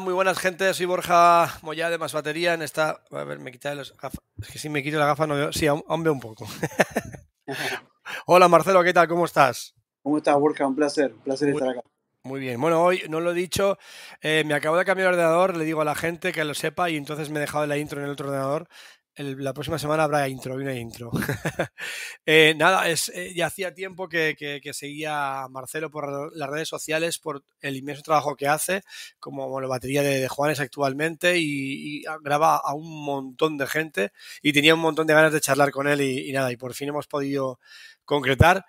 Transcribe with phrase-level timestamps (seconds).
[0.00, 3.02] muy buenas gente, soy Borja Moya de Más Batería en esta...
[3.10, 4.20] A ver, me quita los gafas.
[4.42, 5.52] Es que si me quito la gafa no veo...
[5.52, 6.46] Sí, aún, veo un poco.
[8.26, 9.08] Hola Marcelo, ¿qué tal?
[9.08, 9.74] ¿Cómo estás?
[10.02, 10.66] ¿Cómo estás, Borja?
[10.66, 11.80] Un placer, un placer estar acá.
[12.24, 12.60] Muy bien.
[12.60, 13.78] Bueno, hoy no lo he dicho,
[14.20, 16.90] eh, me acabo de cambiar de ordenador, le digo a la gente que lo sepa
[16.90, 18.68] y entonces me he dejado la intro en el otro ordenador
[19.16, 21.10] la próxima semana habrá intro, una intro.
[22.28, 27.20] Eh, nada, es, eh, ya hacía tiempo que, seguía a Marcelo por las redes sociales
[27.20, 28.82] por el inmenso trabajo que hace
[29.20, 34.74] como bueno, batería de, Juanes actualmente y, graba a un montón de gente y tenía
[34.74, 37.60] un montón de ganas de charlar con él y, nada, y por fin hemos podido
[38.04, 38.64] concretar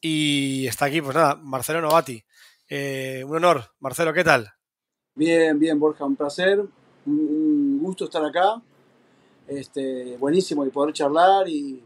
[0.00, 2.24] y está aquí, pues nada, Marcelo Novati.
[2.68, 4.52] Eh, un honor, Marcelo, ¿qué tal?
[5.16, 6.64] Bien, bien, Borja, un placer,
[7.06, 8.62] un gusto estar acá
[9.50, 11.82] este, buenísimo y poder charlar y,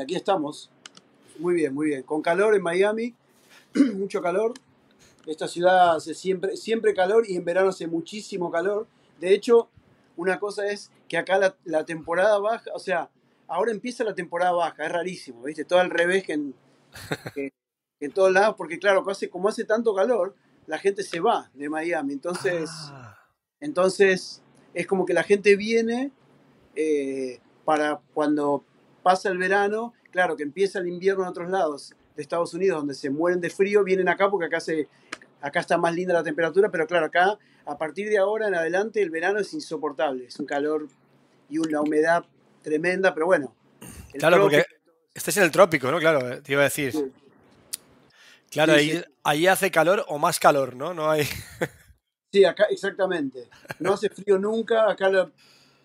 [0.00, 0.70] aquí estamos.
[1.38, 2.02] Muy bien, muy bien.
[2.04, 3.14] Con calor en Miami,
[3.94, 4.54] mucho calor.
[5.26, 8.86] Esta ciudad hace siempre, siempre calor y en verano hace muchísimo calor.
[9.18, 9.68] De hecho,
[10.16, 13.10] una cosa es que acá la, temporada baja, o sea,
[13.48, 15.64] ahora empieza la temporada baja, es rarísimo, ¿viste?
[15.64, 16.54] Todo al revés que en,
[18.00, 20.34] en todos lados, porque claro, como hace tanto calor,
[20.66, 22.12] la gente se va de Miami.
[22.12, 23.18] Entonces, ah.
[23.60, 26.12] entonces es como que la gente viene
[26.76, 28.64] eh, para cuando
[29.02, 32.94] pasa el verano, claro que empieza el invierno en otros lados de Estados Unidos donde
[32.94, 34.88] se mueren de frío, vienen acá porque acá, se,
[35.40, 39.02] acá está más linda la temperatura, pero claro, acá a partir de ahora en adelante
[39.02, 40.88] el verano es insoportable, es un calor
[41.48, 42.24] y una humedad
[42.62, 43.54] tremenda, pero bueno.
[44.12, 44.64] Claro, porque
[45.14, 45.98] este es en el trópico, ¿no?
[45.98, 47.12] Claro, eh, te iba a decir.
[48.50, 50.92] Claro, ahí, ahí, hace calor o más calor, ¿no?
[50.92, 51.24] No hay.
[52.32, 53.48] Sí, acá exactamente.
[53.80, 54.88] No hace frío nunca.
[54.88, 55.10] Acá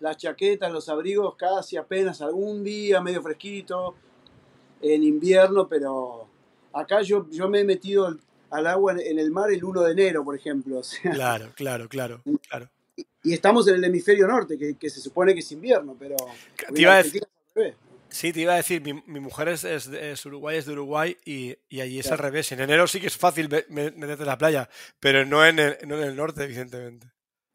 [0.00, 3.94] las chaquetas, los abrigos casi apenas algún día, medio fresquito,
[4.80, 6.28] en invierno, pero
[6.72, 8.16] acá yo, yo me he metido
[8.50, 10.80] al agua en, el mar el 1 de enero, por ejemplo.
[11.02, 12.70] claro, claro, claro, claro.
[13.22, 16.16] Y, estamos en el hemisferio norte, que, se supone que es invierno, pero...
[16.72, 17.26] Te iba a decir,
[18.08, 21.80] sí, te iba a decir, mi, mujer es, es, Uruguay, es de Uruguay y, y
[21.80, 22.52] allí es al revés.
[22.52, 24.68] En enero sí que es fácil meterte en la playa,
[25.00, 27.08] pero no en el, no en el norte, evidentemente.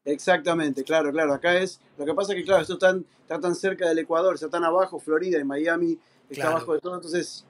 [0.04, 1.32] Exactamente, claro, claro.
[1.32, 1.80] Acá es.
[1.96, 4.64] Lo que pasa es que, claro, esto está, está tan cerca del Ecuador, está tan
[4.64, 5.98] abajo, Florida y Miami
[6.28, 7.44] está abajo de todo, entonces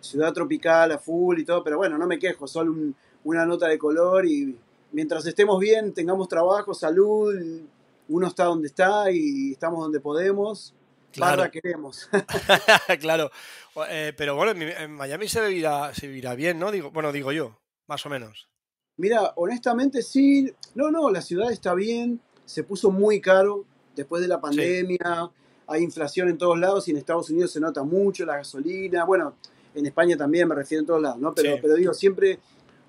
[0.00, 2.74] ciudad tropical a full y todo, pero bueno, no me quejo, solo
[3.24, 4.56] una nota de color y
[4.92, 7.34] mientras estemos bien, tengamos trabajo, salud,
[8.08, 10.74] uno está donde está y estamos donde podemos.
[11.12, 11.48] Claro.
[11.50, 12.08] queremos.
[13.00, 13.30] claro,
[13.88, 16.70] eh, pero bueno, en Miami se vivirá, se vivirá bien, ¿no?
[16.70, 17.56] Digo, bueno, digo yo,
[17.86, 18.48] más o menos.
[18.96, 23.64] Mira, honestamente sí, no, no, la ciudad está bien, se puso muy caro
[23.96, 25.30] después de la pandemia,
[25.66, 29.34] hay inflación en todos lados y en Estados Unidos se nota mucho la gasolina, bueno,
[29.74, 31.34] en España también me refiero en todos lados, ¿no?
[31.34, 32.38] Pero, pero digo, siempre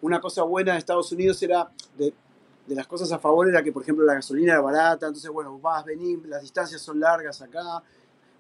[0.02, 2.14] una cosa buena de Estados Unidos era, de,
[2.68, 5.84] las cosas a favor era que, por ejemplo, la gasolina era barata, entonces, bueno, vas,
[5.86, 7.82] venís, las distancias son largas acá,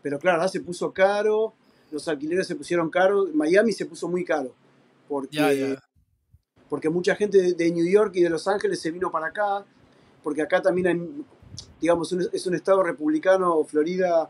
[0.01, 1.53] pero claro, ahora se puso caro,
[1.89, 4.53] los alquileres se pusieron caros, Miami se puso muy caro,
[5.07, 5.77] porque
[6.69, 9.65] porque mucha gente de New York y de Los Ángeles se vino para acá,
[10.23, 11.25] porque acá también hay,
[11.79, 14.29] digamos, es un estado republicano, Florida,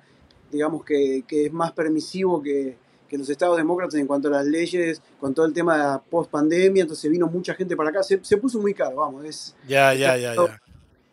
[0.51, 5.33] digamos que, es más permisivo que, los estados demócratas en cuanto a las leyes, con
[5.33, 8.73] todo el tema de la post-pandemia, entonces vino mucha gente para acá, se, puso muy
[8.73, 9.55] caro, vamos, es...
[9.65, 10.61] Ya, ya, ya, ya.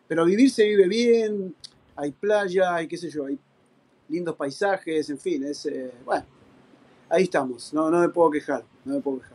[0.09, 1.54] Pero vivir se vive bien,
[1.94, 3.39] hay playa, hay qué sé yo, hay
[4.09, 5.65] lindos paisajes, en fin, es...
[5.66, 6.27] Eh, bueno,
[7.09, 9.31] ahí estamos, no, no me puedo quejar, no me puedo quejar.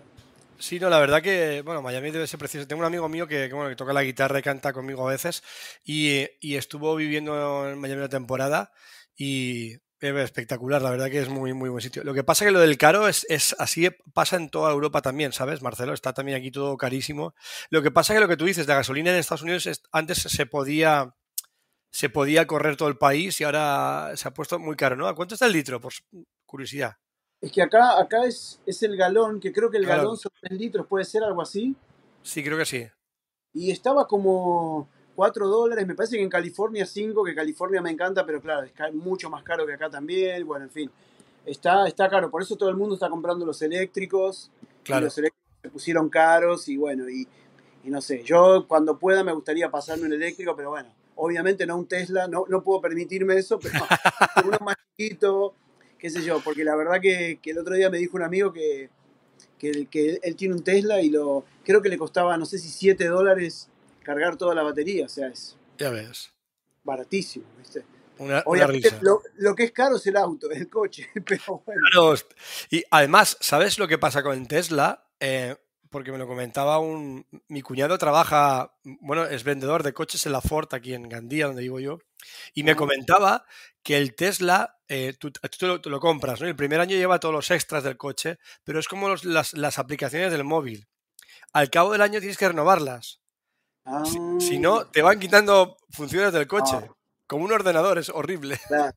[0.59, 2.67] Sí, no, la verdad que, bueno, Miami debe ser precioso.
[2.67, 5.43] Tengo un amigo mío que, bueno, que toca la guitarra y canta conmigo a veces
[5.83, 8.71] y, estuvo viviendo en Miami una temporada
[9.15, 12.03] y es espectacular, la verdad que es muy, muy buen sitio.
[12.03, 15.31] Lo que pasa que lo del caro es, es así, pasa en toda Europa también,
[15.31, 15.93] ¿sabes, Marcelo?
[15.93, 17.35] Está también aquí todo carísimo.
[17.69, 20.45] Lo que pasa que lo que tú dices, de gasolina en Estados Unidos antes se
[20.45, 21.15] podía
[21.91, 25.07] se podía correr todo el país y ahora se ha puesto muy caro, ¿no?
[25.07, 25.81] ¿A cuánto está el litro?
[25.81, 25.93] Por
[26.45, 26.97] curiosidad.
[27.39, 30.59] Es que acá, acá es, es el galón, que creo que el galón son 3
[30.59, 31.75] litros, puede ser algo así.
[32.23, 32.87] Sí, creo que sí.
[33.53, 38.25] Y estaba como 4 dólares, me parece que en California 5, que California me encanta,
[38.25, 40.47] pero claro, es mucho más caro que acá también.
[40.47, 40.91] Bueno, en fin,
[41.45, 44.49] está, está caro, por eso todo el mundo está comprando los eléctricos.
[44.83, 45.05] Claro.
[45.05, 47.27] los eléctricos se pusieron caros y bueno, y,
[47.83, 51.87] no sé, yo cuando pueda me gustaría pasarme un eléctrico, pero bueno, obviamente no un
[51.87, 53.79] Tesla, no, no puedo permitirme eso, pero
[54.45, 55.53] uno más chiquito
[55.97, 58.89] qué sé yo, porque la verdad que, el otro día me dijo un amigo que,
[59.57, 63.05] que, él tiene un Tesla y lo creo que le costaba, no sé si 7
[63.07, 63.69] dólares
[64.03, 66.31] cargar toda la batería, o sea, es ya ves.
[66.83, 67.83] baratísimo, ¿viste?
[68.19, 68.43] Una,
[69.35, 72.15] Lo, que es caro es el auto, el coche, pero bueno.
[72.71, 75.07] y además, ¿sabes lo que pasa con el Tesla?
[75.19, 75.55] Eh,
[75.89, 77.25] porque me lo comentaba un.
[77.47, 81.61] Mi cuñado trabaja, bueno, es vendedor de coches en la Ford aquí en Gandía, donde
[81.61, 81.99] vivo yo,
[82.53, 83.45] y me comentaba
[83.83, 86.47] que el Tesla, eh, tú, tú lo, compras, ¿no?
[86.47, 90.31] El primer año lleva todos los extras del coche, pero es como las, las, aplicaciones
[90.31, 90.87] del móvil.
[91.53, 93.19] Al cabo del año tienes que renovarlas.
[94.39, 96.75] Si, no, Ah, te van quitando funciones del coche.
[96.75, 96.87] ah,
[97.25, 98.57] Como un ordenador, es horrible.
[98.67, 98.91] claro.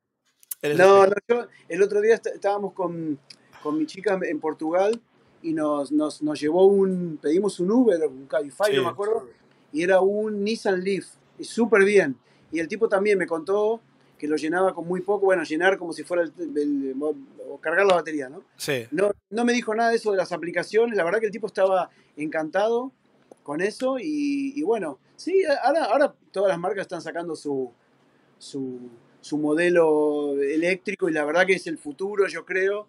[0.63, 3.19] No, espect- no, yo el otro día est- estábamos con,
[3.63, 5.01] con mi chica en Portugal
[5.43, 8.93] y nos, nos, nos llevó un, pedimos un Uber, un Cabify, no me Sí.
[8.93, 9.29] acuerdo,
[9.73, 11.07] y era un Nissan Leaf,
[11.39, 12.19] y súper bien.
[12.53, 13.81] Y el tipo también me contó
[14.21, 16.95] que lo llenaba con muy poco, bueno, llenar como si fuera el, el-
[17.49, 18.43] o cargar la batería, ¿no?
[18.57, 18.87] Sí.
[18.91, 21.47] No, no me dijo nada de eso de las aplicaciones, la verdad que el tipo
[21.47, 21.89] estaba
[22.19, 22.93] encantado
[23.43, 27.73] con eso y, y bueno, sí, ahora, ahora todas las marcas están sacando su,
[28.39, 28.79] su,
[29.23, 32.87] su modelo eléctrico y la verdad que es el futuro, yo creo.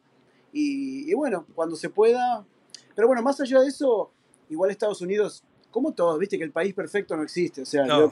[0.53, 2.45] Y, y bueno, cuando se pueda.
[2.93, 4.11] Pero bueno, más allá de eso,
[4.49, 7.61] igual Estados Unidos, como todos, viste que el país perfecto no existe.
[7.61, 8.11] O sea, No, yo,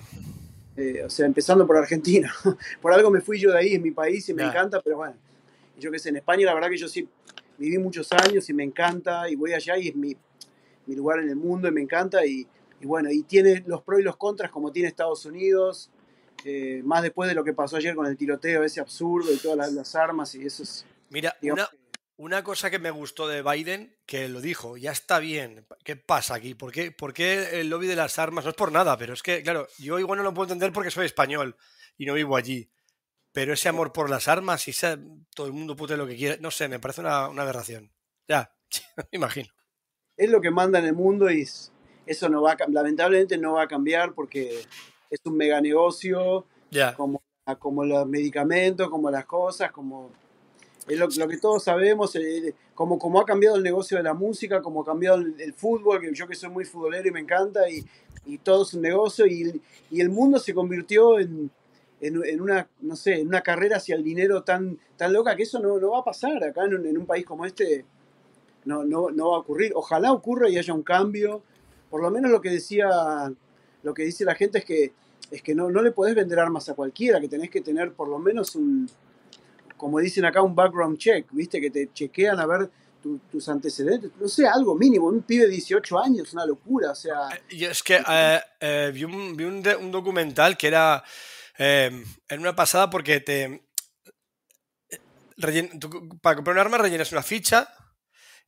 [0.79, 2.33] eh, o sea empezando por Argentina.
[2.81, 5.15] por algo me fui yo de ahí, es mi país y me encanta, pero bueno,
[5.77, 7.05] yo qué sé, en España la verdad que yo sí
[7.57, 10.15] viví muchos años y me encanta y voy allá y es mi,
[10.85, 12.47] mi lugar en el mundo y me encanta y,
[12.79, 15.91] y bueno, y tiene los pros y los contras como tiene Estados Unidos,
[16.45, 19.57] eh, más después de lo que pasó ayer con el tiroteo ese absurdo y todas
[19.57, 21.78] las, las armas y eso es, Mira, digamos, una,
[22.19, 25.65] una cosa que me gustó de Biden, que lo dijo, ya está bien.
[25.85, 26.53] ¿Qué pasa aquí?
[26.53, 28.43] ¿Por qué, por qué el lobby de las armas?
[28.43, 30.91] No es por nada, pero es que, claro, yo igual no lo puedo entender porque
[30.91, 31.55] soy español
[31.97, 32.69] y no vivo allí.
[33.31, 34.97] Pero ese amor por las armas y ese-
[35.33, 37.91] todo el mundo pute lo que quiere, no sé, me parece una, una aberración.
[38.27, 38.53] Ya,
[38.97, 39.47] me imagino.
[40.17, 41.71] es lo que manda en el mundo y es-
[42.05, 44.61] eso no va a, lamentablemente no va a cambiar porque
[45.09, 47.23] es un mega negocio Ya, como,
[47.59, 50.11] como los medicamentos, como las cosas, como
[50.95, 54.61] lo, lo que todos sabemos, eh, como, como ha cambiado el negocio de la música,
[54.61, 57.85] como ha cambiado el, fútbol, yo que soy muy futbolero y me encanta, y,
[58.25, 61.51] y todo es un negocio, y, y el mundo se convirtió en,
[62.01, 65.43] en, en una, no sé, en una carrera hacia el dinero tan, tan loca que
[65.43, 67.85] eso no, no va a pasar acá en un, en un país como este,
[68.65, 69.71] no, no, no va a ocurrir.
[69.75, 71.41] Ojalá ocurra y haya un cambio.
[71.89, 72.87] Por lo menos lo que decía,
[73.83, 74.93] lo que dice la gente es que,
[75.31, 78.07] es que no, no le podés vender armas a cualquiera, que tenés que tener por
[78.07, 78.89] lo menos un,
[79.79, 81.59] como dicen acá, un background check, ¿viste?
[81.59, 82.69] Que te chequean a ver
[83.01, 85.07] tu- tus antecedentes, no sé, algo mínimo.
[85.07, 88.91] Un pibe de 18 años, una locura, o sea, Eh, Y es que eh, eh,
[88.93, 91.03] vi, un, vi un documental que era
[91.57, 92.05] en
[92.39, 93.63] una pasada porque te
[96.21, 97.73] para comprar un arma rellenas una ficha,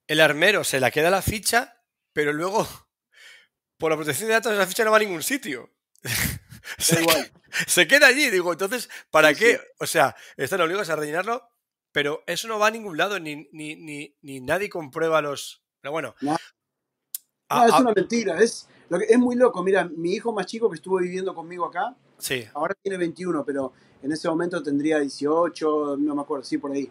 [0.08, 1.82] el armero se la queda la ficha,
[2.14, 2.68] pero luego
[3.78, 5.70] por la protección de datos la ficha no va a ningún sitio.
[6.78, 7.32] se, igual.
[7.68, 9.52] se queda allí, digo, entonces, ¿para Sí, qué?
[9.56, 9.62] sí.
[9.80, 11.48] O sea, están obligados a rellenarlo,
[11.92, 15.62] pero eso no va a ningún lado, ni, ni, ni, ni nadie comprueba los...
[15.82, 16.38] Pero bueno, No,
[17.50, 19.64] a- no, es una mentira, es, lo que, es muy loco.
[19.64, 22.46] Mira, mi hijo más chico que estuvo viviendo conmigo acá, sí.
[22.54, 26.90] ahora tiene 21, pero en ese momento tendría 18, no me acuerdo, sí, por ahí,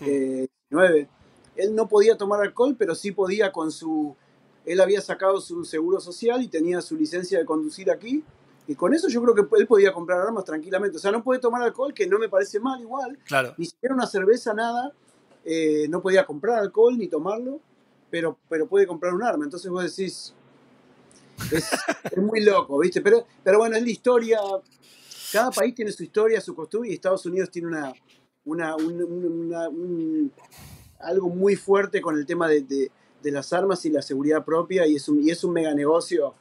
[0.00, 0.04] Hmm.
[0.06, 1.08] eh, 9.
[1.56, 4.16] Él no podía tomar alcohol, pero sí podía con su...
[4.64, 8.24] Él había sacado su seguro social y tenía su licencia de conducir aquí.
[8.68, 10.96] Y con eso yo creo que él podía comprar armas tranquilamente.
[10.96, 13.18] O sea, no puede tomar alcohol, que no me parece mal igual.
[13.26, 13.54] Claro.
[13.58, 14.92] Ni siquiera una cerveza, nada.
[15.44, 17.58] Eh, no podía comprar alcohol ni tomarlo,
[18.10, 19.44] pero, pero puede comprar un arma.
[19.44, 20.32] Entonces vos decís,
[21.50, 21.70] es,
[22.10, 23.00] es muy loco, ¿viste?
[23.00, 24.38] Pero, pero bueno, es la historia.
[25.32, 27.92] Cada país tiene su historia, su costumbre, y Estados Unidos tiene una,
[28.44, 30.32] una, un- un- una- un-
[31.00, 32.90] algo muy fuerte con el tema de, de-
[33.22, 36.34] de las armas y la seguridad propia, y es un, y es un mega negocio.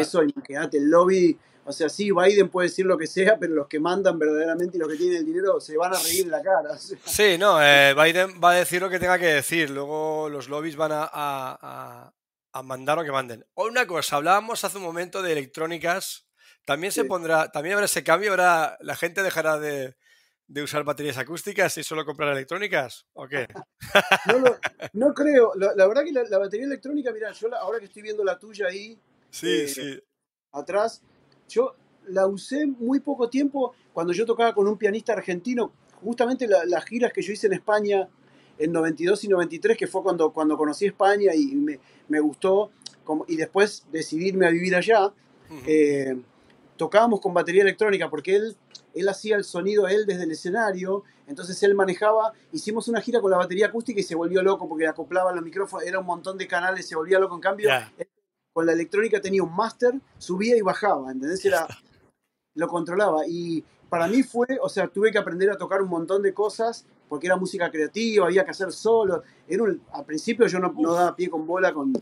[0.00, 1.38] Eso, imagínate, el lobby.
[1.70, 4.80] O sea, sí, Biden puede decir lo que sea, pero los que mandan verdaderamente y
[4.80, 6.72] los que tienen el dinero se van a reír en la cara.
[6.72, 6.98] o sea.
[7.06, 10.76] Sí, no, eh, Biden va a decir lo que tenga que decir, luego los lobbies
[10.76, 12.12] van a, a-
[12.52, 13.46] a- mandar lo que manden.
[13.54, 16.26] O una cosa, hablábamos hace un momento de electrónicas,
[16.66, 17.08] también se Sí.
[17.08, 19.96] pondrá, también habrá ese cambio, ahora la gente dejará de,
[20.48, 23.46] de usar baterías acústicas y solo comprará electrónicas, ¿o qué?
[24.26, 24.58] No, lo-
[24.92, 25.52] no creo.
[25.54, 28.24] La, la verdad que la, la batería electrónica, mira, yo la- ahora que estoy viendo
[28.24, 28.98] la tuya ahí
[29.30, 30.02] Sí, Eh, sí,
[30.52, 31.02] atrás,
[31.50, 31.74] yo
[32.08, 35.72] la usé muy poco tiempo cuando yo tocaba con un pianista argentino.
[36.02, 38.08] Justamente la- las giras que yo hice en España
[38.58, 41.78] en 92 y 93, que fue cuando, cuando conocí España y me,
[42.08, 42.70] me gustó,
[43.04, 45.12] como, y después decidirme a vivir allá.
[45.66, 46.16] eh,
[46.76, 48.56] tocábamos con batería electrónica porque él,
[48.94, 53.30] él hacía el sonido él desde el escenario, entonces él manejaba, hicimos una gira con
[53.30, 56.46] la batería acústica y se volvió loco porque acoplaba los micrófonos, era un montón de
[56.46, 58.06] canales, se volvía loco, en cambio él
[58.60, 61.42] con la electrónica tenía un máster, subía y bajaba, ¿entendés?
[61.46, 61.66] Era,
[62.54, 63.22] lo controlaba.
[63.26, 66.84] Y para mí fue, o sea, tuve que aprender a tocar un montón de cosas
[67.08, 70.92] porque era música creativa, había que hacer solos, era un- al principio yo no, no
[70.92, 71.94] daba pie con bola con,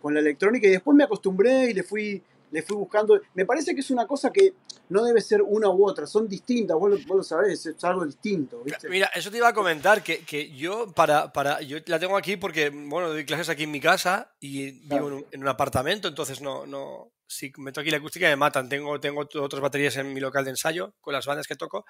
[0.00, 2.20] con la electrónica y después me acostumbré y le fui,
[2.52, 3.20] le fui buscando.
[3.34, 4.54] Me parece que es una cosa que
[4.90, 8.04] no debe ser una u otra, son distintas, vos lo, vos lo sabés, es algo
[8.04, 8.62] distinto.
[8.62, 8.88] ¿viste?
[8.88, 12.36] Mira, eso te iba a comentar, que, que yo para, para, yo la tengo aquí
[12.36, 15.06] porque, bueno, doy clases aquí en mi casa y Claro.
[15.06, 18.36] vivo en un, en un apartamento, entonces no, no, si meto aquí la acústica me
[18.36, 18.68] matan.
[18.68, 21.86] Tengo, tengo otras baterías en mi local de ensayo con las bandas que toco,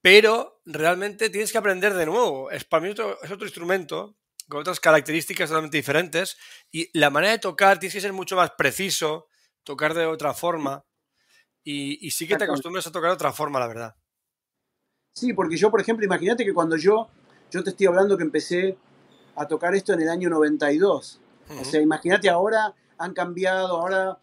[0.00, 2.50] pero realmente tienes que aprender de nuevo.
[2.50, 4.16] Es para mí otro, es otro instrumento
[4.48, 6.36] con otras características totalmente diferentes
[6.70, 9.26] y la manera de tocar tienes que ser mucho más preciso,
[9.66, 10.84] tocar de otra forma
[11.64, 13.96] y, y sí que te acostumbras a tocar de otra forma, la verdad.
[15.14, 17.08] Sí, porque yo, por ejemplo, imagínate que cuando yo,
[17.50, 18.78] yo te estoy hablando que empecé
[19.34, 21.20] a tocar esto en el año 92.
[21.48, 21.64] O Ujú.
[21.64, 24.18] sea, imagínate ahora han cambiado, ahora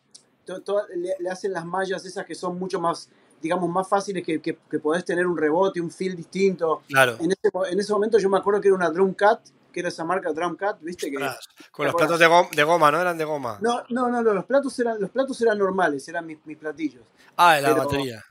[0.45, 3.09] to- to- le, le hacen las mallas esas que son mucho más,
[3.41, 6.83] digamos, más fáciles que, que, que podés tener un rebote, un feel distinto.
[6.87, 7.17] Claro.
[7.19, 9.41] En ese, en ese momento yo me acuerdo que era una Drum Cat,
[9.73, 11.09] que era esa marca Drum Cat, ¿viste?
[11.11, 13.01] Que, con ¿te los platos de goma, de goma, ¿no?
[13.01, 13.57] Eran de goma.
[13.59, 17.03] no, no, no, no, los platos eran, los platos eran normales, eran mis, mis platillos.
[17.35, 18.23] Ah, en la Pero- batería.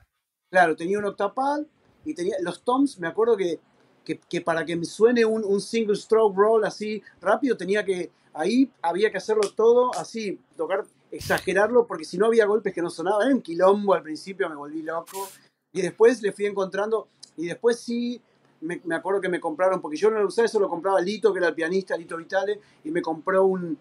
[0.51, 1.63] Claro, tenía un octapad
[2.05, 3.59] y tenía los toms, me acuerdo que,
[4.05, 8.11] que, que para que me suene un, un single stroke roll así rápido, tenía que,
[8.35, 12.91] ahí había que hacerlo todo así, tocar, exagerarlo, porque si no había golpes que no
[12.91, 15.29] sonaban, era un quilombo al principio, me volví loco,
[15.73, 18.21] y después le fui encontrando, y después sí,
[18.63, 21.33] me, me acuerdo que me compraron, porque yo no lo usaba, eso lo compraba Lito,
[21.33, 23.77] que era el pianista, Lito Vitale, y me compró un,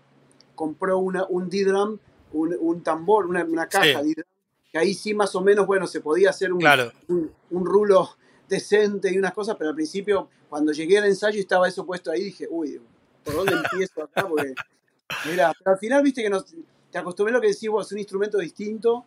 [0.55, 1.97] compró una, un D-drum,
[2.33, 4.13] un, un tambor, una, una caja Sí.
[4.71, 6.91] Que ahí sí más o menos, bueno, se podía hacer un, Claro.
[7.09, 8.09] un, un rulo
[8.47, 12.09] decente y unas cosas, pero al principio, cuando llegué al ensayo y estaba eso puesto
[12.09, 12.79] ahí, dije, uy,
[13.23, 14.27] ¿por dónde empiezo acá?
[14.29, 14.53] Porque,
[15.29, 16.45] mira, pero al final, viste que nos,
[16.89, 19.05] te acostumbré a lo que decís vos, es un instrumento distinto,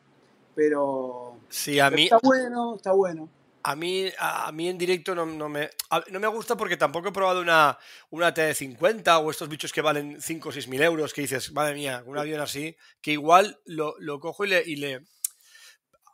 [0.54, 3.28] pero, Sí, a pero mí, está bueno, está bueno.
[3.64, 6.76] A mí, a, a mí en directo no, no me, a- no me gusta porque
[6.76, 7.78] tampoco he probado una,
[8.10, 11.74] una T50 o estos bichos que valen 5 o 6 mil euros que dices, madre
[11.74, 15.00] mía, un avión así, que igual lo, lo cojo y le, y le...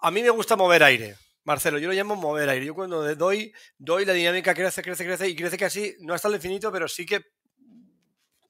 [0.02, 2.64] A mí me gusta mover aire, Marcelo, yo lo llamo mover aire.
[2.66, 6.34] Yo cuando doy, doy la dinámica crece, crece, crece y crece casi, no hasta el
[6.36, 7.20] infinito, pero sí que...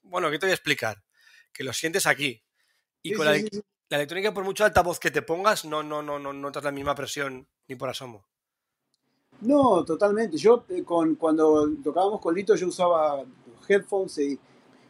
[0.03, 1.03] Bueno, ¿qué te voy a explicar?
[1.53, 2.43] Que lo sientes aquí.
[3.03, 3.63] Y Sí, con sí, la, sí.
[3.89, 6.95] la electrónica, por mucho altavoz que te pongas, no, no, no, no notas la misma
[6.95, 8.29] presión ni por asomo.
[9.43, 10.37] No, totalmente.
[10.37, 13.23] Yo eh, con, cuando tocábamos con Lito yo usaba
[13.69, 14.39] headphones y,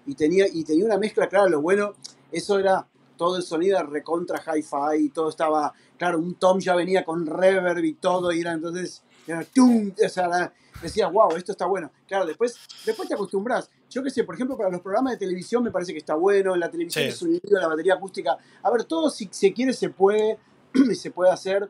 [0.06, 1.94] y tenía, y tenía una mezcla, claro, lo bueno,
[2.32, 6.74] eso era todo el sonido era recontra hi-fi y todo estaba, claro, un tom ya
[6.74, 10.52] venía con reverb y todo y era entonces, era tum, o sea, la-
[10.82, 11.90] decías, wow, esto está bueno.
[12.08, 13.68] Claro, después, después te acostumbras.
[13.90, 16.54] Yo qué sé, por ejemplo, para los programas de televisión me parece que está bueno,
[16.54, 17.08] en la televisión Sí.
[17.10, 18.38] el sonido, la batería acústica.
[18.62, 20.38] A ver, todo si se quiere se puede,
[20.94, 21.68] se puede hacer.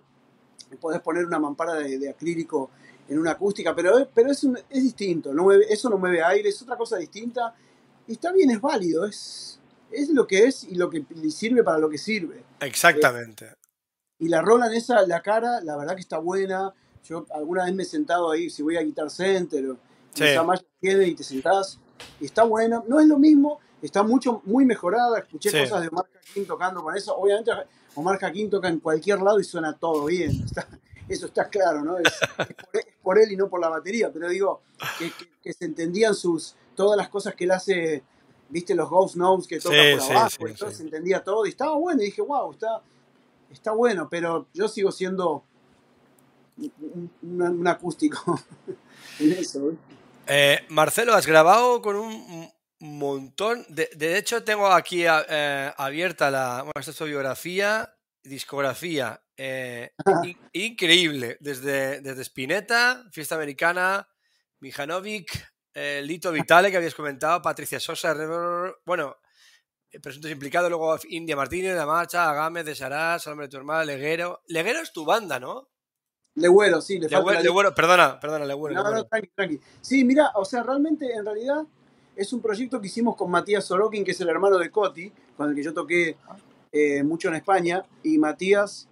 [0.78, 2.70] Podés poner una mampara de, de acrílico
[3.08, 5.32] en una acústica, pero, es- pero es, un- es distinto.
[5.34, 7.54] No mueve- eso no mueve aire, es otra cosa distinta.
[8.06, 9.58] Y está bien, es válido, es,
[9.90, 12.42] es lo que es y lo que sirve para lo que sirve.
[12.60, 13.52] Exactamente.
[14.18, 16.72] Y la rola en esa, la cara, la verdad que está buena.
[17.04, 19.76] Yo alguna vez me he sentado ahí, si voy a Guitar Center o
[20.12, 20.24] Sí.
[20.80, 21.78] tiene y te sentás,
[22.20, 22.82] y está buena.
[22.86, 25.18] No es lo mismo, está mucho, muy mejorada.
[25.20, 25.58] Escuché Sí.
[25.60, 27.16] cosas de Omar Jaquín tocando con eso.
[27.16, 27.50] Obviamente,
[27.94, 30.30] Omar Jaquín toca en cualquier lado y suena todo bien.
[30.44, 30.66] Está-
[31.08, 31.98] eso está claro, ¿no?
[31.98, 32.06] Es,
[32.38, 34.62] es por, es por él y no por la batería, pero digo,
[34.98, 38.04] que, que- que se entendían sus, todas las cosas que él hace,
[38.48, 40.76] viste, los Ghost Notes que toca Sí, por sí, abajo, sí, sí.
[40.76, 42.80] se entendía todo, y estaba bueno, y dije, wow, está,
[43.50, 45.42] está bueno, pero yo sigo siendo
[46.58, 48.40] un, un- un acústico
[49.18, 49.70] en eso.
[49.70, 49.74] ¿eh?
[50.28, 52.48] Eh, Marcelo, has grabado con un
[52.80, 53.64] montón.
[53.68, 56.62] De, de hecho, tengo aquí a- eh, abierta la.
[56.62, 59.22] Bueno, esta es tu biografía, discografía.
[59.42, 59.92] eh,
[60.24, 61.36] in- increíble.
[61.40, 64.06] Desde, desde Spinetta, Fiesta Americana,
[64.60, 65.30] Mijanovic,
[65.72, 68.14] eh, Lito Vitale, que habías comentado, Patricia Sosa,
[68.84, 69.16] bueno,
[70.02, 74.42] presuntos implicados, luego India Martínez, La Marcha, Agame, de Sarás, Hombre de tu hermana, Leguero.
[74.48, 75.70] Leguero es tu banda, ¿no?
[76.34, 78.74] Legüero, sí, le falta Legüero, la Legüero, perdona, perdona, Legüero.
[78.74, 79.08] No, no, Legüero.
[79.08, 79.60] tranqui, tranqui.
[79.80, 81.62] Sí, mira, o sea, realmente, en realidad,
[82.16, 85.48] es un proyecto que hicimos con Matías Sorokin, que es el hermano de Coti, con
[85.48, 86.16] el que yo toqué
[86.72, 87.84] eh, mucho en España.
[88.02, 88.88] Y Matías,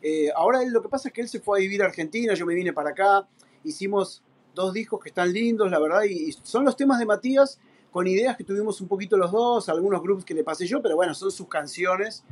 [0.00, 2.34] eh, ahora él, lo que pasa es que él se fue a vivir a Argentina,
[2.34, 3.28] yo me vine para acá.
[3.64, 4.22] Hicimos
[4.54, 7.58] dos discos que están lindos, la verdad, y, son los temas de Matías
[7.90, 10.96] con ideas que tuvimos un poquito los dos, algunos grupos que le pasé yo, pero
[10.96, 12.24] bueno, son sus canciones.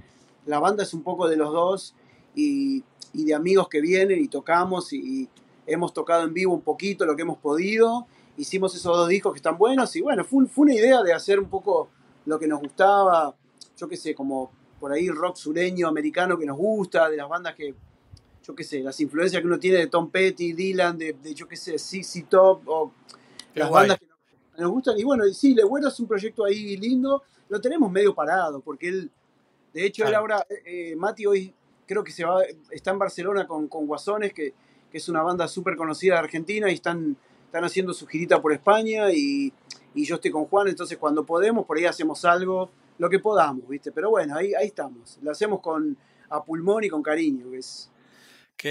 [0.47, 1.95] La banda es un poco de los dos
[2.35, 2.83] y,
[3.13, 5.29] de amigos que vienen y tocamos y
[5.67, 8.07] hemos tocado en vivo un poquito lo que hemos podido.
[8.37, 11.39] Hicimos esos dos discos que están buenos y bueno, fue, fue una idea de hacer
[11.39, 11.91] un poco
[12.27, 13.35] lo que nos gustaba,
[13.77, 17.55] yo qué sé, como por ahí rock sureño, americano que nos gusta, de las bandas
[17.55, 17.75] que,
[18.43, 21.47] yo qué sé, las influencias que uno tiene de Tom Petty, Dylan, de, de yo
[21.47, 22.93] qué sé, CC Top o
[23.53, 23.83] Qué las guay.
[23.83, 24.99] bandas que nos, nos gustan.
[24.99, 27.23] Y bueno, y sí, Legüero es un proyecto ahí lindo.
[27.49, 29.11] Lo tenemos medio parado, porque él,
[29.75, 31.53] de hecho, él ahora, eh, eh, Mati hoy
[31.87, 34.55] creo que se va, está en Barcelona con, con Guasones, que,
[34.91, 37.17] que es una banda súper conocida de Argentina, y están,
[37.51, 39.53] están haciendo su girita por España, y,
[39.95, 43.67] y yo estoy con Juan, entonces cuando podemos, por ahí hacemos algo, lo que podamos,
[43.69, 43.91] ¿viste?
[43.91, 45.19] Pero bueno, ahí, ahí estamos.
[45.21, 45.97] Lo hacemos con
[46.29, 47.91] a pulmón y con cariño, es,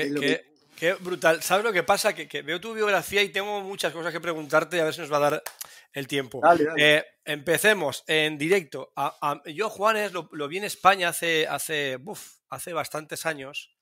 [0.10, 0.46] lo que-
[0.78, 1.42] qué brutal.
[1.44, 2.14] ¿Sabes lo que pasa?
[2.16, 5.02] Que, que veo tu biografía y tengo muchas cosas que preguntarte y a ver si
[5.02, 5.44] nos va a dar
[5.92, 6.40] el tiempo.
[6.42, 6.98] Dale, dale.
[7.00, 8.94] Eh, empecemos en directo.
[8.96, 11.98] A- a- yo, Juanes, lo, lo vi en España hace, hace,
[12.50, 13.76] hace bastantes años.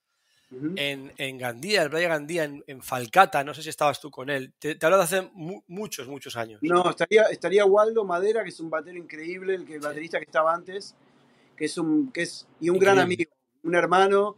[0.50, 3.44] En, en Gandía, el Valle Gandía, en, en Falcata.
[3.44, 4.52] No sé si estabas tú con él.
[4.58, 6.58] Te, te hablo de hace mu- muchos, muchos años.
[6.62, 10.24] No, estaría, estaría Waldo Madera, que es un batero increíble, el, que, el baterista que
[10.24, 10.94] estaba antes,
[11.54, 13.30] que es un, que es, y un gran amigo,
[13.62, 14.36] un hermano.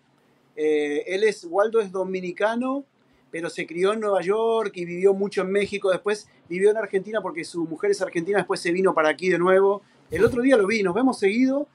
[0.57, 2.85] Eh, él es, Waldo es dominicano,
[3.31, 5.91] pero se crió en Nueva York y vivió mucho en México.
[5.93, 9.39] Después vivió en Argentina porque su mujer es argentina, después se vino para aquí de
[9.39, 9.83] nuevo.
[10.11, 11.69] El otro día lo vi, nos vemos seguido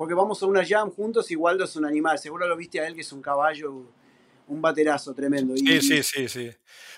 [0.00, 2.18] porque vamos a una jam juntos y Waldo es un animal.
[2.18, 3.84] Seguro lo viste a él, que es un caballo,
[4.48, 5.54] un baterazo tremendo.
[5.54, 6.50] Sí, Y- sí, sí, sí.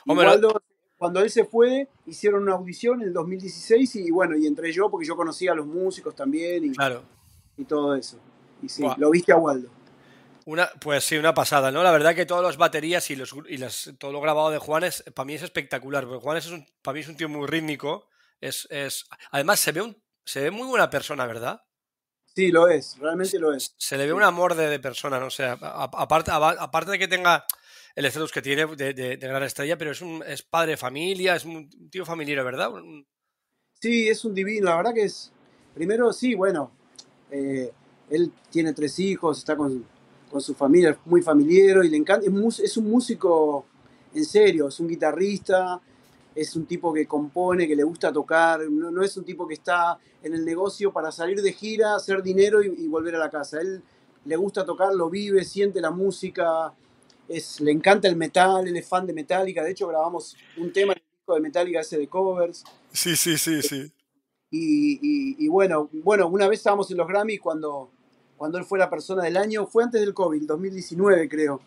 [0.04, 0.62] y Hombre, Waldo,
[0.96, 4.88] cuando él se fue, hicieron una audición en el 2016 y bueno, y entré yo
[4.88, 7.02] porque yo conocía a los músicos también y, claro.
[7.56, 8.20] y todo eso.
[8.62, 8.94] Y sí, Buah.
[8.96, 9.68] lo viste a Waldo.
[10.44, 11.82] Una, pues sí, una pasada, ¿no?
[11.82, 15.02] La verdad que todas las baterías y, los, y las, todo lo grabado de Juanes,
[15.12, 18.06] para mí es espectacular, porque Juanes es un, para mí es un tío muy rítmico.
[18.40, 21.62] Es, es, además, se ve, un, se ve muy buena persona, ¿verdad?
[22.34, 23.74] Sí, lo es, realmente lo es.
[23.76, 25.44] Se le ve un amor de, de persona, no sé.
[25.44, 27.44] a- a- aparte, aparte de que tenga
[27.94, 30.76] el estatus que tiene de, de- de gran estrella, pero es un es padre de
[30.78, 32.70] familia, es un tío familiar, ¿verdad?
[33.80, 35.30] Sí, es un divino, la verdad que es.
[35.74, 36.70] Primero, sí, bueno,
[37.30, 37.70] eh,
[38.10, 39.84] él tiene tres hijos, está con,
[40.30, 42.26] con su familia, es muy familiar y le encanta.
[42.26, 43.66] Es, es un músico
[44.14, 45.80] en serio, es un guitarrista,
[46.34, 49.54] es un tipo que compone, que le gusta tocar, no, no es un tipo que
[49.54, 53.30] está en el negocio para salir de gira, hacer dinero y, y volver a la
[53.30, 53.60] casa.
[53.60, 53.82] Él
[54.24, 56.72] le gusta tocar, lo vive, siente la música,
[57.28, 59.62] es, le encanta el metal, él es fan de Metallica.
[59.62, 62.64] De hecho, grabamos un tema de Metallica ese de covers.
[62.92, 63.92] Sí, sí, sí, sí.
[64.50, 67.90] Y, y- y bueno, bueno, una vez estábamos en los Grammy cuando,
[68.36, 71.60] cuando él fue la persona del año, fue antes del COVID, 2019 creo.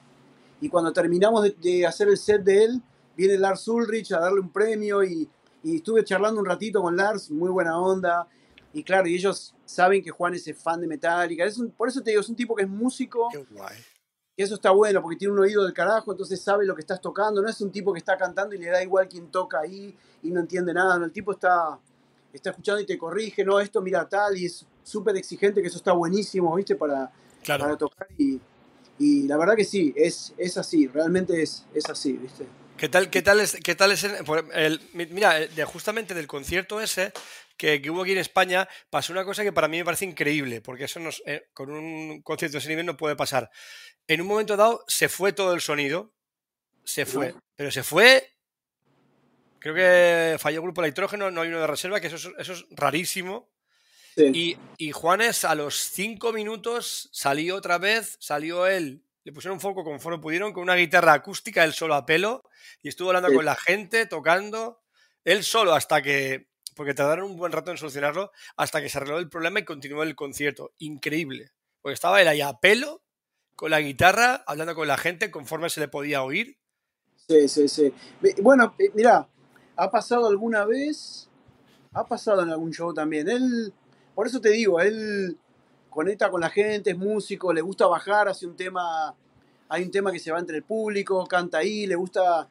[0.61, 2.81] Y cuando terminamos de, de hacer el set de él,
[3.15, 5.29] viene Lars Ulrich a darle un premio y,
[5.63, 8.27] y estuve charlando un ratito con Lars, muy buena onda.
[8.73, 11.45] Y claro, y ellos saben que Juan es fan de Metallica.
[11.45, 13.77] Es un- por eso te digo, es un tipo que es músico, Qué guay.
[14.35, 16.99] y eso está bueno, porque tiene un oído del carajo, entonces sabe lo que estás
[16.99, 17.41] tocando.
[17.41, 20.29] No es un tipo que está cantando y le da igual quién toca ahí y
[20.31, 20.99] no entiende nada.
[20.99, 21.79] No, el tipo está,
[22.33, 25.77] está escuchando y te corrige, no, esto mira tal, y es súper exigente, que eso
[25.77, 26.75] está buenísimo, ¿viste?
[26.75, 27.09] Para,
[27.43, 27.63] Claro.
[27.63, 28.07] para tocar.
[28.17, 28.41] Y,
[28.99, 32.45] y la verdad que sí, es, es así, realmente es, es así, ¿viste?
[32.77, 36.81] ¿Qué tal, qué tal es, qué tal es el, mira, eh, de, justamente del concierto
[36.81, 37.13] ese
[37.55, 40.59] que, que hubo aquí en España, pasó una cosa que para mí me parece increíble,
[40.59, 43.49] porque eso nos, eh, con un concierto de ese nivel no puede pasar.
[44.07, 46.13] En un momento dado se fue todo el sonido,
[46.83, 48.33] se fue, pero se fue.
[49.59, 52.29] Creo que falló el grupo de nitrógeno, no hay uno de reserva, que eso es,
[52.37, 53.49] eso es rarísimo.
[54.17, 54.31] Sí.
[54.33, 59.59] Y, y Juanes a los cinco minutos salió otra vez, salió él, le pusieron un
[59.59, 62.43] foco conforme pudieron con una guitarra acústica, él solo a pelo,
[62.81, 63.35] y estuvo hablando Sí.
[63.35, 64.81] con la gente, tocando,
[65.23, 69.17] él solo hasta que, porque tardaron un buen rato en solucionarlo, hasta que se arregló
[69.17, 70.73] el problema y continuó el concierto.
[70.77, 71.51] Increíble.
[71.81, 73.01] Porque estaba él ahí a pelo,
[73.55, 76.57] con la guitarra, hablando con la gente conforme se le podía oír.
[77.27, 77.93] Sí, sí, sí.
[78.43, 79.27] Bueno, eh, mirá,
[79.75, 81.29] ha pasado alguna vez,
[81.93, 83.27] ha pasado en algún show también.
[83.27, 83.73] Él,
[84.13, 85.37] por eso te digo, él
[85.95, 89.15] conecta con la gente, es músico, le gusta bajar, hace un tema,
[89.69, 92.49] hay un tema que se va entre el público, canta ahí, le gusta,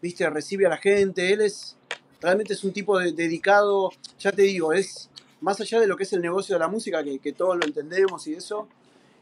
[0.00, 1.30] viste, recibe a la gente.
[1.30, 1.76] Él es,
[2.22, 5.10] realmente es un tipo de- dedicado, ya te digo, es
[5.42, 7.66] más allá de lo que es el negocio de la música, que, que todos lo
[7.66, 8.66] entendemos y eso,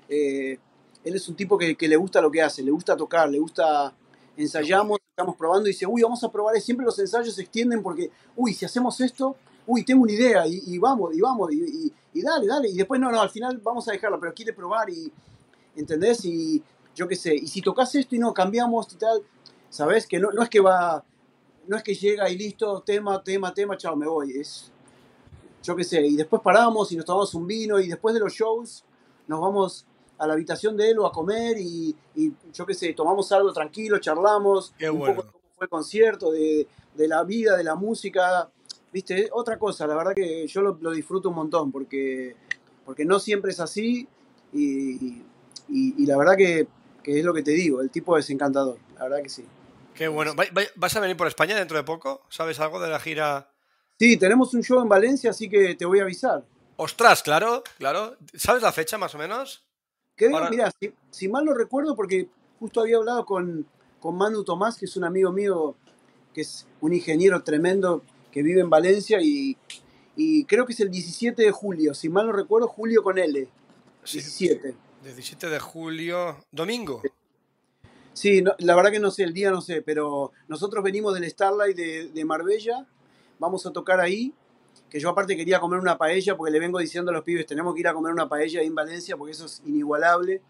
[0.08, 0.56] eh,
[1.02, 3.92] él es un tipo que, le gusta lo que hace, le gusta tocar, le gusta
[4.36, 8.10] ensayamos, estamos probando y dice, uy, vamos a probar, siempre los ensayos se extienden porque,
[8.36, 11.92] uy, si hacemos esto, uy, tengo una idea, y, y vamos, y vamos, y, y-
[12.14, 14.88] y dale, dale, y después no, no, al final vamos a dejarla, pero quiere probar
[14.90, 15.12] y,
[15.74, 16.24] ¿entendés?
[16.24, 16.62] Y
[16.94, 19.22] yo qué sé, y si tocas esto y no, cambiamos y tal,
[19.68, 20.06] ¿sabés?
[20.06, 21.02] Que no, no es que va,
[21.66, 24.70] no es que llega y listo, tema, tema, tema, chao, me voy, es,
[25.62, 28.32] yo qué sé, y después paramos y nos tomamos un vino y después de los
[28.32, 28.84] shows
[29.26, 29.86] nos vamos
[30.18, 33.52] a la habitación de él o a comer y, y yo qué sé, tomamos algo
[33.52, 35.16] tranquilo, charlamos Qué un bueno.
[35.16, 38.48] poco de cómo fue el concierto, de, de la vida, de la música,
[38.94, 42.36] viste, otra cosa, la verdad que yo lo, lo disfruto un montón porque,
[42.86, 44.06] porque no siempre es así
[44.52, 45.20] y,
[45.68, 46.68] y- y la verdad que,
[47.02, 49.44] que es lo que te digo, el tipo es encantador, la verdad que sí.
[49.94, 50.34] Qué bueno.
[50.34, 52.22] ¿Va- va- ¿Vas a venir por España dentro de poco?
[52.28, 53.50] ¿Sabes algo de la gira?
[53.98, 56.44] Sí, tenemos un show en Valencia, así que te voy a avisar.
[56.76, 58.16] Ostras, claro, claro.
[58.34, 59.64] ¿Sabes la fecha más o menos?
[60.16, 62.28] Creo, Ahora- mira, si, si mal no recuerdo, porque
[62.60, 63.66] justo había hablado con,
[64.00, 65.76] con Manu Tomás, que es un amigo mío,
[66.32, 68.02] que es un ingeniero tremendo
[68.34, 69.56] que vive en Valencia, y,
[70.16, 73.48] y creo que es el 17 de julio, si mal no recuerdo, julio con L,
[74.02, 74.74] Sí, 17.
[75.04, 76.36] 17 de julio.
[76.50, 77.00] Domingo.
[78.12, 81.30] Sí, no- la verdad que no sé, el día no sé, pero nosotros venimos del
[81.30, 82.86] Starlight de, de Marbella,
[83.38, 84.32] vamos a tocar ahí,
[84.90, 87.72] que yo aparte quería comer una paella, porque le vengo diciendo a los pibes, tenemos
[87.74, 90.42] que ir a comer una paella ahí en Valencia, porque eso es inigualable.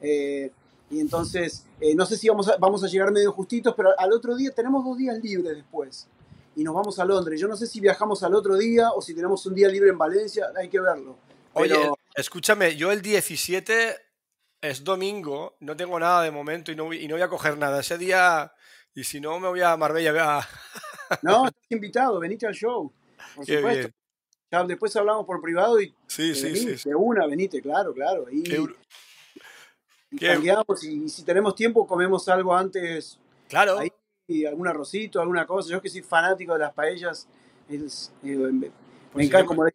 [0.00, 0.50] Eh,
[0.90, 4.12] y entonces, eh, no sé si vamos a, vamos a llegar medio justitos, pero al
[4.12, 6.08] otro día tenemos dos días libres después.
[6.56, 7.40] Y nos vamos a Londres.
[7.40, 9.98] Yo no sé si viajamos al otro día o si tenemos un día libre en
[9.98, 11.16] Valencia, hay que verlo.
[11.52, 11.74] Oye,
[12.14, 13.96] escúchame, yo el 17
[14.60, 17.80] es domingo, no tengo nada de momento y no, y no voy a coger nada.
[17.80, 18.52] Ese día,
[18.94, 20.38] y si no, me voy a Marbella.
[20.38, 20.48] a-
[21.22, 22.92] No, estás invitado, venite al show.
[23.34, 23.78] Por Qué supuesto.
[23.80, 23.94] bien.
[24.52, 26.88] Ya después hablamos por privado y Sí, sí, sí.
[26.88, 28.26] De una, venite, claro, claro.
[28.30, 28.56] Y, Qué
[30.10, 30.26] y
[30.88, 33.78] y, y si tenemos tiempo, comemos algo antes, Claro.
[33.78, 33.92] ahí,
[34.30, 35.70] y algún arrocito, alguna cosa.
[35.70, 37.26] Yo que soy fanático de las paellas,
[37.68, 38.70] es, eh, me,
[39.14, 39.40] me encanta.
[39.42, 39.74] yo- Como, de-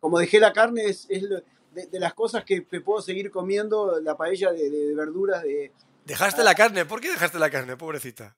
[0.00, 4.16] como dejé la carne, es, de, de las cosas que, que puedo seguir comiendo, la
[4.16, 5.72] paella de, verduras, de,
[6.04, 6.86] Dejaste la carne.
[6.86, 8.34] ¿Por qué dejaste la carne, pobrecita?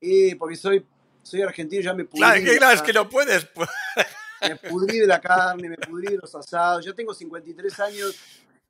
[0.00, 0.86] eh, porque soy,
[1.22, 2.22] soy argentino, ya me pudrí.
[2.22, 3.44] Claro, que, es que no puedes.
[3.46, 3.68] pues.
[4.48, 6.82] Me pudrí de la carne, me pudrí de los asados.
[6.84, 8.16] Yo tengo 53 años.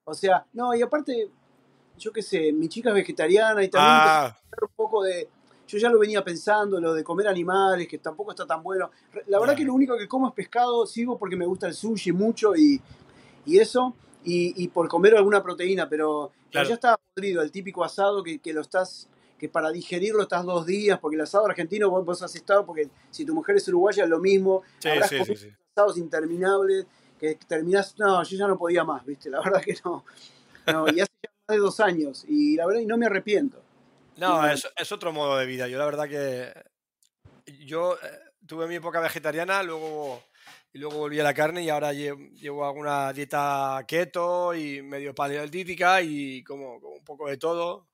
[0.03, 1.31] O sea, no, y aparte,
[1.96, 5.29] yo qué sé, mi chica es vegetariana y también Ah, un poco de.
[5.70, 8.90] Yo ya lo venía pensando, lo de comer animales, que tampoco está tan bueno.
[9.28, 12.11] La verdad que lo único que como es pescado, sigo porque me gusta el sushi
[12.11, 12.80] mucho y,
[13.46, 16.68] y eso, y, y por comer alguna proteína, pero, Claro.
[16.68, 20.66] ya estaba podrido, el típico asado que, que lo estás, que para digerirlo estás dos
[20.66, 24.02] días, porque el asado argentino vos, vos has estado, porque si tu mujer es uruguaya
[24.02, 25.48] es lo mismo, sí, habrás sí, sí, comido sí.
[25.72, 26.87] asados interminables,
[27.20, 30.04] que terminás, no, yo ya no podía más, viste, la verdad que no.
[30.66, 33.62] no y hace ya más de dos años, y la verdad y no me arrepiento.
[34.20, 35.66] No, es, es otro modo de vida.
[35.68, 36.52] Yo la verdad que
[37.66, 40.22] yo eh, tuve mi época vegetariana, luego
[40.72, 45.14] y luego volví a la carne y ahora lle- llevo alguna dieta keto y medio
[45.14, 47.88] paleolítica y como, como un poco de todo.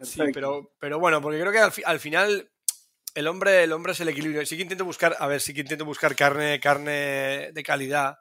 [0.00, 2.50] Sí, pero, pero bueno, porque creo que al, fi- al final
[3.14, 4.44] el hombre, el hombre es el equilibrio.
[4.44, 8.18] Sí que intento buscar, a ver, sí que intento buscar carne, carne de calidad,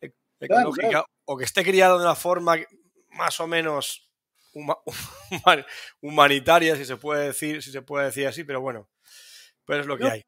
[0.00, 1.06] e- Claro, ecológica, claro.
[1.24, 2.56] o que esté criado de una forma
[3.10, 4.05] más o menos
[4.56, 4.78] huma-
[5.30, 5.64] human-
[6.00, 8.88] humanitaria, si se puede decir, si se puede decir así, pero bueno,
[9.64, 10.22] pues es lo que No, hay.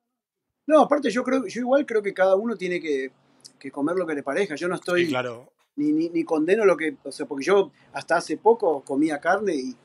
[0.66, 3.10] No, aparte yo creo, yo igual creo que cada uno tiene que,
[3.58, 4.54] que comer lo que le parezca.
[4.54, 5.52] Yo no Sí, estoy claro.
[5.76, 9.54] ni, ni, ni condeno lo que, o sea, porque yo hasta hace poco comía carne
[9.54, 9.76] y,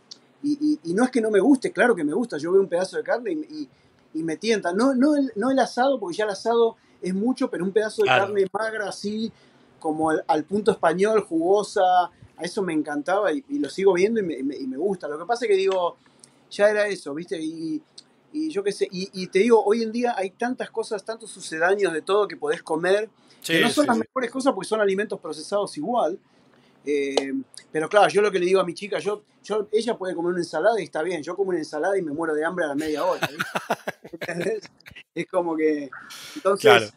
[0.43, 2.37] y, y- y no es que no me guste, claro que me gusta.
[2.37, 3.69] Yo veo un pedazo de carne y,
[4.23, 4.73] me tienta.
[4.73, 8.03] No, no, el, no el asado, porque ya el asado es mucho, pero un pedazo
[8.03, 8.25] de Claro.
[8.25, 9.31] carne magra así,
[9.79, 14.19] como al, al punto español, jugosa, a eso me encantaba y, y lo sigo viendo
[14.19, 15.07] y me, y me- y me gusta.
[15.07, 15.97] Lo que pasa es que digo,
[16.49, 17.39] ya era eso, ¿viste?
[17.41, 17.81] Y,
[18.49, 22.01] yo qué sé, y, te digo, hoy en día hay tantas cosas, tantos sucedáneos de
[22.01, 23.07] todo que podés comer,
[23.45, 24.03] que no son sí, las sí.
[24.07, 26.17] mejores cosas porque son alimentos procesados igual.
[26.83, 27.33] Eh,
[27.71, 30.31] pero claro, yo lo que le digo a mi chica, yo, yo, ella puede comer
[30.31, 32.69] una ensalada y está bien, yo como una ensalada y me muero de hambre a
[32.69, 33.29] la media hora.
[34.11, 34.63] ¿Entendés?
[35.13, 35.91] es como que...
[36.35, 36.87] Entonces Claro.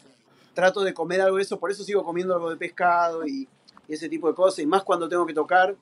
[0.55, 3.47] trato de comer algo de eso, por eso sigo comiendo algo de pescado y,
[3.89, 5.75] y ese tipo de cosas, y más cuando tengo que tocar,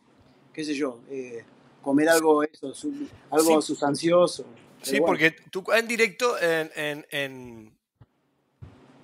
[0.53, 1.45] qué sé yo, eh,
[1.83, 3.67] comer algo eso, su- algo Sí.
[3.69, 4.45] sustancioso.
[4.83, 5.07] Sí, bueno.
[5.07, 7.79] porque tú en directo, en, en- en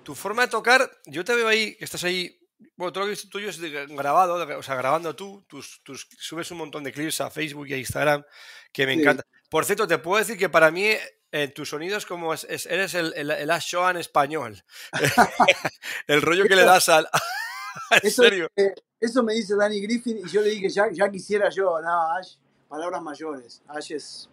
[0.03, 2.37] tu forma de tocar, yo te veo ahí, que estás ahí,
[2.75, 5.81] bueno, todo lo que visto tuyo es de- grabado, de- o sea, grabando tú, tus,
[5.83, 8.23] tus- subes un montón de clips a Facebook y a Instagram,
[8.71, 9.01] que me Sí.
[9.01, 9.23] encanta.
[9.49, 10.85] Por cierto, te puedo decir que para mí
[11.33, 14.61] eh, tu sonido es como, es- es- eres el, el, el Ash español.
[16.07, 17.07] el rollo que le das al...
[18.03, 18.49] en serio.
[18.55, 22.01] eh, eso me dice Danny Griffin y yo le dije, ya, ya quisiera yo, no,
[22.15, 22.35] Ash,
[22.69, 24.29] palabras mayores, Ash es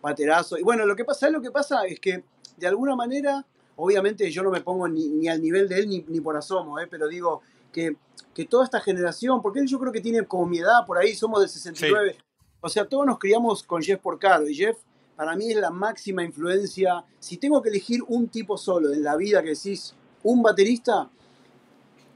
[0.00, 0.56] paterazo.
[0.56, 1.84] Y bueno, lo que pasa, ¿sabes lo que pasa?
[1.84, 2.22] Es que
[2.56, 3.44] de alguna manera,
[3.76, 6.78] obviamente yo no me pongo ni, ni al nivel de él ni, ni por asomo,
[6.78, 6.86] ¿eh?
[6.88, 7.96] pero digo que,
[8.32, 11.14] que toda esta generación, porque él yo creo que tiene como mi edad por ahí,
[11.14, 12.16] somos del 69,
[12.60, 14.78] o sea, todos nos criamos con Jeff Porcaro y Jeff
[15.18, 17.04] para mí es la máxima influencia.
[17.18, 21.10] Si tengo que elegir un tipo solo en la vida que decís, un baterista,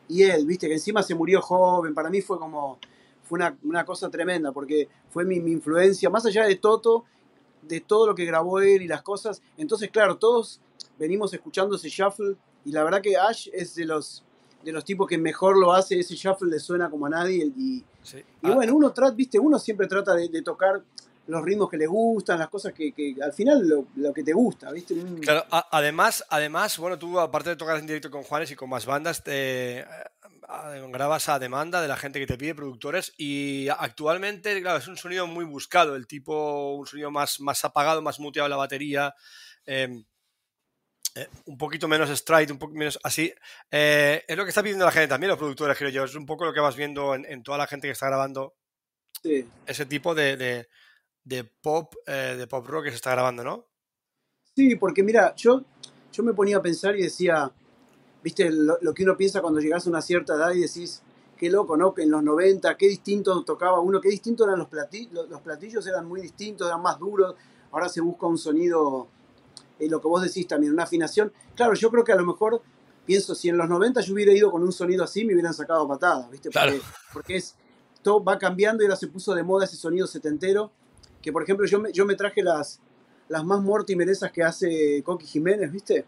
[0.09, 2.79] y él, viste, que encima se murió joven, para mí fue como,
[3.23, 7.05] fue una, una cosa tremenda, porque fue mi, mi influencia, más allá de Toto,
[7.63, 9.41] de todo lo que grabó él y las cosas.
[9.57, 10.61] Entonces, claro, todos
[10.99, 14.25] venimos escuchando ese shuffle, y la verdad que Ash es de los,
[14.65, 17.85] de los tipos que mejor lo hace, ese shuffle le suena como a nadie, y,
[18.03, 18.19] Sí.
[18.19, 20.83] y Ah, bueno, uno trata, viste, uno siempre trata de, de tocar
[21.27, 24.73] los ritmos que le gustan, las cosas que, que al final lo, que te gusta,
[24.73, 24.95] ¿viste?
[25.21, 28.87] Claro, además, además, bueno, tú aparte de tocar en directo con Juanes y con más
[28.87, 29.85] bandas, te,
[30.91, 34.97] grabas a demanda de la gente que te pide, productores, y actualmente, claro, es un
[34.97, 39.15] sonido muy buscado, el tipo, un sonido más, más apagado, más muteado la batería,
[39.65, 40.05] em,
[41.15, 43.33] eh, un poquito menos stride, un poco menos así.
[43.71, 46.27] Eh, es lo que está pidiendo la gente también, los productores, creo yo, es un
[46.27, 48.57] poco lo que vas viendo en, toda la gente que está grabando
[49.67, 50.69] ese tipo de, de,
[51.61, 53.67] pop, eh, de pop rock que se está grabando, ¿no?
[54.55, 55.63] Sí, porque mira, yo,
[56.13, 57.51] yo me ponía a pensar y decía,
[58.23, 61.03] viste, lo, que uno piensa cuando llegas a una cierta edad y decís,
[61.37, 61.95] qué loco, ¿no?
[61.95, 65.87] Que en los 90, qué distinto tocaba uno, qué distinto eran los platillos, los platillos
[65.87, 67.35] eran muy distintos, eran más duros,
[67.71, 69.09] ahora se busca un sonido,
[69.79, 71.33] eh, lo que vos decís también, una afinación.
[71.57, 72.63] Claro, yo creo que a lo mejor,
[73.07, 75.89] pienso, si en los 90 yo hubiera ido con un sonido así, me hubieran sacado
[75.89, 76.51] patadas, ¿viste?
[76.51, 76.81] Porque,
[77.13, 77.57] porque es,
[78.03, 80.71] todo va cambiando y ahora se puso de moda ese sonido setentero,
[81.23, 82.81] que por ejemplo yo me, yo me traje las,
[83.29, 86.05] las más mortimerezas que hace Coqui Jiménez, ¿viste?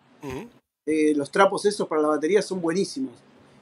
[0.87, 3.14] Eh, los trapos esos para la batería son buenísimos.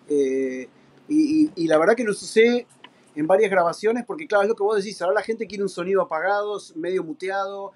[0.08, 0.68] Eh,
[1.08, 2.66] y, la verdad que los usé
[3.14, 5.68] en varias grabaciones porque, claro, es lo que vos decís, ahora la gente quiere un
[5.68, 7.72] sonido apagado, medio muteado,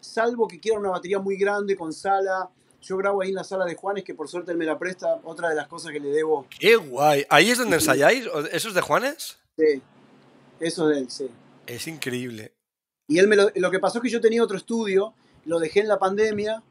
[0.00, 2.50] salvo que quiera una batería muy grande con sala.
[2.82, 5.20] Yo grabo ahí en la sala de Juanes, que por suerte él me la presta,
[5.24, 6.46] otra de las cosas que le debo.
[6.58, 7.24] ¡Qué guay!
[7.28, 8.26] ¿Ahí es donde ensayáis?
[8.52, 9.38] ¿Eso es de Juanes?
[9.56, 9.82] Sí,
[10.58, 11.30] eso es de él, sí.
[11.66, 12.52] Es increíble.
[13.10, 15.80] Y él me lo, lo que pasó es que yo tenía otro estudio, lo dejé
[15.80, 16.62] en la pandemia,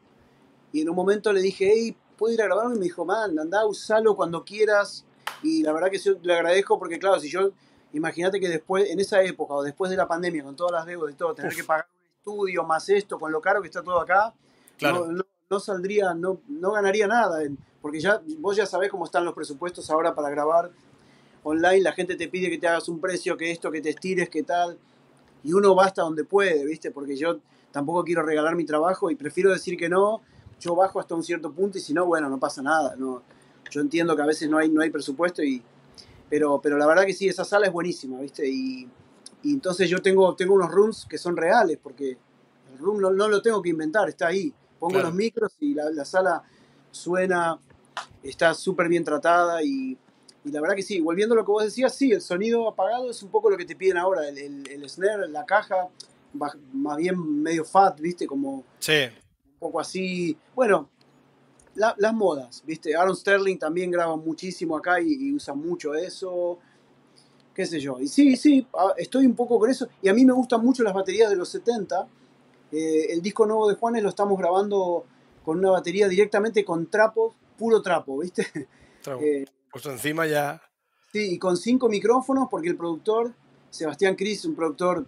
[0.72, 2.76] y en un momento le dije, hey, ¿puedo ir a grabarme?
[2.76, 5.04] Y me dijo, man, anda, usalo cuando quieras.
[5.42, 7.50] Y la verdad que yo le agradezco porque, claro, si yo,
[7.92, 11.12] imagínate que después, en esa época o después de la pandemia, con todas las deudas
[11.12, 14.00] y todo, tener que pagar un estudio más esto, con lo caro que está todo
[14.00, 14.32] acá,
[14.78, 15.08] claro.
[15.50, 17.42] no, saldría, no, no ganaría nada.
[17.82, 20.70] Porque ya, vos ya sabés cómo están los presupuestos ahora para grabar
[21.42, 24.30] online, la gente te pide que te hagas un precio, que esto, que te estires,
[24.30, 24.78] que tal.
[25.42, 26.90] Y uno va hasta donde puede, ¿viste?
[26.90, 27.38] Porque yo
[27.70, 30.20] tampoco quiero regalar mi trabajo y prefiero decir que no
[30.60, 32.94] yo bajo hasta un cierto punto y si no, bueno, no pasa nada.
[32.96, 33.22] No,
[33.70, 35.62] yo entiendo que a veces no hay, no hay presupuesto, y,
[36.28, 38.48] pero, pero la verdad que sí, esa sala es buenísima, ¿viste?
[38.48, 38.88] Y,
[39.42, 42.18] entonces yo tengo, tengo unos rooms que son reales, porque
[42.72, 44.52] el room no, lo tengo que inventar, está ahí.
[44.78, 46.42] Pongo los micros y la, sala
[46.90, 47.58] suena,
[48.22, 49.96] está súper bien tratada y,
[50.44, 53.22] la verdad que sí, volviendo a lo que vos decías, sí, el sonido apagado es
[53.22, 55.88] un poco lo que te piden ahora, el, el, el snare, la caja,
[56.32, 58.26] más bien medio fat, ¿viste?
[58.26, 58.64] Como...
[58.78, 58.94] Sí
[59.60, 60.36] poco así.
[60.56, 60.88] Bueno,
[61.76, 62.96] las modas, ¿viste?
[62.96, 66.58] Aaron Sterling también graba muchísimo acá y, usa mucho eso.
[67.54, 68.00] Qué sé yo.
[68.00, 69.86] Y sí, sí, estoy un poco con eso.
[70.02, 72.08] Y a mí me gustan mucho las baterías de los 70.
[72.72, 75.04] Eh, el disco nuevo de Juanes lo estamos grabando
[75.44, 78.46] con una batería directamente con trapos, puro trapo, ¿viste?
[79.06, 80.60] Eh, pues encima ya.
[81.12, 83.34] Sí, y con cinco micrófonos, porque el productor,
[83.70, 85.06] Sebastián Cris, un productor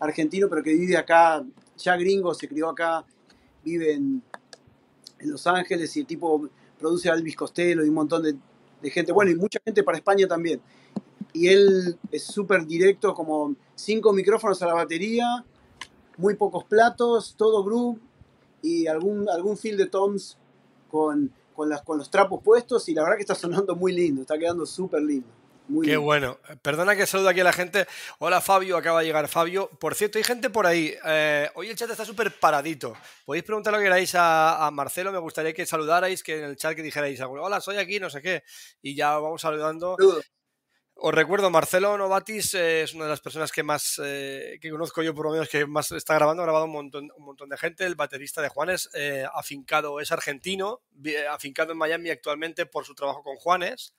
[0.00, 1.44] argentino, pero que vive acá,
[1.76, 3.04] ya gringo, se crió acá
[3.64, 4.22] vive en,
[5.20, 9.32] Los Ángeles y el tipo produce a Elvis Costello y un montón de, gente, bueno,
[9.32, 10.60] y mucha gente para España también.
[11.32, 15.44] Y él es súper directo, como cinco micrófonos a la batería,
[16.16, 17.98] muy pocos platos, todo groove
[18.62, 20.38] y algún, algún de toms
[20.88, 24.22] con, con, las, con los trapos puestos y la verdad que está sonando muy lindo,
[24.22, 25.26] está quedando súper lindo.
[25.82, 26.38] Qué bueno.
[26.62, 27.84] Perdona que saludo aquí a la gente.
[28.20, 29.68] Hola Fabio, acaba de llegar Fabio.
[29.80, 30.94] Por cierto, hay gente por ahí.
[31.04, 32.94] Eh, hoy el chat está súper paradito.
[33.26, 35.10] Podéis preguntar lo que queráis a, Marcelo.
[35.10, 38.22] Me gustaría que saludarais, que en el chat que dijerais, hola, soy aquí, no sé
[38.22, 38.44] qué.
[38.80, 39.96] Y ya vamos saludando.
[41.00, 45.00] Os recuerdo, Marcelo Novatis eh, es una de las personas que más eh, que conozco
[45.02, 46.42] yo, por lo menos, que más está grabando.
[46.42, 47.86] Ha grabado un montón, un montón de gente.
[47.86, 48.90] El baterista de Juanes,
[49.32, 50.82] afincado, es argentino,
[51.30, 53.94] afincado en Miami actualmente por su trabajo con Juanes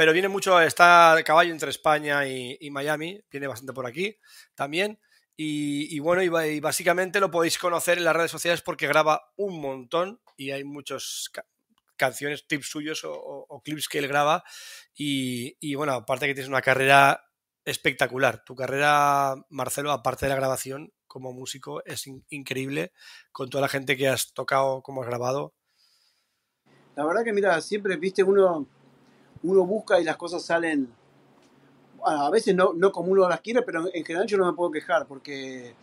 [0.00, 4.16] pero viene mucho, está el caballo entre España y, Miami, viene bastante por aquí
[4.54, 4.98] también.
[5.36, 10.18] Y, bueno, y, básicamente lo podéis conocer en las redes sociales porque graba un montón
[10.38, 11.30] y hay muchas
[12.00, 14.42] canciones, tips suyos o, clips que él graba.
[14.94, 17.24] Y, bueno, aparte que tienes una carrera
[17.64, 18.42] espectacular.
[18.44, 22.92] Tu carrera, Marcelo, aparte de la grabación como músico, es increíble
[23.32, 25.54] con toda la gente que has tocado, como has grabado.
[26.96, 28.66] La verdad que, mira, siempre, viste, uno
[29.42, 30.88] uno busca y las cosas salen,
[32.04, 34.70] a veces no, no como uno las quiere, pero en general yo no me puedo
[34.70, 35.74] quejar porque,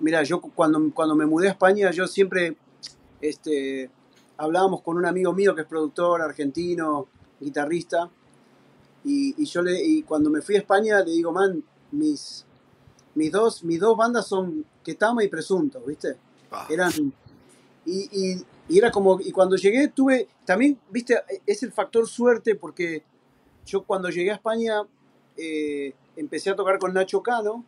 [0.00, 2.56] mira, yo cuando, cuando me mudé a España, yo siempre
[3.20, 3.90] este,
[4.36, 7.06] hablábamos con un amigo mío que es productor argentino,
[7.40, 8.10] guitarrista,
[9.04, 12.44] y, yo le, y cuando me fui a España le digo, man, mis,
[13.14, 16.16] mis, dos, mis dos bandas son Ketama y Presunto, ¿viste?
[16.50, 16.66] Ah.
[16.68, 16.92] Eran...
[17.84, 23.04] y, y era como, y cuando llegué tuve, también, viste, es el factor suerte porque
[23.64, 24.82] yo cuando llegué a España
[25.36, 27.64] eh, empecé a tocar con Nacho Cano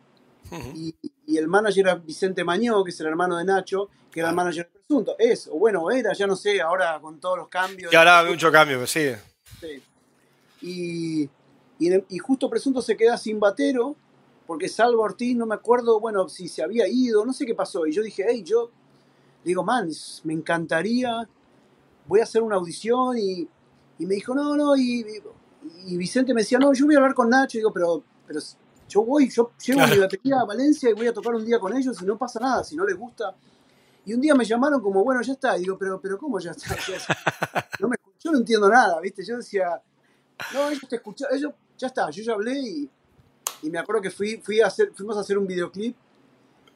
[0.75, 0.95] y,
[1.29, 4.35] y el manager era Vicente Mañó, que es el hermano de Nacho, que era el
[4.35, 5.15] manager de Presunto.
[5.19, 7.93] Es, o bueno, era, ya no sé, ahora con todos los cambios.
[7.93, 9.11] Y ahora hay mucho cambio, sí.
[9.59, 9.83] sí.
[10.61, 11.29] Y,
[11.77, 13.95] y, y justo Presunto se queda sin batero,
[14.47, 17.85] porque Salvo Ortiz, no me acuerdo, bueno, si se había ido, no sé qué pasó.
[17.85, 18.71] Y yo dije, hey, yo,
[19.43, 19.87] digo, man,
[20.23, 21.29] me encantaría,
[22.07, 23.47] voy a hacer una audición y,
[23.99, 25.05] y me dijo, no, no, y,
[25.85, 28.39] y, Vicente me decía, no, yo voy a hablar con Nacho, y digo, pero, pero
[28.89, 31.75] yo voy, yo llevo mi batería a Valencia y voy a tocar un día con
[31.77, 33.35] ellos y no pasa nada, si no les gusta.
[34.05, 35.55] Y un día me llamaron como, bueno, ya está.
[35.55, 36.75] Y digo, pero, pero ¿cómo ya está?
[37.79, 39.23] No me, yo no entiendo nada, ¿viste?
[39.23, 39.81] Yo decía,
[40.53, 42.89] no, ellos te escucharon, ellos, ya está, yo ya hablé y,
[43.61, 45.95] y me acuerdo que fui, fui a hacer, fuimos a hacer un videoclip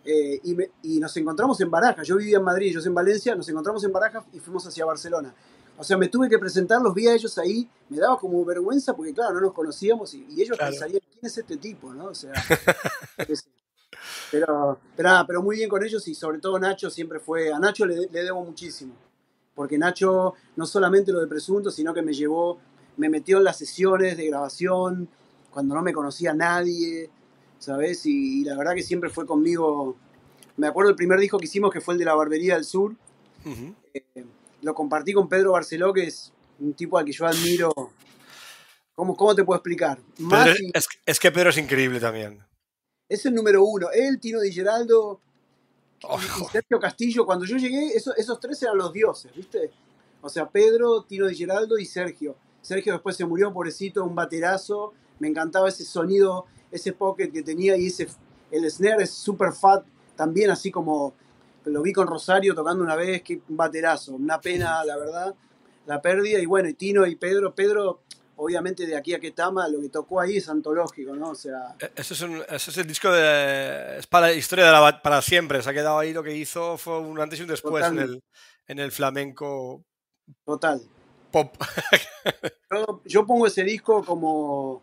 [0.05, 2.07] eh, y, me, y, nos encontramos en Barajas.
[2.07, 5.33] Yo vivía en Madrid, ellos en Valencia, nos encontramos en Barajas y fuimos hacia Barcelona.
[5.77, 8.95] O sea, me tuve que presentar, los vi a ellos ahí, me daba como vergüenza
[8.95, 10.71] porque, claro, no nos conocíamos y, y ellos claro.
[10.71, 11.93] pensarían, ¿quién es este tipo?
[11.93, 12.05] ¿no?
[12.05, 12.33] O sea,
[14.31, 17.85] pero, pero, pero, muy bien con ellos y sobre todo Nacho siempre fue, a Nacho
[17.85, 18.93] le, le, debo muchísimo,
[19.55, 22.59] porque Nacho no solamente lo de presunto, sino que me llevó,
[22.97, 25.07] me metió en las sesiones de grabación
[25.51, 27.09] cuando no me conocía nadie,
[27.59, 28.05] ¿sabes?
[28.05, 29.95] Y, y la verdad que siempre fue conmigo,
[30.57, 32.95] me acuerdo el primer disco que hicimos que fue el de la Barbería del Sur.
[33.45, 33.75] Uh -huh.
[33.93, 34.25] eh,
[34.61, 37.73] lo compartí con Pedro Barceló, que es un tipo al que yo admiro.
[38.95, 39.99] ¿Cómo, cómo te puedo explicar?
[40.17, 42.43] Pedro, y, es, es, que Pedro es increíble también.
[43.09, 43.87] Es el número uno.
[43.91, 45.19] Él, Tino Di Geraldo
[46.03, 47.25] oh, y Sergio Castillo.
[47.25, 49.71] Cuando yo llegué, eso, esos tres eran los dioses, ¿viste?
[50.21, 52.35] O sea, Pedro, Tino Di Geraldo y Sergio.
[52.61, 54.93] Sergio después se murió, pobrecito, un baterazo.
[55.19, 58.07] Me encantaba ese sonido, ese pocket que tenía y ese
[58.53, 59.83] el snare es super fat,
[60.15, 61.13] también así como
[61.65, 65.33] lo vi con Rosario tocando una vez, que baterazo, una pena, la verdad,
[65.87, 66.39] la pérdida.
[66.39, 68.01] Y bueno, y Tino y Pedro, Pedro,
[68.35, 71.29] obviamente de aquí a Ketama, lo que tocó ahí es antológico, ¿no?
[71.29, 71.75] O sea.
[71.95, 73.97] Eso es, un, eso es el disco de.
[73.99, 75.61] Es para la historia de la, para siempre.
[75.61, 78.23] Se ha quedado ahí lo que hizo, fue un antes y un después en el,
[78.67, 79.83] en el, flamenco.
[80.45, 80.81] Total.
[81.31, 81.55] Pop.
[82.71, 84.81] yo, yo, pongo ese disco como,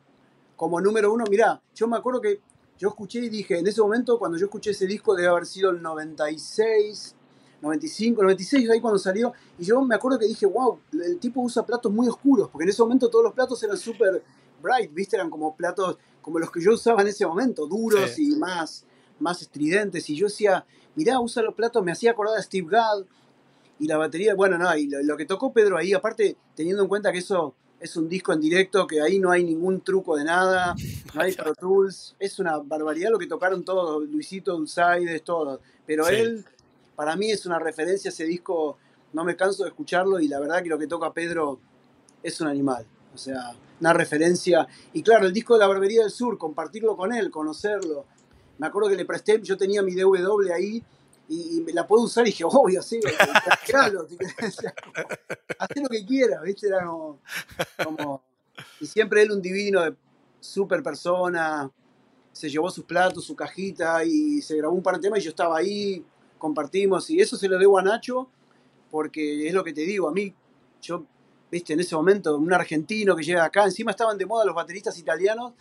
[0.57, 1.25] como número uno.
[1.31, 2.41] Mirá, yo me acuerdo que
[2.79, 5.71] yo escuché y dije, en ese momento, cuando yo escuché ese disco, debe haber sido
[5.71, 7.15] el 96,
[7.63, 11.65] 95, 96, ahí cuando salió, y yo me acuerdo que dije, wow, el tipo usa
[11.65, 14.23] platos muy oscuros, porque en ese momento todos los platos eran súper
[14.63, 15.17] bright, ¿viste?
[15.17, 18.33] Eran como platos como los que yo usaba en ese momento, duros sí.
[18.33, 18.85] y más,
[19.19, 23.05] más estridentes, y yo decía, mirá, usa los platos, me hacía acordar a Steve Gadd,
[23.79, 26.89] y la batería, bueno, no, y lo, lo que tocó Pedro ahí, aparte, teniendo en
[26.89, 30.25] cuenta que eso es un disco en directo que ahí no hay ningún truco de
[30.25, 30.75] nada,
[31.15, 36.05] no hay Pro Tools, es una barbaridad lo que tocaron todos, Luisito Dulzaides, todos, pero
[36.05, 36.15] sí.
[36.15, 36.45] él,
[36.97, 38.79] para mí es una referencia, ese disco,
[39.13, 41.59] no me canso de escucharlo y la verdad que lo que toca Pedro
[42.23, 46.11] es un animal, o sea, una referencia, y claro, el disco de la Barbería del
[46.11, 48.05] Sur, compartirlo con él, conocerlo,
[48.59, 50.85] me acuerdo que le presté, yo tenía mi DW ahí,
[51.29, 53.01] y, y, la puedo usar y dije, obvio, sí,
[53.65, 54.07] claro,
[55.59, 56.67] haz lo que quieras, ¿viste?
[56.67, 58.23] Era como,
[58.81, 59.81] Y siempre él un divino,
[60.41, 61.71] super persona,
[62.33, 65.31] se llevó sus platos, su cajita y se grabó un par de temas y yo
[65.31, 66.05] estaba ahí,
[66.41, 68.29] compartimos y eso se lo debo a Nacho
[68.91, 70.35] porque es lo que te digo, a mí,
[70.83, 71.05] yo,
[71.49, 74.99] viste, en ese momento, un argentino que llega acá, encima estaban de moda los bateristas
[74.99, 75.53] italianos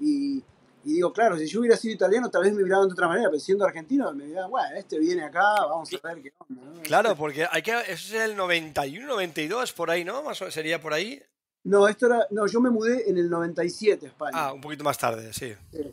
[0.00, 0.42] y
[0.86, 3.28] y digo, claro, si yo hubiera sido italiano, tal vez me miraban de otra manera,
[3.28, 6.62] pero siendo argentino, me dirían, bueno, este viene acá, vamos a ver qué onda.
[6.62, 6.80] ¿no?
[6.82, 10.22] Claro, porque hay que, eso es el 91, 92, por ahí, ¿no?
[10.22, 11.20] Más sería por ahí.
[11.64, 14.30] No, esto era, no, yo me mudé en el 97 a España.
[14.32, 15.54] Ah, un poquito más tarde, sí.
[15.72, 15.92] sí.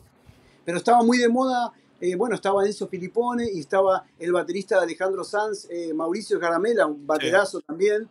[0.64, 1.72] Pero estaba muy de moda,
[2.04, 6.86] eh, bueno, estaba Enzo Filipone y estaba el baterista de Alejandro Sanz, eh, Mauricio Caramela,
[6.86, 7.64] un baterazo sí.
[7.66, 8.06] también.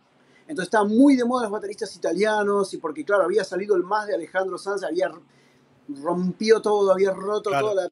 [0.48, 4.08] Entonces estaban muy de moda los bateristas italianos y porque, claro, había salido el más
[4.08, 5.12] de Alejandro Sanz, había
[6.02, 7.68] rompió todo, había roto claro.
[7.70, 7.90] toda la...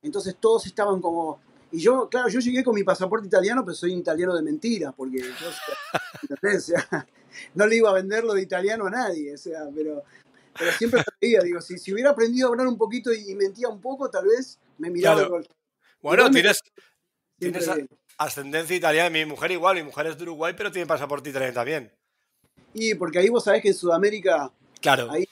[0.00, 1.38] Entonces todos estaban como...
[1.70, 5.18] Y yo, claro, yo llegué con mi pasaporte italiano, pero soy italiano de mentira, porque
[5.18, 7.06] yo, o sea,
[7.54, 10.02] no le iba a venderlo de italiano a nadie, o sea, pero,
[10.58, 13.68] pero siempre creía, digo, si, si, hubiera aprendido a hablar un poquito y, y, mentía
[13.68, 15.26] un poco, tal vez me miraba.
[15.26, 15.44] Claro.
[16.00, 16.60] Bueno, tienes,
[17.38, 17.70] tienes
[18.18, 21.92] ascendencia italiana, mi mujer igual, mi mujer es de Uruguay, pero tiene pasaporte italiano también.
[22.74, 25.10] Y porque ahí vos sabés que en Sudamérica, claro.
[25.10, 25.26] ahí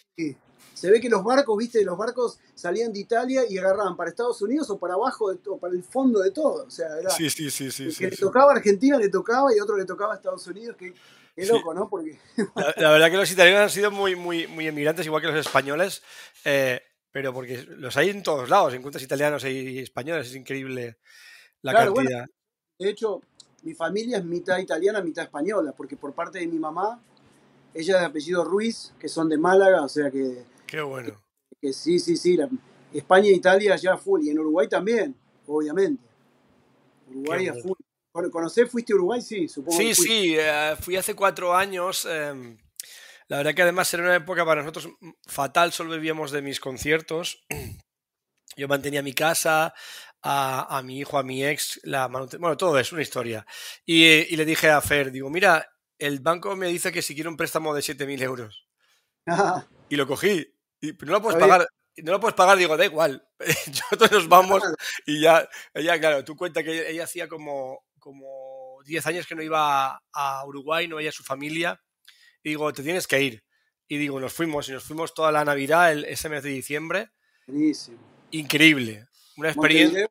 [0.74, 4.42] se ve que los barcos, viste, los barcos salían de Italia y agarraban para Estados
[4.42, 6.64] Unidos o para abajo de, o para el fondo de todo.
[6.66, 8.10] O sea, era sí, sí, sí, sí, el sí, que sí.
[8.10, 10.76] le tocaba a Argentina le tocaba y otro le tocaba a Estados Unidos.
[10.78, 10.92] Qué,
[11.34, 11.88] qué loco, ¿no?
[11.88, 12.18] Porque...
[12.56, 15.46] La, la, verdad que los italianos han sido muy, muy, muy emigrantes, igual que los
[15.46, 16.02] españoles,
[16.44, 16.82] eh,
[17.14, 18.74] pero porque los hay en todos lados.
[18.74, 20.98] Encuentras italianos y españoles, es increíble
[21.62, 22.18] la claro, cantidad.
[22.18, 22.32] Bueno,
[22.80, 23.20] de hecho,
[23.62, 27.00] mi familia es mitad italiana, mitad española, porque por parte de mi mamá,
[27.72, 30.42] ella es de apellido Ruiz, que son de Málaga, o sea que...
[30.66, 31.24] Qué bueno
[31.64, 32.48] que sí, sí, sí, la,
[32.92, 35.14] España e Italia ya full, y en Uruguay también.
[35.46, 36.02] obviamente.
[37.08, 37.78] Uruguay a full.
[38.30, 38.70] ¿Conocés?
[38.70, 39.22] ¿Fuiste a Uruguay?
[39.22, 39.76] Sí, supongo.
[39.76, 42.04] Sí, sí, eh, fui hace cuatro años.
[42.04, 42.56] Em,
[43.28, 44.88] la verdad que además era una época para nosotros
[45.26, 47.44] fatal, solo vivíamos de mis conciertos.
[48.56, 49.74] Yo mantenía mi casa,
[50.22, 53.46] a, mi hijo, a mi ex, la Bueno, todo es una historia.
[53.84, 55.68] Y, le dije a Fer, digo, mira,
[55.98, 58.68] el banco me dice que si quiero un préstamo de 7.000 euros.
[59.90, 60.50] Y lo cogí.
[60.80, 61.68] Y no lo puedes pagar.
[61.98, 63.28] No lo puedes pagar, digo, da igual.
[63.68, 64.62] Nosotros nos vamos
[65.06, 69.42] y ya, ella, claro, tú cuenta que ella hacía como, como 10 años que no
[69.42, 71.83] iba a Uruguay, no veía a su familia.
[72.44, 73.42] Y digo, te tienes que ir.
[73.88, 77.10] Y digo, nos fuimos y nos fuimos toda la Navidad, el, ese mes de diciembre.
[77.46, 77.98] Buenísimo.
[78.30, 79.08] Increíble.
[79.36, 80.08] Una experiencia.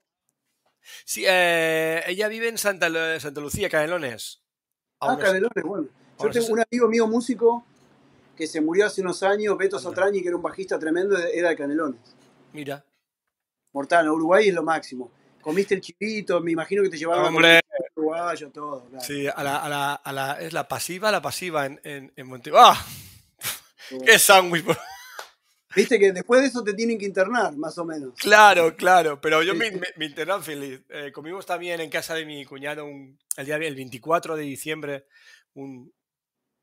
[1.05, 4.41] Sí, eh, ella vive en Santa, Santa Lucía, Canelones.
[4.99, 5.87] Ah, Canelones, bueno.
[6.19, 7.65] Yo tengo un amigo mío músico
[8.35, 11.55] que se murió hace unos años, Beto Sotrañi, que era un bajista tremendo, era de
[11.55, 11.99] Canelones.
[12.51, 12.83] Mira.
[13.73, 15.11] Mortal, Uruguay es lo máximo.
[15.41, 17.59] Comiste el chipito, me imagino que te llevaron Hombre.
[18.03, 18.87] Uruguayo, todo.
[18.99, 22.41] Sí, a la, a la, a la, es la pasiva, la pasiva en, en, en
[22.55, 22.85] ¡Ah!
[24.05, 24.65] ¡Qué sándwich!
[25.75, 28.13] Viste que después de eso te tienen que internar, más o menos.
[28.19, 30.81] Claro, claro, pero yo me, me, interné feliz.
[30.89, 35.07] Eh, comimos también en casa de mi cuñado un, el día el 24 de diciembre
[35.55, 35.91] un,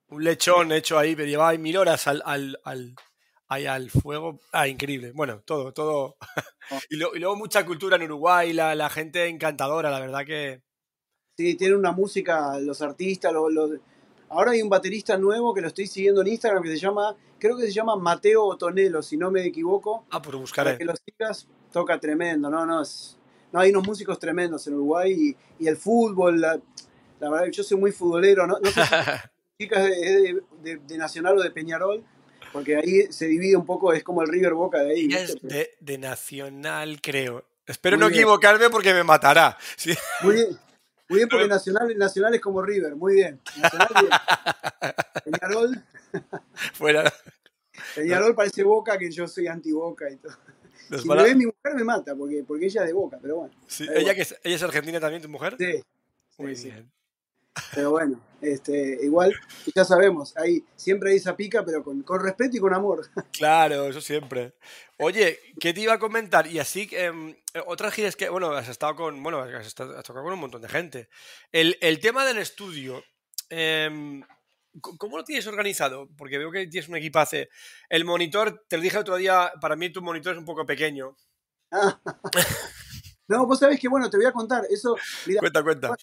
[0.09, 2.95] un lechón hecho ahí, me llevaba mil horas al, al, al,
[3.49, 4.41] al fuego.
[4.53, 5.13] Ah, increíble.
[5.13, 6.17] Bueno, todo, todo.
[6.73, 6.79] Oh.
[6.89, 10.63] y, luego mucha cultura en Uruguay, la, la, gente encantadora, la verdad que...
[11.41, 13.71] Sí, tiene una música, los artistas, los, los
[14.29, 17.57] Ahora hay un baterista nuevo que lo estoy siguiendo en Instagram que se llama, creo
[17.57, 20.05] que se llama Mateo Otonelo, si no me equivoco.
[20.11, 20.77] Ah, por buscaré.
[20.77, 23.17] que lo sigas, toca tremendo, no, no, es,
[23.53, 26.61] no, hay unos músicos tremendos en Uruguay y, el fútbol, la,
[27.19, 30.43] verdad yo soy muy futbolero, no, no sé si chicas de,
[30.87, 32.05] de, Nacional o de Peñarol,
[32.53, 35.09] porque ahí se divide un poco, es como el River Boca de ahí.
[35.11, 37.47] Es de, Nacional, creo.
[37.67, 39.57] Espero no equivocarme porque me matará.
[40.23, 40.70] Muy bien.
[41.11, 43.41] Muy bien, porque Nacional, Nacional es como River, muy bien.
[43.61, 44.93] Nacional, bien.
[45.25, 45.85] Peñarol.
[46.75, 47.13] Fuera.
[47.97, 50.33] Peñarol parece Boca, que yo soy anti-Boca y todo.
[51.03, 53.55] si me ve mi mujer me mata, porque, porque ella es de Boca, pero bueno.
[53.93, 55.57] ¿Ella, Que es, ¿Ella es argentina también, tu mujer?
[55.59, 55.83] Sí.
[56.39, 56.89] Muy bien.
[57.75, 59.35] Pero bueno, este, igual,
[59.75, 63.09] ya sabemos, hay, siempre hay esa pica, pero con, con, respeto y con amor.
[63.33, 64.55] Claro, eso siempre.
[64.99, 66.47] Oye, ¿qué te iba a comentar?
[66.47, 67.13] Y así, eh,
[67.67, 70.63] otras giras que, bueno, has estado con, bueno, has, estado, has tocado con un montón
[70.63, 71.09] de gente.
[71.53, 73.03] El, el tema del estudio,
[73.51, 74.23] eh,
[74.81, 76.09] ¿cómo lo tienes organizado?
[76.17, 77.49] Porque veo que tienes un equipaje.
[77.89, 81.17] El monitor, te lo dije otro día, para mí tu monitor es un poco pequeño.
[83.29, 84.97] no, vos sabés que, bueno, te voy a contar, eso...
[85.41, 85.97] cuenta, cuenta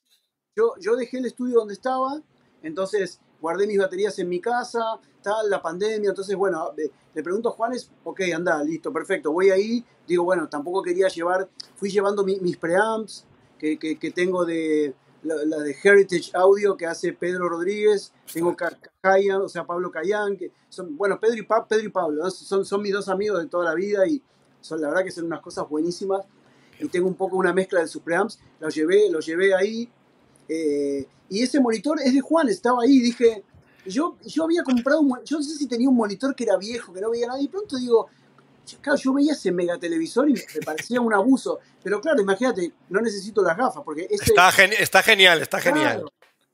[0.80, 2.22] yo, dejé el estudio donde estaba,
[2.64, 6.74] entonces guardé mis baterías en mi casa, tal, la pandemia, entonces bueno,
[7.14, 11.48] le pregunto a Juanes, ok, anda, listo, perfecto, voy ahí, digo, bueno, tampoco quería llevar,
[11.76, 13.26] fui llevando mis preamps
[13.58, 18.56] que, tengo de la, de Heritage Audio que hace Pedro Rodríguez, tengo
[19.02, 22.82] Cayan, o sea, Pablo Cayán, que son, bueno, Pedro y, Pedro y Pablo, son, son
[22.82, 24.22] mis dos amigos de toda la vida y
[24.62, 26.26] son la verdad que son unas cosas buenísimas.
[26.80, 29.90] Y tengo un poco una mezcla de sus preamps, los llevé, los llevé ahí,
[30.50, 33.44] eh, y ese monitor es de Juan, estaba ahí, dije,
[33.86, 36.94] yo, yo había comprado, un, yo no sé si tenía un monitor que era viejo,
[36.94, 38.08] que no veía nada, y pronto digo,
[38.82, 43.02] claro, yo veía ese mega televisor y me parecía un abuso, pero claro, imagínate, no
[43.02, 46.06] necesito las gafas, porque está, está genial, está genial.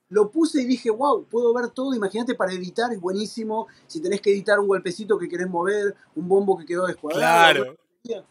[0.09, 1.95] Lo puse y dije, wow, puedo ver todo.
[1.95, 3.65] Imagínate para editar, es buenísimo.
[3.87, 7.75] Si tenés que editar un golpecito que querés mover, un bombo que quedó descuadrado.
[8.03, 8.25] Claro.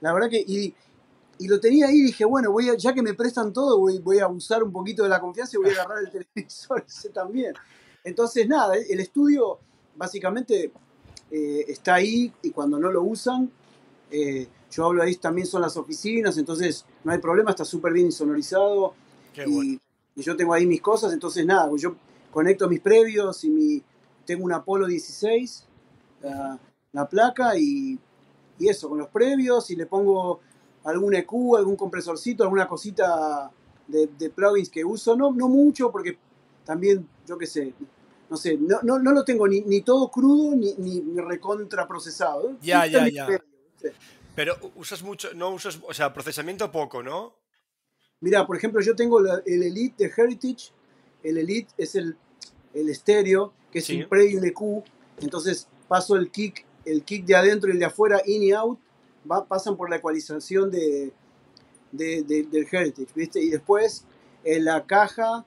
[0.00, 0.72] La verdad que, y,
[1.44, 3.98] y lo tenía ahí y dije, bueno, voy a, ya que me prestan todo, voy,
[3.98, 7.10] voy a usar un poquito de la confianza y voy a agarrar el televisor ese
[7.10, 7.52] también.
[8.02, 9.58] Entonces, nada, el estudio
[9.94, 10.72] básicamente
[11.30, 13.50] eh, está ahí y cuando no lo usan,
[14.10, 18.06] eh, yo hablo ahí, también son las oficinas, entonces no hay problema, está súper bien
[18.06, 18.94] insonorizado.
[19.46, 19.78] y,
[20.16, 21.96] yo tengo ahí mis cosas, entonces nada, yo
[22.30, 23.82] conecto mis previos y mi,
[24.24, 25.66] tengo un Apolo 16,
[26.22, 26.58] la,
[26.92, 27.98] la placa y,
[28.58, 30.40] y eso, con los previos y le pongo
[30.84, 33.50] algún EQ, algún compresorcito, alguna cosita
[33.86, 35.16] de, plugins que uso.
[35.16, 36.18] No, no mucho, porque
[36.64, 37.74] también, yo qué sé,
[38.30, 42.56] no sé, no, no, no lo tengo ni, ni, todo crudo ni, ni recontra procesado.
[42.60, 43.26] Ya, ya, ya.
[44.34, 47.34] Pero usas mucho, no usas, o sea, procesamiento poco, ¿no?
[48.20, 50.72] Mira, por ejemplo, yo tengo el Elite de Heritage.
[51.22, 52.16] El Elite es el,
[52.72, 54.82] el estéreo, que es un pre y un EQ.
[55.20, 58.78] Entonces paso el kick, el kick de adentro y el de afuera, in y out
[59.48, 61.12] pasan por la ecualización de,
[61.92, 63.42] del Heritage, ¿viste?
[63.42, 64.04] Y después
[64.44, 65.44] la caja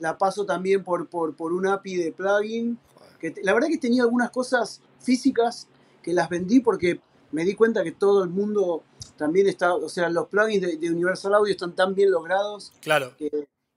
[0.00, 2.78] la paso también por, por, por un API de plugin.
[3.20, 5.68] Que la verdad que tenía algunas cosas físicas
[6.02, 7.00] que las vendí porque
[7.32, 8.82] me di cuenta que todo el mundo
[9.16, 13.12] también está, o sea, los plugins de, Universal Audio están tan bien logrados claro.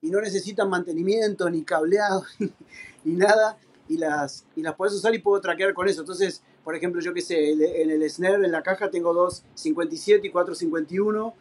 [0.02, 2.24] y no necesitan mantenimiento, ni cableado,
[3.04, 3.58] ni nada,
[3.90, 6.02] y las, y las puedes usar y puedo traquear con eso.
[6.02, 10.28] Entonces, por ejemplo, yo qué sé, en el snare, en la caja tengo dos 57
[10.28, 11.34] y cuatro 51,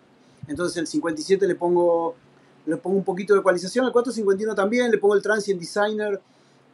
[0.49, 2.17] entonces el 57 le pongo,
[2.67, 6.21] le pongo un poquito de ecualización, al 451 también, le pongo el Transient Designer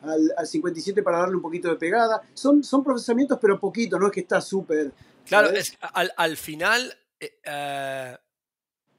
[0.02, 2.22] al, al 57 para darle un poquito de pegada.
[2.34, 4.92] Son, son procesamientos, pero poquito, no es que está súper...
[5.26, 6.96] Claro, es, al, al, final...
[7.20, 8.16] Eh, eh,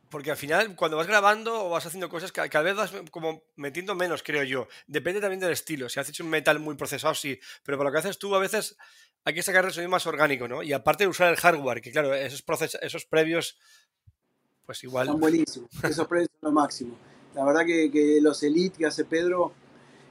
[0.10, 3.94] porque al final, cuando vas grabando o vas haciendo cosas, cada vez vas como metiendo
[3.94, 4.68] menos, creo yo.
[4.88, 5.88] Depende también del estilo.
[5.88, 7.40] Si has hecho un metal muy procesado, sí.
[7.64, 8.76] Pero para lo que haces tú, a veces
[9.26, 10.64] hay que sacar el sonido más orgánico, ¿no?
[10.64, 13.58] Y aparte de usar el hardware, que claro, esos, procesos, esos previos,
[14.66, 15.08] pues igual.
[15.08, 15.70] Son buenísimos.
[15.84, 16.96] Esos previos son lo máximo.
[17.36, 19.52] La verdad que, los Elite que hace Pedro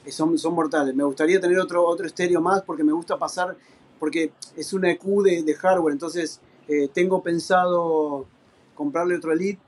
[0.04, 0.94] eh, son, son mortales.
[0.94, 3.56] Me gustaría tener otro, otro estéreo más porque me gusta pasar,
[3.98, 5.92] porque es una EQ de, hardware.
[5.92, 8.26] Entonces, eh, tengo pensado
[8.74, 9.60] comprarle otro Elite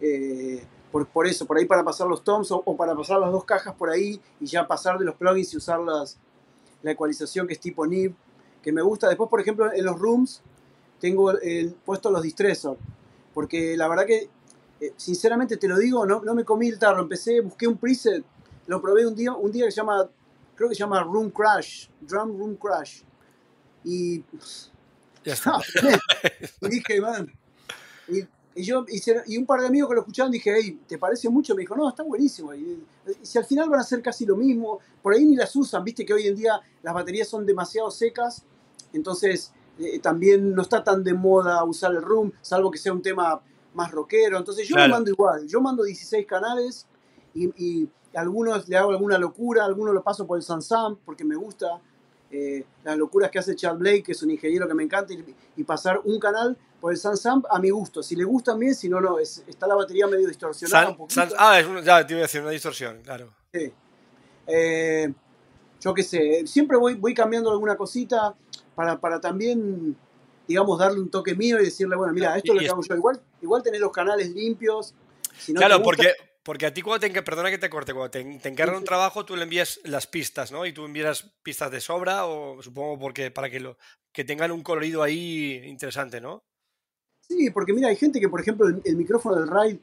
[0.00, 3.44] eh, por, por, eso, por ahí para pasar los toms o, para pasar las dos
[3.44, 6.18] cajas por ahí y ya pasar de los plugins y usar las,
[6.82, 8.14] la ecualización que es tipo NIB,
[8.64, 9.08] que me gusta.
[9.08, 10.40] Después, por ejemplo, en los rooms
[10.98, 12.78] tengo el, puesto los distressor,
[13.34, 14.30] porque la verdad que,
[14.80, 17.02] eh, sinceramente te lo digo, no, no me comí el tarro.
[17.02, 18.24] Empecé, busqué un preset,
[18.66, 20.08] lo probé un día, un día que se llama,
[20.56, 23.02] creo que se llama Room Crash, Drum Room Crash.
[23.84, 24.24] Y,
[25.24, 25.58] ya está.
[26.62, 27.30] y dije, man,
[28.08, 28.86] y, yo,
[29.26, 31.54] y, un par de amigos que lo escuchaban dije, hey, ¿te parece mucho?
[31.54, 32.54] Me dijo, no, está buenísimo.
[32.54, 32.82] Y,
[33.20, 36.06] si al final van a ser casi lo mismo, por ahí ni las usan, viste
[36.06, 38.44] que hoy en día las baterías son demasiado secas,
[38.96, 43.02] entonces eh, también no está tan de moda usar el room, salvo que sea un
[43.02, 43.40] tema
[43.74, 44.38] más rockero.
[44.38, 46.86] Entonces yo lo mando igual, yo mando 16 canales
[47.34, 51.34] y, y, algunos le hago alguna locura, algunos lo paso por el Sansam porque me
[51.34, 51.80] gusta.
[52.30, 55.14] Eh, las locuras que hace Chad Blake, que es un ingeniero que me encanta,
[55.56, 58.02] y, pasar un canal por el Sansamp a mi gusto.
[58.02, 59.20] Si le gustan bien, si no, no.
[59.20, 60.90] está la batería medio distorsionada.
[60.90, 61.06] un
[61.38, 63.32] ah, es ya te iba a decir, una distorsión, claro.
[63.52, 63.72] Sí.
[64.48, 65.12] Eh,
[65.80, 68.34] yo qué sé, siempre voy, voy cambiando alguna cosita
[68.74, 69.96] para, para también,
[70.46, 72.94] digamos, darle un toque mío y decirle, bueno, mira, esto es lo que hago yo.
[72.96, 74.94] Igual, igual tener los canales limpios.
[75.54, 76.14] claro, porque
[76.44, 79.34] porque a ti cuando te, perdona que te corte, cuando te, encargan un trabajo, tú
[79.34, 80.66] le envías las pistas, ¿no?
[80.66, 83.78] Y tú envías pistas de sobra, o supongo porque para que lo
[84.12, 86.44] que tengan un colorido ahí interesante, ¿no?
[87.22, 89.78] Sí, porque mira, hay gente que, por ejemplo, el, micrófono del RAID,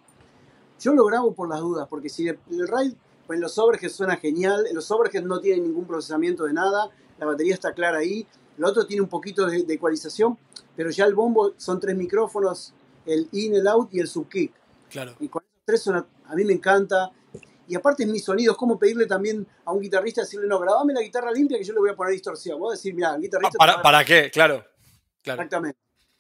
[0.79, 2.37] yo lo grabo por las dudas, porque si el,
[2.67, 2.93] RAID,
[3.25, 6.91] pues en los overheads suena genial, en los overheads no tiene ningún procesamiento de nada,
[7.17, 8.27] la batería está clara ahí,
[8.61, 10.37] el otro tiene un poquito de, ecualización,
[10.75, 12.75] pero ya el bombo son tres micrófonos,
[13.07, 14.53] el in, el out y el subkick.
[14.87, 15.15] Claro.
[15.19, 17.11] Y con esos tres son a mí me encanta.
[17.67, 20.93] Y aparte es mi sonido, es como pedirle también a un guitarrista, decirle, no, grabame
[20.93, 22.59] la guitarra limpia que yo le voy a poner distorsión.
[22.59, 23.57] Vos decir, mira, el guitarrista...
[23.57, 24.29] ¿Para, ¿para qué?
[24.29, 24.63] Claro,
[25.23, 25.41] claro.
[25.41, 25.79] Exactamente.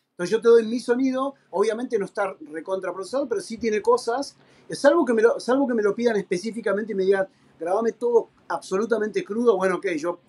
[0.09, 4.35] Entonces yo te doy mi sonido, obviamente no está recontraprocesado, pero sí tiene cosas.
[4.71, 7.27] Salvo que, me lo, salvo que me lo pidan específicamente y me digan,
[7.59, 10.19] grabame todo absolutamente crudo, bueno, ok, yo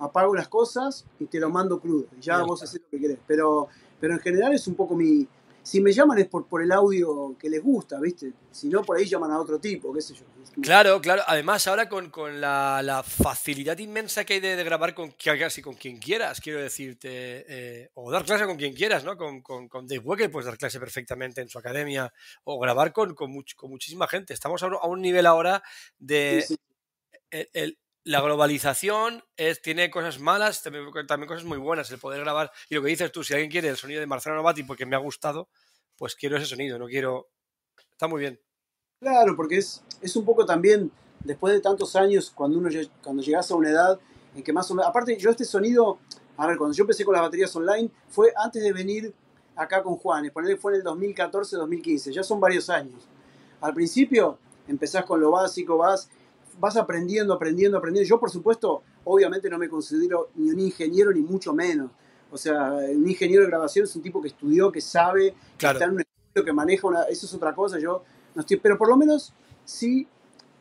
[0.00, 2.06] apago las cosas y te lo mando crudo.
[2.20, 3.18] Ya vos haces lo que querés.
[3.26, 3.68] Pero,
[4.00, 5.28] pero en general es un poco mi,
[5.62, 8.32] si me llaman es por, por el audio que les gusta, ¿viste?
[8.50, 10.24] Si no, por ahí llaman a otro tipo, qué sé yo.
[10.62, 11.22] Claro, claro.
[11.26, 15.74] Además, ahora con, con la, la, facilidad inmensa que hay de, grabar con casi con
[15.74, 19.16] quien quieras, quiero decirte, eh, o dar clase con quien quieras, ¿no?
[19.16, 22.12] Con, con, con Dave Wecker puedes dar clase perfectamente en su academia,
[22.44, 24.32] o grabar con, con, con muchísima gente.
[24.32, 25.62] Estamos a un, nivel ahora
[25.98, 26.44] de...
[27.30, 29.22] El, la globalización
[29.62, 32.50] tiene cosas malas, también, cosas muy buenas, el poder grabar.
[32.68, 34.96] Y lo que dices tú, si alguien quiere el sonido de Marcelo Novati porque me
[34.96, 35.48] ha gustado,
[35.96, 37.28] pues quiero ese sonido, no quiero...
[37.90, 38.40] Está muy bien.
[39.00, 40.90] Claro, porque es, es un poco también,
[41.24, 42.70] después de tantos años, cuando uno
[43.02, 44.00] cuando llegas a una edad
[44.34, 44.88] en que más o menos...
[44.88, 45.98] Aparte, yo este sonido,
[46.36, 49.14] a ver, cuando yo empecé con las baterías online, fue antes de venir
[49.56, 53.06] acá con Juanes, ponerle fue en el 2014, 2015, ya son varios años.
[53.60, 56.08] Al principio empezás con lo básico, vas
[56.60, 58.08] vas aprendiendo, aprendiendo, aprendiendo.
[58.08, 61.90] Yo, por supuesto, obviamente no me considero ni un ingeniero ni mucho menos.
[62.30, 65.84] O sea, un ingeniero de grabación es un tipo que estudió, que sabe, que está
[65.84, 67.02] en un estudio, que maneja una...
[67.04, 68.04] Eso es otra cosa, yo
[68.34, 68.58] no estoy...
[68.58, 69.32] Pero por lo menos
[69.64, 70.06] sí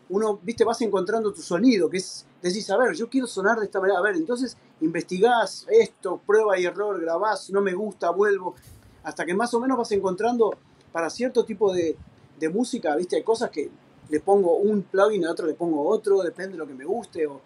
[0.10, 3.66] uno, viste, vas encontrando tu sonido, que es, decís, a ver, yo quiero sonar de
[3.66, 8.56] esta manera, a ver, entonces investigás esto, prueba y error, grabás, no me gusta, vuelvo,
[9.04, 10.58] hasta que más o menos vas encontrando
[10.92, 11.96] para cierto tipo de,
[12.40, 13.70] de música, viste, hay cosas que
[14.10, 17.28] le pongo un plugin, a otro le pongo otro, depende de lo que me guste
[17.28, 17.42] o,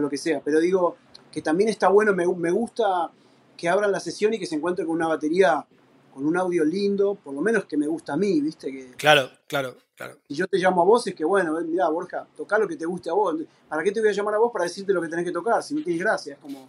[0.00, 0.40] lo que sea.
[0.44, 0.96] Pero digo
[1.30, 3.10] que también está bueno, me, me, gusta
[3.56, 5.64] que abran la sesión y que se encuentre con una batería
[6.12, 8.70] con un audio lindo, por lo menos que me gusta a mí, ¿viste?
[8.70, 10.18] Que, claro, claro, claro.
[10.28, 12.86] Y yo te llamo a vos, es que bueno, mira, Borja, toca lo que te
[12.86, 13.34] guste a vos.
[13.68, 15.60] ¿Para qué te voy a llamar a vos para decirte lo que tenés que tocar?
[15.62, 16.68] Si no tienes gracia, es como...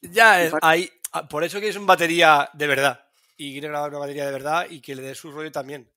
[0.00, 3.00] Ya, es, ahí, ah, por eso que es un batería de verdad.
[3.36, 5.88] y quiere grabar una batería de verdad y que le dé su rollo también.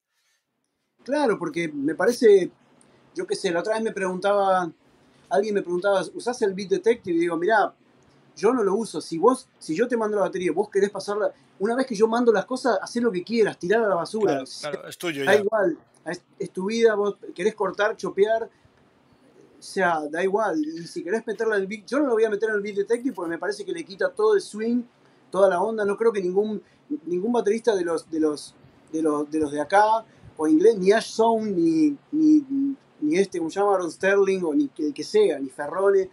[1.03, 2.51] Claro, porque me parece,
[3.17, 4.71] yo qué sé, la otra vez me preguntaba,
[5.29, 7.17] alguien me preguntaba, ¿usás el Beat Detective?
[7.17, 7.73] Y digo, mirá,
[8.35, 9.01] yo no lo uso.
[9.01, 12.07] Si vos, si yo te mando la batería, vos querés pasarla, una vez que yo
[12.07, 14.43] mando las cosas, hacé lo que quieras, tirar a la basura.
[14.61, 20.23] Claro, es tuyo da igual, es, tu vida, vos querés cortar, chopear, o sea, da
[20.23, 20.63] igual.
[20.63, 22.61] Y si querés meterla en el beat, yo no lo voy a meter en el
[22.61, 24.83] beat detective porque me parece que le quita todo el swing,
[25.31, 25.83] toda la onda.
[25.83, 26.61] No creo que ningún,
[27.07, 28.53] ningún baterista de los, de los,
[28.91, 30.05] de los, de los de acá
[30.37, 34.69] o inglés, ni Ash Zone, ni, ni, este, como se llama, Aaron Sterling, o ni
[34.79, 36.09] el que sea, ni Ferrone,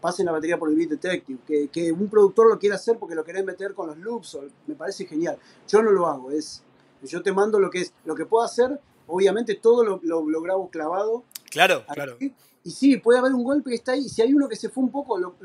[0.00, 1.38] pasen la batería por el Beat Detective.
[1.46, 4.74] Que, que, un productor lo quiera hacer porque lo querés meter con los loops, me
[4.74, 5.38] parece genial.
[5.68, 6.62] Yo no lo hago, es,
[7.02, 10.68] yo te mando lo que es, lo que puedo hacer, obviamente todo lo, lo, grabo
[10.70, 11.24] clavado.
[11.50, 12.16] Claro, claro.
[12.64, 14.82] Y sí, puede haber un golpe que está ahí, si hay uno que se fue
[14.82, 15.36] un poco, lo,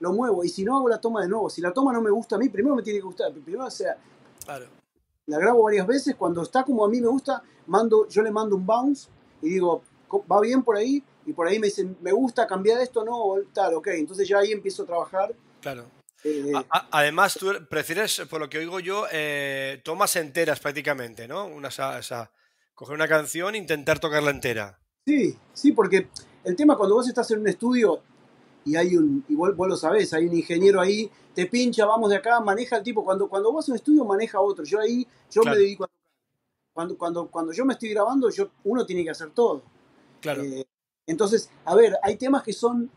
[0.00, 2.10] lo, muevo, y si no hago la toma de nuevo, si la toma no me
[2.10, 3.96] gusta a mí, primero me tiene que gustar, primero o sea,
[4.44, 4.66] claro
[5.26, 8.56] la grabo varias veces, cuando está como a mí me gusta, mando, yo le mando
[8.56, 9.08] un bounce
[9.42, 13.04] y digo, va bien por ahí, y por ahí me dicen, me gusta cambiar esto,
[13.04, 15.34] no, tal, ok, entonces ya ahí empiezo a trabajar.
[15.60, 15.86] Claro.
[16.24, 16.52] Eh,
[16.90, 21.46] además, tú prefieres, por lo que oigo yo, eh, tomas enteras prácticamente, ¿no?
[21.46, 22.30] Una, esa,
[22.74, 24.78] coger una canción e intentar tocarla entera.
[25.06, 26.08] Sí, sí, porque
[26.44, 28.00] el tema cuando vos estás en un estudio
[28.64, 32.16] y hay un, igual vos lo sabés, hay un ingeniero ahí te pincha, vamos de
[32.16, 33.04] acá, maneja el tipo.
[33.04, 34.64] Cuando, cuando vas a un estudio, maneja otro.
[34.64, 35.90] Yo ahí, yo me dedico a
[36.72, 39.62] cuando, cuando, cuando yo me estoy grabando, yo, uno tiene que hacer todo.
[40.24, 40.42] Claro.
[40.42, 40.64] Eh,
[41.06, 42.90] entonces, a ver, hay temas que son,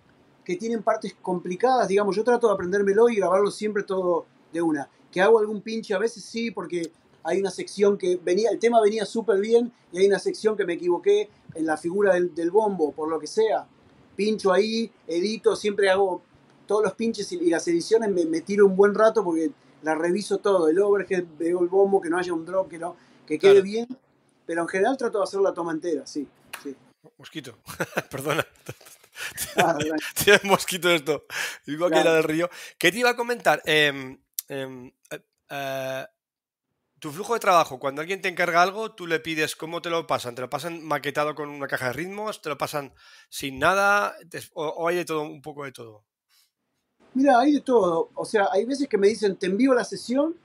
[0.45, 4.89] que tienen partes complicadas, digamos, yo trato de aprendérmelo y grabarlo siempre todo de una.
[5.11, 6.89] Que hago algún pinche, a veces sí, porque
[7.23, 10.63] hay una sección que venía, el tema venía súper bien y hay una sección que
[10.63, 13.67] me equivoqué en la figura del, del bombo, por lo que sea.
[14.15, 16.21] Pincho ahí, edito, siempre hago
[16.65, 19.51] todos los pinches y, las ediciones me, tiro un buen rato porque
[19.81, 22.95] la reviso todo, el overhead, veo el bombo, que no haya un drop, que, no,
[23.25, 23.87] que quede bien,
[24.45, 26.25] pero en general trato de hacer la toma entera, sí.
[27.17, 27.57] Mosquito,
[28.11, 28.45] perdona.
[29.57, 29.77] Ah,
[30.23, 31.25] Tiene mosquito esto.
[31.65, 32.49] Digo que era del río.
[32.77, 33.61] ¿Qué te iba a comentar?
[33.65, 34.17] Em,
[34.47, 36.05] em, eh, eh,
[36.99, 40.07] tu flujo de trabajo, cuando alguien te encarga algo, tú le pides cómo te lo
[40.07, 40.35] pasan.
[40.35, 42.41] ¿Te lo pasan maquetado con una caja de ritmos?
[42.41, 42.93] ¿Te lo pasan
[43.29, 44.15] sin nada?
[44.53, 46.05] ¿O, hay de todo, un poco de todo?
[47.13, 48.09] Mira, hay de todo.
[48.15, 50.35] O sea, hay veces que me dicen, te envío la sesión,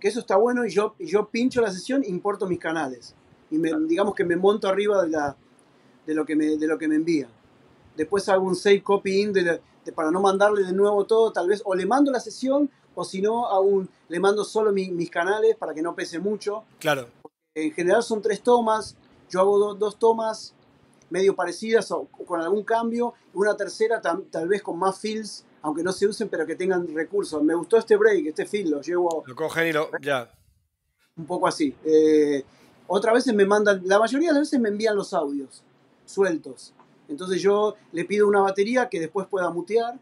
[0.00, 3.14] que eso está bueno, y yo, yo pincho la sesión importo mis canales.
[3.50, 5.36] Y me, digamos que me monto arriba de, la,
[6.06, 7.30] de, lo, que me, de lo que me envían.
[7.96, 9.60] Después hago un save copy in de,
[9.94, 13.20] para no mandarle de nuevo todo, tal vez, o le mando la sesión, o si
[13.20, 16.64] no, aún le mando solo mis canales para que no pese mucho.
[16.78, 17.08] Claro.
[17.54, 18.96] En general son tres tomas,
[19.30, 20.54] yo hago dos tomas
[21.10, 25.92] medio parecidas o, con algún cambio, una tercera tal vez con más fills aunque no
[25.92, 27.42] se usen, pero que tengan recursos.
[27.42, 29.24] Me gustó este break, este feel, lo llevo.
[29.26, 29.88] Lo cogen y lo.
[30.02, 30.30] Ya.
[31.16, 31.74] Un poco así.
[31.82, 32.44] Eh,
[32.86, 35.62] otras veces me mandan, la mayoría de las veces me envían los audios
[36.04, 36.72] sueltos.
[37.08, 39.98] Entonces yo le pido una batería que después pueda mutear,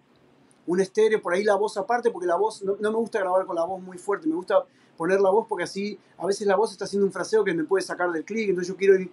[0.67, 3.57] un estéreo, por ahí la voz aparte, porque la voz, no, me gusta grabar con
[3.57, 4.65] la voz muy fuerte, me gusta
[4.97, 7.65] poner la voz porque así a veces la voz está haciendo un fraseo que me
[7.65, 9.11] puede sacar del clic, entonces yo quiero ir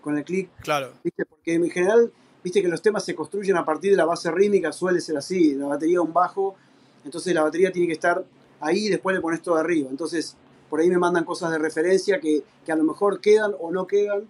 [0.00, 0.48] con el clic.
[0.60, 0.92] Claro.
[1.02, 2.12] Porque en general
[2.42, 5.54] Viste que los temas se construyen a partir de la base rítmica, suele ser así,
[5.54, 6.56] la batería un bajo,
[7.04, 8.24] entonces la batería tiene que estar
[8.60, 9.88] ahí y después le pones todo arriba.
[9.90, 10.36] Entonces,
[10.68, 14.28] por ahí me mandan cosas de referencia que, a lo mejor quedan o no quedan,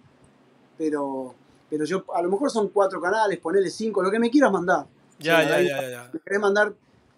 [0.77, 1.33] pero,
[1.73, 4.85] pero yo, a lo mejor son cuatro canales, ponele cinco, lo que me quieras mandar.
[5.17, 6.71] Ya, ya, ya, ya, Me querés mandar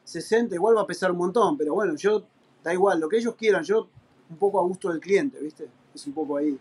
[0.06, 2.24] 60, igual va a pesar un montón, pero bueno, yo,
[2.64, 3.90] da igual, lo que ellos quieran, yo
[4.30, 5.68] un poco a gusto del cliente, ¿viste?
[5.94, 6.58] Es un poco ahí.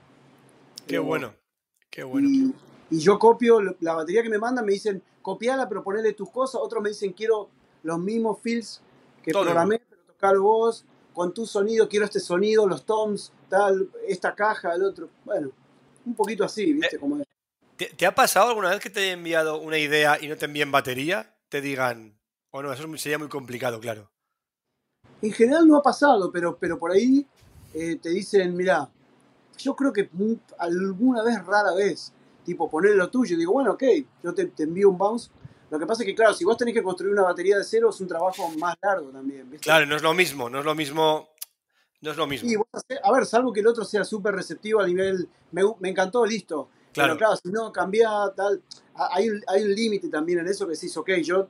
[0.89, 1.35] Qué bueno,
[1.89, 2.53] qué bueno
[2.91, 6.61] y yo copio la batería que me mandan, me dicen, copiala, pero ponele tus cosas.
[6.61, 7.49] Otros me dicen, quiero
[7.85, 8.81] los mismos fills
[9.23, 14.35] que programé, pero tocar vos, con tu sonido, quiero este sonido, los toms, tal, esta
[14.35, 15.09] caja, el otro.
[15.25, 15.53] Bueno,
[16.05, 16.97] un poquito así, ¿viste?
[16.97, 17.24] Eh,
[17.77, 20.71] ¿Te, ha pasado alguna vez que te haya enviado una idea y no te envíen
[20.71, 21.35] batería?
[21.49, 22.19] Te digan,
[22.51, 24.11] o no, eso sería muy complicado, claro.
[25.21, 27.27] En general no ha pasado, pero, pero por ahí
[27.75, 28.89] eh, te dicen, mira,
[29.59, 30.09] yo creo que
[30.59, 32.13] alguna vez, rara vez,
[32.45, 33.37] tipo poner lo tuyo.
[33.37, 33.83] digo, bueno, ok,
[34.23, 35.31] yo te, envío un bounce.
[35.71, 37.91] Lo que pasa es que, claro, si vos tenés que construir una batería de cero,
[37.91, 39.51] es un trabajo más largo también.
[39.61, 41.29] Claro, no es lo mismo, no es lo mismo.
[42.01, 42.67] No es lo mismo.
[43.03, 45.27] a ver, salvo que el otro sea súper receptivo a nivel.
[45.53, 46.69] Me, me, encantó, listo.
[46.95, 47.15] Claro.
[47.15, 48.63] Pero claro, si no cambia tal.
[48.95, 51.49] Hay, hay un límite también en eso que decís, ok, yo,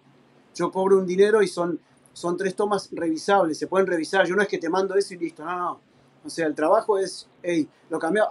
[0.54, 1.78] yo cobro un dinero y son,
[2.12, 4.26] son tres tomas revisables, se pueden revisar.
[4.26, 5.80] Yo no es que te mando eso y listo, no, no
[6.24, 8.26] o sea, el trabajo es, hey, lo cambió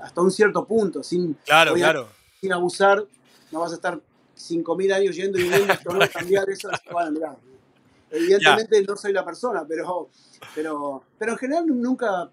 [0.00, 2.08] hasta un cierto punto, sin, claro, claro.
[2.40, 3.04] sin abusar.
[3.52, 4.00] No vas a estar
[4.36, 6.70] 5.000 años yendo y viendo no cambiar eso.
[6.90, 7.36] Bueno, mirá.
[8.10, 10.08] Evidentemente no soy la persona, pero,
[10.54, 12.30] pero, pero en general nunca.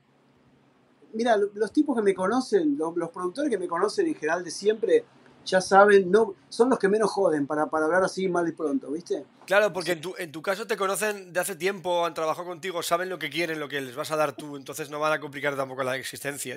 [1.16, 4.52] Mira, los tipos que me conocen, los, los productores que me conocen en general de
[4.52, 5.06] siempre,
[5.46, 8.92] ya saben, no, son los que menos joden para, para hablar así mal y pronto,
[8.92, 9.26] ¿viste?
[9.46, 12.82] Claro, porque en, tu, en tu caso te conocen de hace tiempo, han trabajado contigo,
[12.82, 15.20] saben lo que quieren, lo que les vas a dar tú, entonces no van a
[15.20, 16.56] complicar tampoco la existencia.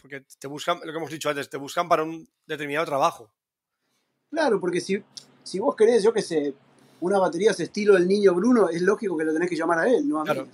[0.00, 3.30] Porque te buscan, lo que hemos dicho antes, te buscan para un determinado trabajo.
[4.30, 5.02] Claro, porque si,
[5.42, 6.54] si vos querés, yo qué sé,
[7.00, 9.88] una batería ese estilo del niño Bruno, es lógico que lo tenés que llamar a
[9.88, 10.50] él, no a mí.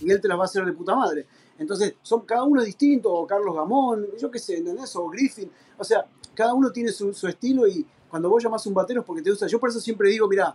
[0.00, 1.26] Y él te las va a hacer de puta madre.
[1.58, 4.94] Entonces, son cada uno distinto, o Carlos Gamón, yo qué sé, ¿entendés?
[4.96, 5.50] O Griffin.
[5.76, 9.06] O sea, cada uno tiene su, estilo y cuando vos llamás a un batero es
[9.06, 9.46] porque te gusta.
[9.48, 10.54] Yo por eso siempre digo, mira,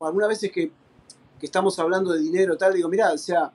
[0.00, 0.72] algunas veces que,
[1.38, 3.52] que, estamos hablando de dinero tal, digo, mira, o sea,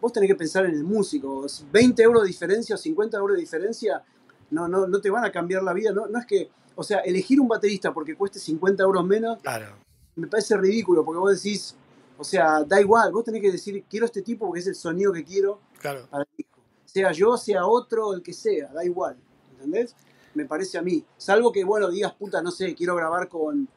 [0.00, 1.46] vos tenés que pensar en el músico.
[1.72, 4.04] 20 euros de diferencia o 50 euros de diferencia
[4.50, 5.92] no, no, no te van a cambiar la vida.
[5.92, 9.76] No, no es que, o sea, elegir un baterista porque cueste 50 euros menos, claro.
[10.16, 11.76] me parece ridículo, porque vos decís,
[12.16, 15.12] o sea, da igual, vos tenés que decir, quiero este tipo porque es el sonido
[15.12, 16.06] que quiero claro.
[16.10, 16.60] para el disco.
[16.84, 19.16] Sea yo, sea otro, el que sea, da igual,
[19.52, 19.94] ¿entendés?
[20.34, 21.04] me parece a mí.
[21.16, 23.68] Salvo que, bueno, digas, puta, no sé, quiero grabar con,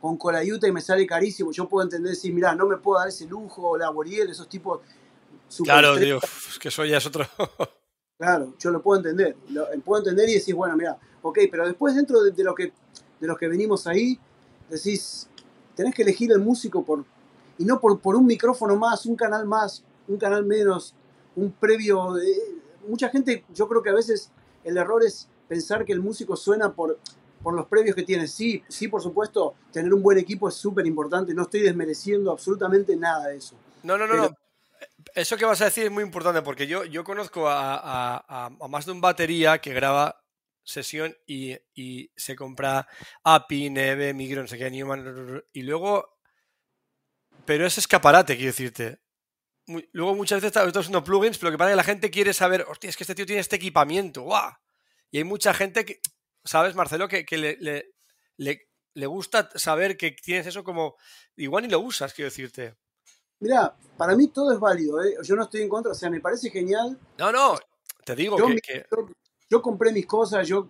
[0.00, 1.52] con Colayuta y me sale carísimo.
[1.52, 4.80] Yo puedo entender, decir, mirá, no me puedo dar ese lujo, la Boriel, esos tipos.
[5.62, 7.26] Claro, tío, es que eso ya es otro.
[8.18, 9.36] claro, yo lo puedo entender.
[9.50, 12.72] Lo, puedo entender y decís, bueno, mira, ok, pero después dentro de, lo que,
[13.20, 14.18] de los que venimos ahí,
[14.68, 15.28] decís,
[15.74, 17.04] tenés que elegir el músico por.
[17.60, 20.94] Y no por, por un micrófono más, un canal más, un canal menos,
[21.36, 22.14] un previo.
[22.88, 24.30] mucha gente, yo creo que a veces
[24.64, 26.98] el error es pensar que el músico suena por,
[27.42, 28.26] por los previos que tiene.
[28.28, 31.34] Sí, sí, por supuesto, tener un buen equipo es súper importante.
[31.34, 33.56] No estoy desmereciendo absolutamente nada de eso.
[33.82, 34.30] No, no, no, no.
[35.14, 38.92] Eso que vas a decir es muy importante porque yo, yo conozco a, más de
[38.92, 40.22] un batería que graba
[40.64, 41.58] sesión y,
[42.16, 42.88] se compra
[43.22, 46.19] API, Neve, Micro, no sé qué, Newman, y luego.
[47.44, 49.00] Pero es escaparate, quiero decirte.
[49.92, 52.32] luego muchas veces estás usando plugins, pero lo que pasa es que la gente quiere
[52.32, 54.52] saber, hostia, es que este tío tiene este equipamiento, ¡guau!
[55.10, 56.00] Y hay mucha gente que,
[56.44, 57.08] ¿sabes, Marcelo?
[57.08, 57.92] Que, le,
[58.36, 60.96] le, gusta saber que tienes eso como.
[61.36, 62.76] Igual ni lo usas, quiero decirte.
[63.40, 65.16] Mira, para mí todo es válido, ¿eh?
[65.22, 66.98] Yo no estoy en contra, o sea, me parece genial.
[67.18, 67.58] No, no,
[68.04, 68.84] te digo que,
[69.48, 70.68] yo, compré mis cosas, yo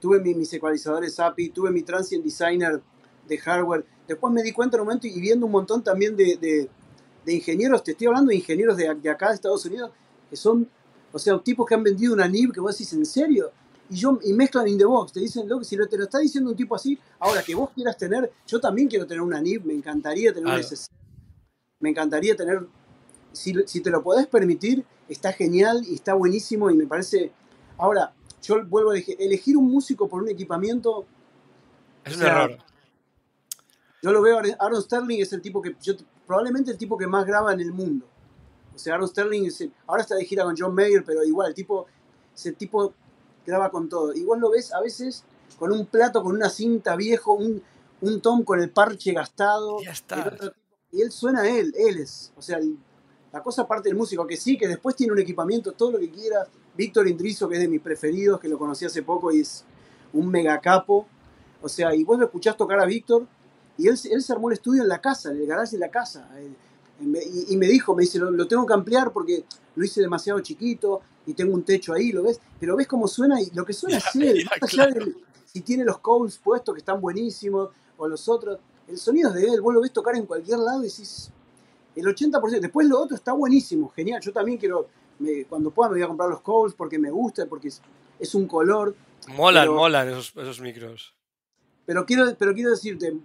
[0.00, 2.82] tuve mis ecualizadores API, tuve mi transient designer
[3.26, 3.86] de hardware.
[4.10, 6.36] Después me di cuenta en un momento y viendo un montón también de,
[7.24, 9.92] de, ingenieros, te estoy hablando de ingenieros de, de, acá de Estados Unidos,
[10.28, 10.68] que son,
[11.12, 13.52] o sea, tipos que han vendido una NIB que vos decís, ¿en serio?
[13.90, 15.12] y, yo, y mezclan in the box.
[15.12, 17.96] Te dicen, que si te lo está diciendo un tipo así, ahora que vos quieras
[17.96, 20.90] tener, yo también quiero tener una NIP, me encantaría tener un SSD,
[21.80, 22.66] me encantaría tener,
[23.32, 27.32] si, si, te lo podés permitir, está genial y está buenísimo y me parece,
[27.76, 31.04] ahora, yo vuelvo a elegir, elegir un músico por un equipamiento.
[32.04, 32.58] Es un error.
[34.02, 35.94] Yo lo veo, Aaron Sterling es el tipo que, yo,
[36.26, 38.06] probablemente el tipo que más graba en el mundo.
[38.74, 39.50] O sea, Aaron Sterling
[39.86, 41.86] ahora está de gira con John Mayer, pero igual, el tipo,
[42.34, 42.94] ese tipo
[43.46, 44.14] graba con todo.
[44.14, 45.24] Igual lo ves a veces
[45.58, 47.62] con un plato, con una cinta viejo, un,
[48.00, 49.80] un tom con el parche gastado.
[49.82, 50.32] Ya está.
[50.90, 52.32] y él suena a él, él es.
[52.36, 52.58] O sea,
[53.32, 56.10] la cosa aparte del músico, que sí, que después tiene un equipamiento, todo lo que
[56.10, 56.46] quiera.
[56.74, 59.64] Víctor Indrizo, que es de mis preferidos, que lo conocí hace poco y es
[60.12, 61.06] un mega capo.
[61.60, 63.26] O sea, y vos lo escuchás tocar a Víctor
[63.80, 65.90] y él, él se armó el estudio en la casa, en el garaje de la
[65.90, 66.28] casa.
[67.00, 71.32] Y, me dijo, me dice, lo, tengo que ampliar porque lo hice demasiado chiquito y
[71.32, 72.38] tengo un techo ahí, ¿lo ves?
[72.58, 75.16] Pero ves cómo suena y lo que suena es él.
[75.46, 79.46] si tiene los codes puestos que están buenísimos o los otros, el sonido es de
[79.46, 81.30] él, vos lo ves tocar en cualquier lado y decís,
[81.96, 84.88] el 80%, después lo otro está buenísimo, genial, yo también quiero,
[85.48, 87.68] cuando pueda me voy a comprar los codes porque me gusta, porque
[88.18, 88.94] es, un color.
[89.28, 91.14] Molan, molan esos, esos micros.
[91.86, 93.16] Pero quiero, pero quiero decirte,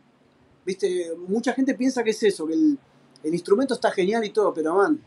[0.66, 2.78] viste, mucha gente piensa que es eso, que el,
[3.24, 4.99] el instrumento está genial y todo, pero man.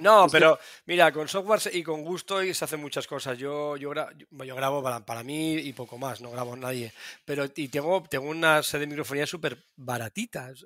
[0.00, 3.36] No, pero mira, con software y con gusto se hacen muchas cosas.
[3.36, 3.92] Yo, yo,
[4.30, 6.92] yo grabo para, para, mí y poco más, no grabo a nadie.
[7.24, 10.64] Pero y tengo, tengo una sede de microfonía súper baratitas.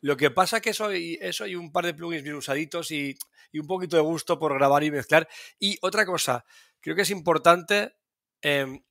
[0.00, 3.16] Lo que pasa es que eso, eso hay un par de plugins bien usaditos y,
[3.52, 5.28] y, un poquito de gusto por grabar y mezclar.
[5.60, 6.44] Y otra cosa,
[6.80, 7.94] creo que es importante
[8.40, 8.82] em,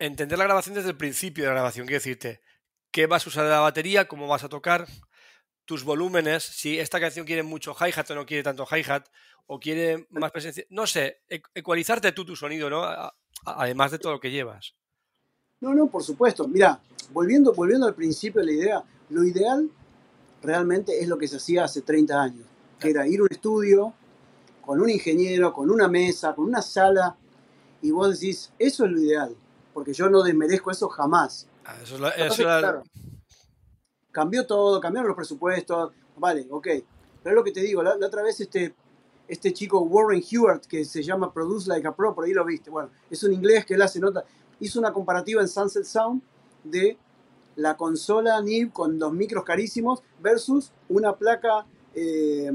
[0.00, 1.86] entender la grabación desde el principio de la grabación.
[1.86, 2.40] Quiero decirte,
[2.90, 4.86] qué vas a usar de la batería, cómo vas a tocar,
[5.64, 9.06] tus volúmenes, si esta canción quiere mucho hi-hat o no quiere tanto hi-hat,
[9.46, 11.22] o quiere más presencia, no sé,
[11.54, 12.84] ecualizarte tú tu sonido, ¿no?
[13.44, 14.74] Además de todo lo que llevas.
[15.60, 16.46] No, no, por supuesto.
[16.46, 16.80] Mira,
[17.12, 19.68] volviendo, volviendo al principio de la idea, lo ideal
[20.42, 22.46] realmente es lo que se hacía hace 30 años,
[22.78, 23.94] que era ir a un estudio
[24.60, 27.16] con un ingeniero, con una mesa, con una sala,
[27.80, 29.34] y vos decís, eso es lo ideal,
[29.72, 31.47] porque yo no desmerezco eso jamás.
[31.68, 32.82] Ah, eso es, eso
[34.10, 36.66] cambió todo, cambiaron los presupuestos, vale, ok.
[37.22, 38.74] Pero es lo que te digo, la, otra vez este,
[39.28, 42.70] este chico Warren Hewart, que se llama Produce Like a Pro, por ahí lo viste,
[42.70, 44.24] bueno, es un inglés que él hace nota,
[44.60, 46.22] hizo una comparativa en Sunset Sound
[46.64, 46.96] de
[47.56, 52.50] la consola NIB con los micros carísimos versus una placa eh,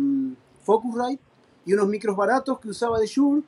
[0.63, 1.21] Focusrite
[1.65, 3.43] y unos micros baratos que usaba de Shure.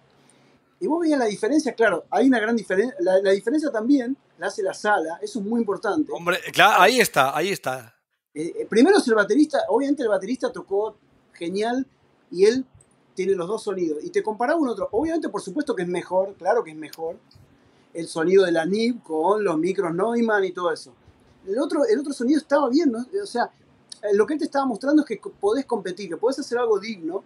[0.79, 2.95] Y vos veías la diferencia, claro, hay una gran diferencia.
[2.99, 6.11] La, diferencia también la hace la sala, eso es muy importante.
[6.11, 7.95] Hombre, claro, ahí está, ahí está.
[8.33, 10.97] Eh, eh, primero es el baterista, obviamente el baterista tocó
[11.33, 11.87] genial
[12.31, 12.65] y él
[13.13, 14.03] tiene los dos sonidos.
[14.03, 17.17] Y te comparaba un otro, obviamente por supuesto que es mejor, claro que es mejor,
[17.93, 20.93] el sonido de la NIB con los micros Neumann y todo eso
[21.47, 23.05] el otro, el otro sonido estaba bien, ¿no?
[23.21, 23.49] O sea,
[24.01, 26.79] eh, lo que él te estaba mostrando es que podés competir, que podés hacer algo
[26.79, 27.23] digno.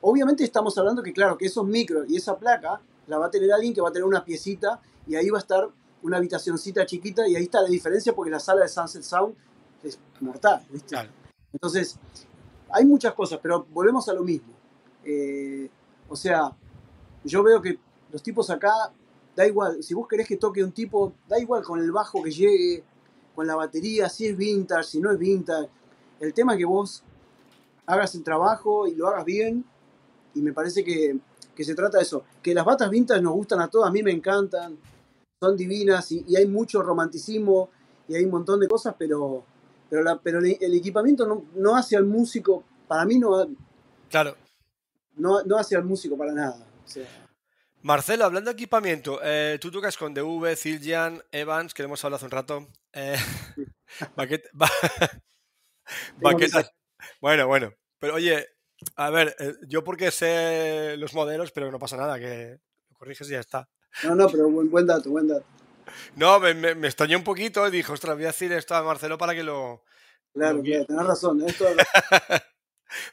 [0.00, 3.52] Obviamente estamos hablando que, claro, que esos micros y esa placa la va a tener
[3.52, 5.68] alguien que va a tener una piecita y ahí va a estar
[6.02, 9.34] una habitacioncita chiquita y ahí está la diferencia porque la sala de Sunset Sound
[9.82, 10.96] es mortal, ¿viste?
[11.52, 11.98] Entonces,
[12.70, 14.52] hay muchas cosas, pero volvemos a lo mismo.
[15.04, 15.68] Eh,
[16.08, 16.52] o sea,
[17.24, 17.78] yo veo que
[18.12, 18.72] los tipos acá,
[19.34, 22.30] da igual, si vos querés que toque un tipo, da igual con el bajo que
[22.30, 22.84] llegue,
[23.34, 25.68] con la batería, si es vintage, si no es vintage.
[26.18, 27.04] El tema es que vos
[27.86, 29.64] hagas el trabajo y lo hagas bien.
[30.34, 31.18] Y me parece que,
[31.56, 32.24] se trata de eso.
[32.42, 34.76] Que las batas vintage nos gustan a todos, a mí me encantan.
[35.40, 37.70] Son divinas y, hay mucho romanticismo
[38.08, 39.44] y hay un montón de cosas, pero,
[39.88, 43.48] pero, pero el, equipamiento no, hace al músico, para mí no,
[44.08, 44.36] claro.
[45.16, 46.66] no, no hace al músico para nada.
[47.82, 52.24] Marcelo, hablando de equipamiento, eh, tú tocas con DV, Zildjian, Evans, que hemos hablado hace
[52.24, 52.66] un rato.
[52.92, 53.16] Eh,
[57.20, 57.72] Bueno, bueno.
[57.98, 58.46] Pero oye,
[58.96, 62.58] a ver, eh, yo porque sé los modelos, pero no pasa nada, que
[62.90, 63.68] lo corriges y ya está.
[64.04, 65.44] No, no, pero buen, buen dato, buen dato.
[66.16, 69.18] No, me, me, extrañó un poquito y dijo, ostras, voy a decir esto a Marcelo
[69.18, 69.82] para que lo...
[70.32, 71.42] Claro, claro, tenés razón.
[71.46, 71.66] Esto...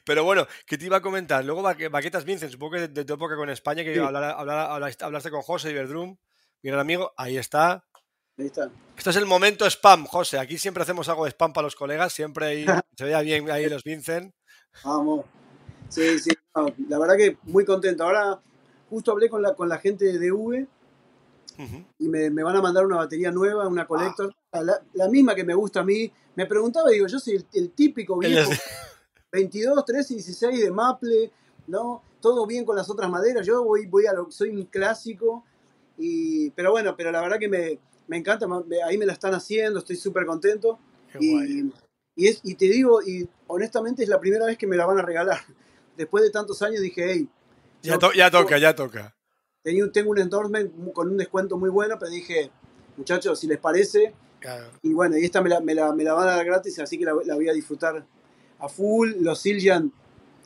[0.04, 1.44] Pero bueno, ¿qué te iba a comentar?
[1.44, 6.16] Luego Baquetas Vincent, supongo que de, tu época con España, que hablaste con José Iberdrum,
[6.62, 7.84] mi gran amigo, ahí está.
[8.38, 8.70] Ahí está.
[8.96, 10.38] Esto es el momento spam, José.
[10.38, 12.66] Aquí siempre hacemos algo de spam para los colegas, siempre ahí,
[12.96, 14.34] se veía bien ahí los Vincent.
[14.84, 15.26] Vamos.
[15.88, 16.30] Sí, sí,
[16.88, 18.04] la verdad que muy contento.
[18.04, 18.40] Ahora
[18.88, 20.66] justo hablé con la, con la gente de V
[21.98, 24.62] y me, van a mandar una batería nueva, una collector, ah.
[24.92, 26.10] la, misma que me gusta a mí.
[26.34, 28.50] Me preguntaba, digo, yo soy el, típico viejo.
[29.32, 31.32] 22, 13 y 16 de maple,
[31.66, 32.02] ¿no?
[32.20, 33.46] Todo bien con las otras maderas.
[33.46, 35.44] Yo voy, voy a lo, soy un clásico,
[35.96, 38.46] y, pero bueno, pero la verdad que me, me encanta,
[38.86, 40.78] ahí me la están haciendo, estoy súper contento.
[41.18, 41.70] Y,
[42.14, 44.98] y, es, y te digo, y honestamente es la primera vez que me la van
[44.98, 45.40] a regalar.
[45.96, 47.28] Después de tantos años dije, hey.
[47.86, 49.16] Ya, ya toca, ya toca.
[49.62, 52.50] Tengo, tengo un endorsement con un descuento muy bueno, pero dije,
[52.96, 54.14] muchachos, si les parece.
[54.82, 56.98] Y bueno, y esta me la, me, la, me la, van a dar gratis, así
[56.98, 58.04] que la, la voy a disfrutar
[58.58, 59.14] a full.
[59.20, 59.92] Los Siljan,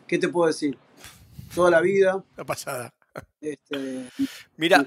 [0.07, 0.78] ¿qué te puedo decir?
[1.55, 2.24] Toda la vida.
[2.36, 2.95] La pasada.
[3.41, 4.09] Este,
[4.57, 4.84] Mira,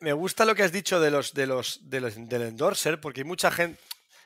[0.00, 3.20] me, gusta lo que has dicho de los, de los, de los del endorser, porque
[3.20, 3.78] hay mucha gente.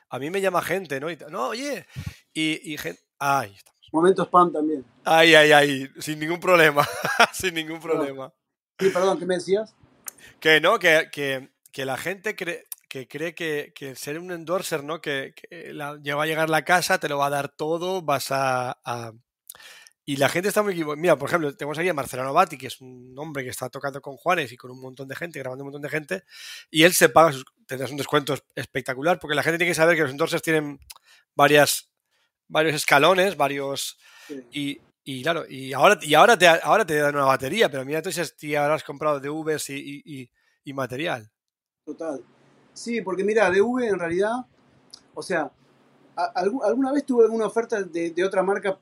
[0.09, 1.07] A mí me llama gente, ¿no?
[1.29, 1.85] no, oye.
[2.33, 3.01] Y, y gente.
[3.19, 3.78] Ahí estamos.
[3.91, 4.85] Momento spam también.
[5.03, 5.89] Ay, ay, ay.
[5.99, 6.87] Sin ningún problema.
[7.33, 8.33] Sin ningún problema.
[8.77, 9.73] Sí, perdón, ¿qué me decías?
[10.39, 14.83] Que no, que, que, que la gente cree que cree que, que ser un endorser,
[14.83, 14.99] ¿no?
[14.99, 15.33] Que,
[15.73, 18.77] la, va a llegar la casa, te lo va a dar todo, vas a,
[20.05, 20.99] Y la gente está muy equivocada.
[20.99, 24.01] Mira, por ejemplo, tenemos aquí a Marcelo Novati, que es un hombre que está tocando
[24.01, 26.23] con Juanes y con un montón de gente, grabando un montón de gente,
[26.71, 29.95] y él se paga, sus, tendrás un descuento espectacular, porque la gente tiene que saber
[29.95, 30.79] que los endorsers tienen
[31.35, 31.88] varias,
[32.49, 33.97] varios escalones, varios...
[34.51, 38.01] Y, y claro, y ahora, y ahora, te, ahora te dan una batería, pero mira
[38.01, 40.29] tú si habrás comprado DVs y, y,
[40.63, 41.31] y material.
[41.83, 42.23] Total.
[42.73, 44.45] Sí, porque mira, DV en realidad,
[45.15, 45.51] o sea,
[46.35, 48.77] alguna vez tuve alguna oferta de, otra marca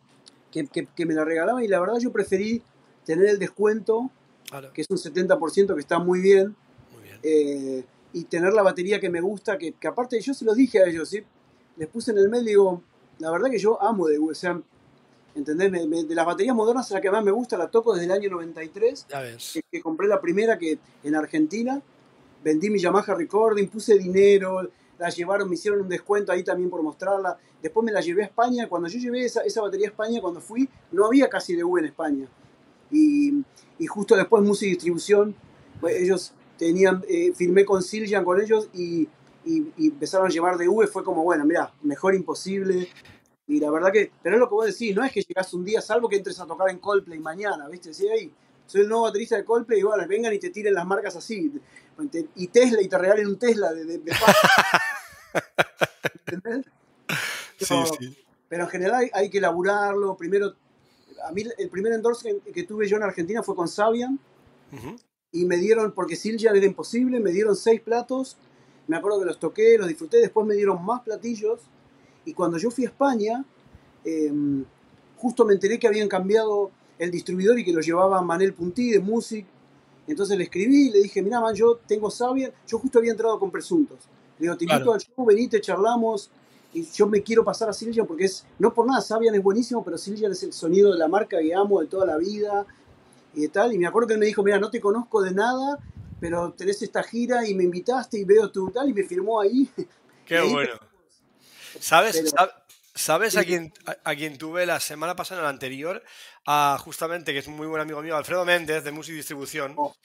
[0.51, 2.61] que, me la regalaban y la verdad yo preferí
[3.05, 4.09] tener el descuento,
[4.73, 6.55] que es un 70%, que está muy bien,
[7.23, 10.87] eh, y tener la batería que me gusta, que, aparte yo se lo dije a
[10.87, 11.23] ellos, ¿sí?
[11.77, 12.83] les puse en el mail, digo,
[13.19, 14.61] la verdad que yo amo DV, o sea,
[15.35, 15.71] ¿entendés?
[15.71, 19.07] de las baterías modernas, la que más me gusta, la toco desde el año 93,
[19.53, 21.81] que, que compré la primera que en Argentina,
[22.43, 26.81] vendí mi Yamaha Recording, puse dinero, la llevaron, me hicieron un descuento ahí también por
[26.81, 27.37] mostrarla.
[27.61, 28.67] Después me la llevé a España.
[28.67, 32.27] Cuando yo llevé esa, batería a España, cuando fui, no había casi DV en España.
[32.91, 33.43] Y,
[33.87, 35.35] justo después Music Distribución,
[35.79, 39.07] pues ellos tenían, eh, firmé con Siljan con ellos y,
[39.77, 40.87] empezaron a llevar DV.
[40.87, 42.89] Fue como, bueno, mira, mejor imposible.
[43.47, 45.63] Y la verdad que, pero es lo que vos decís, no es que llegas un
[45.63, 47.93] día, salvo que entres a tocar en Coldplay mañana, ¿viste?
[47.93, 48.31] Sí, ahí
[48.65, 51.53] soy el nuevo baterista de Coldplay y bueno, vengan y te tiren las marcas así.
[52.35, 54.01] Y Tesla y te regalen un Tesla de, de,
[56.27, 56.65] ¿Entendés?
[57.59, 58.17] Pero, Sí, sí.
[58.49, 60.15] pero en general hay, hay que elaborarlo.
[60.17, 60.53] Primero,
[61.23, 64.19] a mí el primer endorsement que tuve yo en Argentina fue con Sabian
[64.71, 64.95] Ujú.
[65.31, 68.37] y me dieron, porque Siljan era imposible, me dieron seis platos.
[68.87, 70.17] Me acuerdo que los toqué, los disfruté.
[70.17, 71.59] Después me dieron más platillos.
[72.25, 73.43] Y cuando yo fui a España,
[74.05, 74.31] eh,
[75.17, 78.99] justo me enteré que habían cambiado el distribuidor y que lo llevaba Manel Puntí de
[78.99, 79.45] Music.
[80.07, 82.51] Entonces le escribí y le dije, mira, man, yo tengo Sabian.
[82.67, 83.97] Yo justo había entrado con Presuntos.
[84.39, 84.93] Le digo, te invito Claro.
[84.93, 86.29] al show, venite, charlamos.
[86.73, 89.83] Y yo me quiero pasar a Siljan porque es, no por nada, Sabian es buenísimo,
[89.83, 92.65] pero Siljan es el sonido de la marca que amo de toda la vida
[93.33, 93.73] y de tal.
[93.73, 95.79] Y me acuerdo que él me dijo, mira, no te conozco de nada,
[96.19, 99.69] pero tenés esta gira y me invitaste y veo tu tal y me firmó ahí.
[100.25, 100.79] Qué ahí bueno.
[101.79, 102.51] ¿Sabes, Pero-
[102.95, 103.47] ¿sabes a, Sí.
[103.47, 106.03] quién, a, a quien tuve la semana pasada, en la anterior?
[106.45, 109.73] A, justamente, que es un muy buen amigo mío, Alfredo Méndez, de Music Distribución.
[109.77, 109.95] Oh.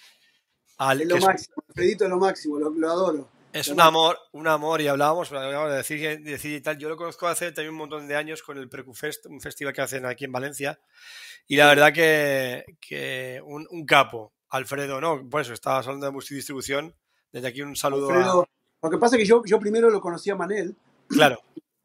[0.78, 3.28] Al- Es que lo es, máximo, Alfredito es lo máximo, lo, lo adoro.
[3.52, 3.82] es lo un máximo.
[3.82, 6.76] amor, un amor, y hablábamos, hablábamos de decir, de decir y tal.
[6.78, 9.80] Yo lo conozco hace también un montón de años con el Precufest, un festival que
[9.82, 10.78] hacen aquí en Valencia.
[11.46, 15.28] Y la verdad que, que un, un capo, Alfredo, ¿no?
[15.28, 16.94] Por eso, estabas hablando de Music Distribución.
[17.32, 18.48] Desde aquí un saludo a- Alfredo,
[18.82, 20.76] lo que pasa es que yo, yo primero lo conocí a Manel,
[21.08, 21.38] Claro,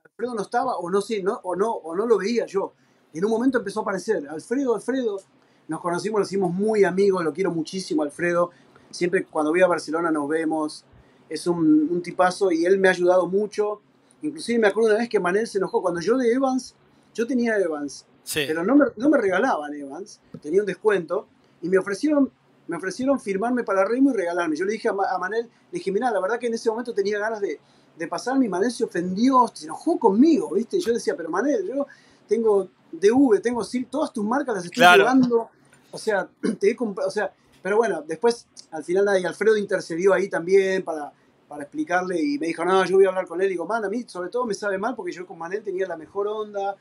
[0.03, 2.73] Alfredo no estaba, o no sé, no, o, no, o no lo veía yo.
[3.13, 5.21] Y en un momento empezó a aparecer, Alfredo, Alfredo,
[5.69, 8.51] nos conocimos, nos hicimos muy amigos, lo quiero muchísimo, Alfredo.
[8.91, 10.83] Siempre cuando voy a Barcelona nos vemos,
[11.29, 13.81] es un, un tipazo y él me ha ayudado mucho.
[14.21, 16.73] Inclusive me acuerdo una vez que Manel se enojó, cuando yo de Evans,
[17.13, 18.43] yo tenía Evans, sí.
[18.47, 21.27] pero no me, no me regalaban Evans, tenía un descuento
[21.61, 22.31] y me ofrecieron,
[22.67, 24.55] me ofrecieron firmarme para Remo y regalarme.
[24.55, 26.69] Yo le dije a, Ma- a Manel, le dije, mira, la verdad que en ese
[26.69, 27.59] momento tenía ganas de,
[27.97, 30.79] de pasarme y Manel se ofendió, se enojó conmigo, ¿viste?
[30.79, 31.87] Yo decía, pero Manel, yo
[32.27, 35.03] tengo DV, tengo SIL, todas tus marcas las estoy Claro.
[35.03, 35.49] llevando,
[35.91, 36.27] o sea,
[36.59, 40.83] te he comprado, o sea, pero bueno, después al final y Alfredo intercedió ahí también
[40.83, 41.11] para,
[41.47, 43.47] para explicarle y me dijo, no, yo voy a hablar con él.
[43.47, 45.87] Y digo, man, a mí sobre todo me sabe mal porque yo con Manel tenía
[45.87, 46.75] la mejor onda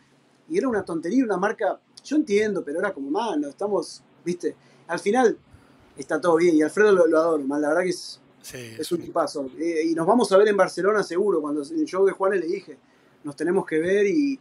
[0.49, 4.55] y era una tontería, una marca, yo entiendo, pero era como, man, no, estamos, viste,
[4.87, 5.37] al final
[5.97, 8.93] está todo bien y Alfredo lo, lo adoro, man, la verdad que es, sí, es
[8.93, 9.51] un tipazo.
[9.59, 12.41] Eh, y nos vamos a ver en Barcelona seguro, cuando en el show de Juanes
[12.41, 12.79] le dije,
[13.25, 14.39] nos tenemos que ver y,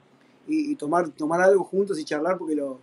[0.47, 2.79] y- y tomar, tomar algo juntos y charlar porque lo,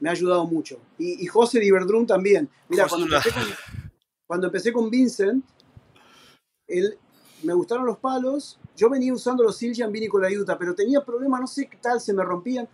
[0.00, 0.78] me ha ayudado mucho.
[0.98, 2.48] Y, y José de Iberdroom también.
[2.68, 3.42] Mira, cuando empecé, con,
[4.26, 5.44] cuando empecé con Vincent,
[6.66, 6.98] él,
[7.42, 11.04] me gustaron los palos, yo venía usando los Siljan Vini con la Utah, pero tenía
[11.04, 12.68] problemas, no sé qué tal, se me rompían.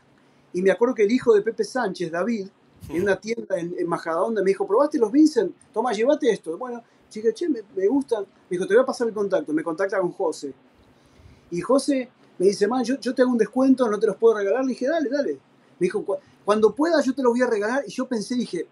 [0.53, 2.49] Y me acuerdo que el hijo de Pepe Sánchez, David,
[2.89, 5.55] en una tienda en, en Majadahonda, me dijo, ¿probaste los Vincent?
[5.73, 6.57] Toma, llévate esto.
[6.59, 8.23] Bueno, dije, che, me, me gustan.
[8.25, 9.53] Me dijo, te voy a pasar el contacto.
[9.53, 10.53] Me contacta con José.
[11.51, 12.09] Y José
[12.39, 14.65] me dice, man, yo, yo te hago un descuento, no te los puedo regalar.
[14.65, 15.33] Le dije, dale, dale.
[15.79, 17.85] Me dijo, "Cu- cuando pueda yo te los voy a regalar.
[17.87, 18.67] Y yo pensé, dije,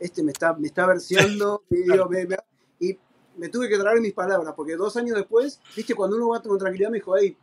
[0.00, 1.62] este me está, me está verseando.
[1.70, 2.36] y, digo, me- me-
[2.80, 2.98] y
[3.36, 6.58] me tuve que traer mis palabras, porque dos años después, viste, cuando uno va con
[6.58, 7.36] tranquilidad, me dijo, hey,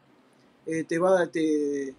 [0.65, 1.95] eh, te va, te,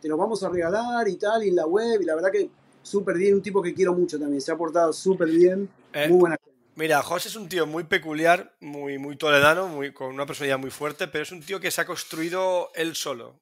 [0.00, 2.48] te los vamos a regalar y tal, y en la web, y la verdad que
[2.88, 6.18] súper bien, un tipo que quiero mucho también, se ha portado súper bien, Eh, muy
[6.18, 6.36] buena.
[6.74, 10.70] Mira, José es un tío muy peculiar, muy, muy toledano, muy, con una personalidad muy
[10.70, 13.40] fuerte, pero es un tío que se ha construido él solo.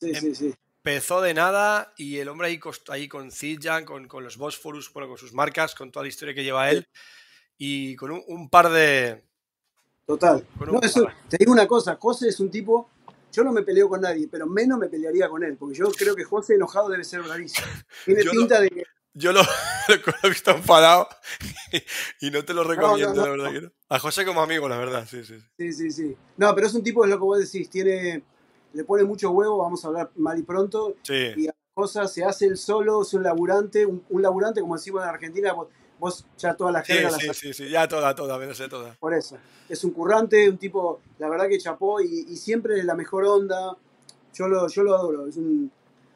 [0.00, 0.54] Sí, sí, sí.
[0.82, 5.08] Empezó de nada y el hombre ahí, ahí con Zildjian, con, con los Bosphorus, bueno,
[5.08, 6.88] con sus marcas, con toda la historia que lleva él
[7.58, 9.22] y con un, un par de...
[10.06, 10.46] Total.
[10.60, 12.88] No, eso, te digo una cosa, José es un tipo,
[13.36, 16.16] yo no me peleo con nadie, pero menos me pelearía con él, porque yo creo
[16.16, 17.66] que José enojado debe ser bravísimo.
[18.06, 19.42] Tiene Yo pinta de que Yo lo,
[19.88, 21.06] lo he visto enfadado
[22.22, 23.72] y, no te lo recomiendo, no, la verdad que no.
[23.90, 25.38] A José como amigo, la verdad, sí, sí.
[25.38, 25.46] sí.
[25.58, 26.16] Sí, sí, sí.
[26.38, 28.22] No, pero es un tipo, es lo que vos decís, tiene,
[28.72, 32.10] le pone mucho huevo, vamos a hablar mal y pronto, Sí, y a las cosas
[32.10, 35.54] se hace él solo, es un laburante, un, un laburante, como decimos en Argentina,
[35.98, 38.68] vos, ya toda la sí, jerga la sí, sí, sí, ya toda, toda, me sé
[38.68, 38.94] toda.
[39.00, 39.36] por eso.
[39.68, 43.76] Es un currante, un tipo, la verdad que chapó y, y siempre la mejor onda.
[44.34, 45.70] Yo lo, yo lo adoro, es un-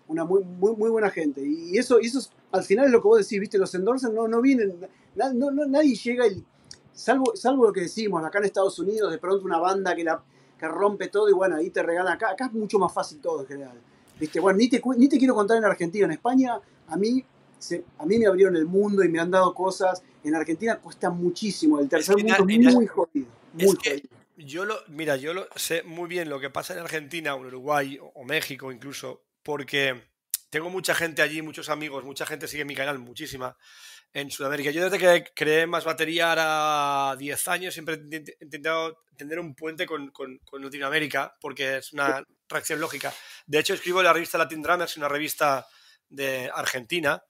[0.09, 1.41] una muy, muy, muy buena gente.
[1.43, 3.57] Y eso, eso es- al final es lo que vos decís, ¿viste?
[3.59, 4.75] Los endorsers no, no vienen,
[5.15, 6.45] na- no, no- nadie llega y,
[6.93, 10.21] salvo, salvo lo que decimos, acá en Estados Unidos, de pronto una banda que, la,
[10.59, 12.31] que rompe todo y bueno, ahí te regalan acá.
[12.31, 13.81] Acá es mucho más fácil todo en general.
[14.19, 14.39] ¿Viste?
[14.41, 17.25] Bueno, ni te, ni te quiero contar en Argentina, en España, a mí,
[17.61, 20.03] se- a mí me abrieron el mundo y me han dado cosas.
[20.25, 23.29] En Argentina cuesta muchísimo, el tercer que en mundo Ar- es muy jodido.
[23.59, 24.09] es Muy que- jodido.
[24.37, 27.47] Yo lo, mira, yo lo sé muy bien lo que pasa en Argentina o en
[27.47, 30.03] Uruguay o, México incluso, porque
[30.49, 33.55] tengo mucha gente allí, muchos amigos, mucha gente sigue mi canal, muchísima,
[34.15, 34.71] en Sudamérica.
[34.71, 39.39] Yo desde que creé Más Batería ahora 10 años siempre he intent- he intentado tender
[39.39, 43.13] un puente con, con- con Latinoamérica, porque es una reacción lógica.
[43.47, 45.67] De hecho, escribo en la revista Latin Drummers, una revista
[46.09, 47.23] de Argentina,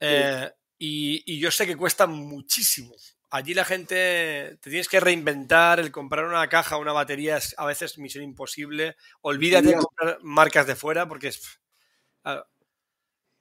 [0.00, 2.94] eh, y, y yo sé que cuesta muchísimo.
[3.30, 7.66] Allí la gente te tienes que reinventar, el comprar una caja, una batería es a
[7.66, 8.96] veces misión imposible.
[9.20, 11.60] Olvídate de comprar marcas de fuera porque es...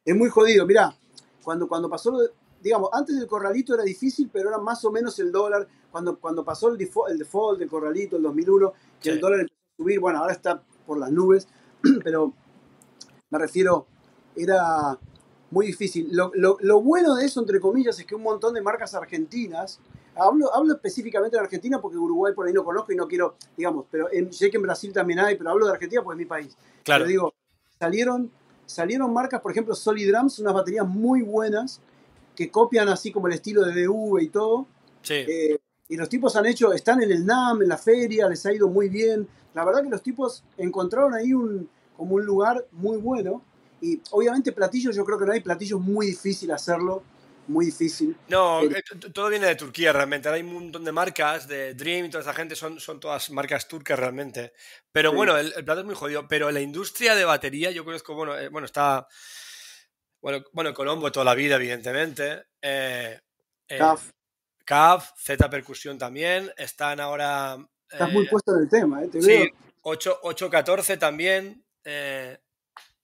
[0.03, 0.97] Es muy jodido, mira,
[1.43, 2.19] cuando, cuando pasó lo
[2.61, 6.43] digamos, antes del corralito era difícil, pero era más o menos el dólar, cuando, cuando
[6.43, 9.99] pasó el default, el default del corralito, el 2001, que el dólar empezó a subir,
[9.99, 11.47] bueno, ahora está por las nubes,
[12.03, 12.33] pero
[13.29, 13.87] me refiero,
[14.35, 14.97] era
[15.51, 16.09] muy difícil.
[16.11, 19.79] Lo, lo, lo, bueno de eso, entre comillas, es que un montón de marcas argentinas,
[20.15, 23.85] hablo, hablo específicamente de Argentina porque Uruguay por ahí no conozco y no quiero, digamos,
[23.89, 26.57] pero sé que en Brasil también hay, pero hablo de Argentina porque es mi país.
[26.83, 27.05] Claro.
[27.05, 27.33] Pero digo,
[27.79, 28.31] salieron,
[28.65, 31.79] salieron marcas, por ejemplo, Solidrams, unas baterías muy buenas
[32.35, 34.67] que copian así como el estilo de DV y todo.
[35.01, 35.13] Sí.
[35.15, 38.53] Eh, y los tipos han hecho, están en el NAM, en la feria, les ha
[38.53, 39.27] ido muy bien.
[39.53, 43.41] La verdad que los tipos encontraron ahí un, como un lugar muy bueno.
[43.81, 47.03] Y obviamente platillos, yo creo que no hay platillos muy difícil hacerlo,
[47.47, 48.15] muy difícil.
[48.27, 50.27] No, eh, todo viene de Turquía realmente.
[50.27, 53.29] Ahora hay un montón de marcas, de Dream y toda esa gente, son, son todas
[53.29, 54.53] marcas turcas realmente.
[54.91, 56.27] Pero bueno, el, plato es muy jodido.
[56.27, 59.07] Pero la industria de batería, yo conozco, bueno, eh, bueno está...
[60.19, 62.47] Bueno, bueno, Colombo toda la vida, evidentemente.
[62.61, 63.19] Eh,
[63.67, 64.11] CAF.
[64.65, 66.51] CAF, Z Percusión también.
[66.57, 67.57] Están ahora...
[67.89, 69.07] Estás muy puesto en el tema, ¿eh?
[69.07, 69.49] Te sí,
[69.81, 71.63] 814 también.
[71.85, 72.37] Eh,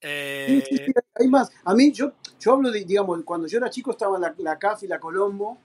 [0.03, 0.63] eh...
[0.67, 1.51] Sí, sí, hay más.
[1.63, 4.83] A mí, yo, yo hablo de, digamos, cuando yo era chico estaba la, la CAF
[4.83, 5.57] y la Colombo,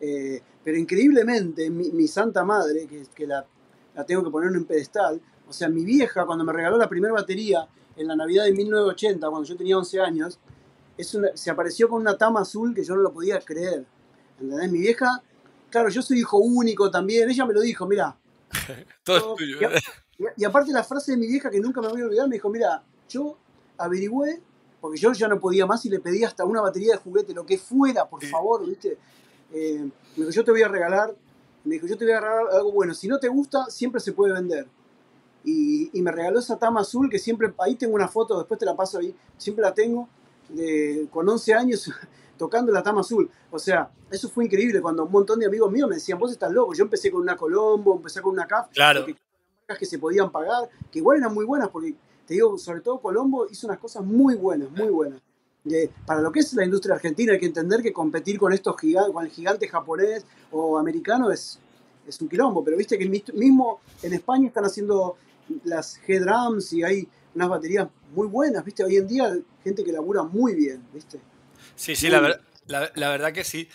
[0.00, 3.46] eh, pero increíblemente mi, mi, santa madre, que, que la,
[3.94, 6.88] la, tengo que poner en un pedestal, o sea, mi vieja cuando me regaló la
[6.88, 7.66] primera batería
[7.96, 10.38] en la Navidad de 1980, cuando yo tenía 11 años,
[10.98, 13.84] es una, se apareció con una tama azul que yo no lo podía creer.
[14.38, 14.70] ¿Entendés?
[14.70, 15.22] Mi vieja,
[15.70, 18.16] claro, yo soy hijo único también, ella me lo dijo, mira.
[19.04, 19.58] Todo es tuyo.
[20.18, 22.36] Y, y, aparte la frase de mi vieja que nunca me voy a olvidar, me
[22.36, 23.38] dijo, mira, yo
[23.78, 24.40] averigüé,
[24.80, 27.44] porque yo ya no podía más y le pedí hasta una batería de juguete, lo
[27.44, 28.98] que fuera, por favor, ¿viste?
[29.52, 31.14] Eh, me dijo, yo te voy a regalar,
[31.64, 34.12] me dijo, yo te voy a regalar algo bueno, si no te gusta, siempre se
[34.12, 34.66] puede vender.
[35.44, 38.66] Y, y me regaló esa tama azul que siempre, ahí tengo una foto, después te
[38.66, 40.08] la paso ahí, siempre la tengo,
[40.48, 41.90] de, con 11 años
[42.36, 43.30] tocando la tama azul.
[43.50, 46.52] O sea, eso fue increíble cuando un montón de amigos míos me decían, vos estás
[46.52, 46.74] loco.
[46.74, 49.04] Yo empecé con una Colombo, empecé con una CAF, claro.
[49.04, 49.16] que,
[49.78, 51.94] que se podían pagar, que igual eran muy buenas, porque
[52.26, 55.20] te digo, sobre todo Colombo hizo unas cosas muy buenas, muy buenas.
[55.70, 58.78] Eh, para lo que es la industria argentina hay que entender que competir con estos
[58.78, 61.58] gigantes, con el gigante japonés o americano es,
[62.06, 65.16] es un quilombo, pero viste que mismo en España están haciendo
[65.64, 70.22] las G-Drums y hay unas baterías muy buenas, viste, hoy en día gente que labura
[70.22, 71.20] muy bien, viste.
[71.74, 73.68] Sí, sí, la, ver, la, la, verdad que sí.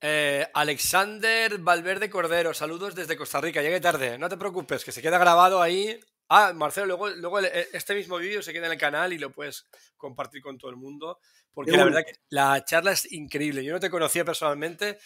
[0.00, 5.00] Eh, Alexander Valverde Cordero, saludos desde Costa Rica, llegué tarde, no te preocupes, que se
[5.00, 5.98] queda grabado ahí
[6.28, 9.66] Ah, Marcelo, luego, luego este mismo vídeo se queda en el canal y lo puedes
[9.96, 11.20] compartir con todo el mundo,
[11.52, 13.64] porque la verdad que la charla es increíble.
[13.64, 14.98] Yo no te conocía personalmente,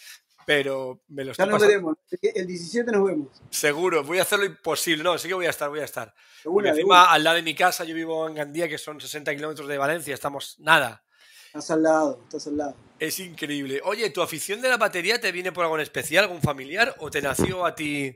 [0.45, 3.27] pero me lo estoy Ya nos veremos, el 17 nos vemos.
[3.51, 5.03] Seguro, voy a hacer lo imposible.
[5.03, 6.13] No, sí que voy a estar, voy a estar.
[6.41, 9.67] Segura, encima, al lado de mi casa, yo vivo en Gandía, que son 60 kilómetros
[9.67, 11.03] de Valencia, estamos nada.
[11.47, 12.75] Estás al lado, estás al lado.
[12.97, 13.81] Es increíble.
[13.83, 17.11] Oye, ¿tu afición de la batería te viene por algo en especial, algún familiar, o
[17.11, 18.15] te nació a ti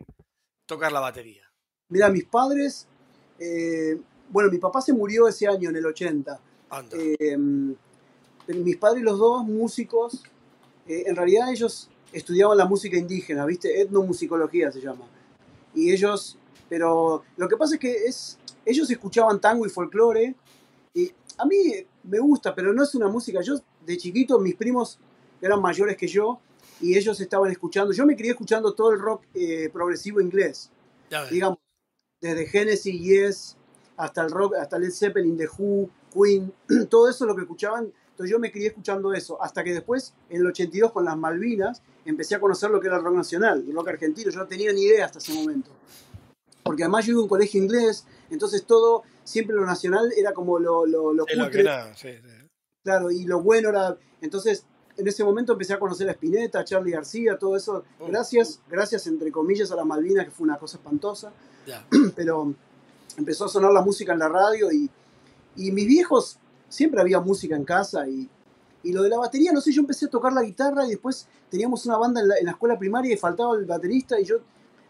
[0.66, 1.44] tocar la batería?
[1.90, 2.88] Mira, mis padres
[3.40, 6.40] eh, bueno, mi papá se murió ese año, en el 80.
[6.92, 7.38] Eh,
[8.48, 10.24] mis padres, los dos músicos,
[10.88, 13.82] eh, en realidad ellos estudiaban la música indígena, ¿viste?
[13.82, 15.06] Etnomusicología se llama.
[15.74, 16.38] Y ellos,
[16.70, 20.36] pero lo que pasa es que es, ellos escuchaban tango y folclore.
[20.94, 21.58] Y a mí
[22.04, 23.42] me gusta, pero no es una música.
[23.42, 23.56] Yo,
[23.86, 25.00] de chiquito, mis primos
[25.42, 26.40] eran mayores que yo
[26.80, 27.92] y ellos estaban escuchando.
[27.94, 30.72] Yo me crié escuchando todo el rock eh, progresivo inglés.
[31.30, 31.60] Digamos,
[32.28, 33.58] desde Genesis, Yes,
[33.98, 36.54] hasta el rock, hasta Led Zeppelin, The Who, Queen,
[36.90, 37.92] todo eso lo que escuchaban.
[38.12, 41.82] Entonces yo me crié escuchando eso, hasta que después, en el 82, con las Malvinas,
[42.06, 44.32] empecé a conocer lo que era el rock nacional, el rock argentino.
[44.32, 45.72] Yo no tenía ni idea hasta ese momento.
[46.64, 50.60] Porque además yo iba a un colegio inglés, entonces todo, siempre lo nacional era como
[50.60, 52.48] lo, lo, lo, sí, lo que era, sí, sí.
[52.84, 53.98] Claro, y lo bueno era.
[54.22, 54.66] Entonces,
[54.98, 57.84] en ese momento empecé a conocer a Spinetta, a Charlie García, todo eso.
[58.00, 58.08] Oh.
[58.08, 61.32] Gracias, gracias entre comillas a las Malvinas, que fue una cosa espantosa.
[62.16, 62.54] Pero
[63.18, 64.90] empezó a sonar la música en la radio y,
[65.56, 66.38] y mis viejos,
[66.70, 68.30] siempre había música en casa y,
[68.84, 71.28] y, lo de la batería, no sé, yo empecé a tocar la guitarra y después
[71.50, 74.38] teníamos una banda en la, en la escuela primaria y faltaba el baterista y yo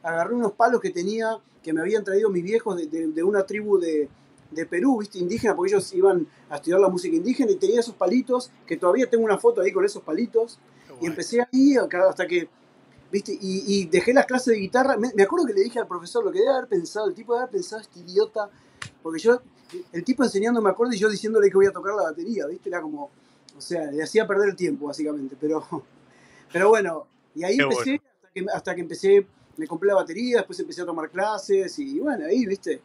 [0.03, 3.43] agarré unos palos que tenía, que me habían traído mis viejos de, de, de una
[3.45, 4.09] tribu de,
[4.55, 5.19] de Perú, ¿viste?
[5.19, 9.09] Indígena, porque ellos iban a estudiar la música indígena y tenía esos palitos, que todavía
[9.09, 10.57] tengo una foto ahí con esos palitos.
[11.01, 12.47] Y empecé ahí hasta que,
[13.11, 13.33] ¿viste?
[13.33, 14.95] Y, y, dejé las clases de guitarra.
[14.97, 17.33] Me, me, acuerdo que le dije al profesor lo que debe haber pensado, el tipo
[17.33, 18.49] debe haber pensado, este idiota,
[19.03, 19.41] porque yo,
[19.91, 22.69] el tipo enseñando me acuerdo y yo diciéndole que voy a tocar la batería, ¿viste?
[22.69, 23.09] Era como,
[23.57, 25.35] o sea, le hacía perder el tiempo, básicamente.
[25.39, 25.65] Pero,
[26.51, 28.03] pero bueno, y ahí Qué empecé bueno.
[28.15, 29.27] hasta que, hasta que empecé,
[29.57, 32.81] me compré la batería, después empecé a tomar clases y bueno, ahí, viste,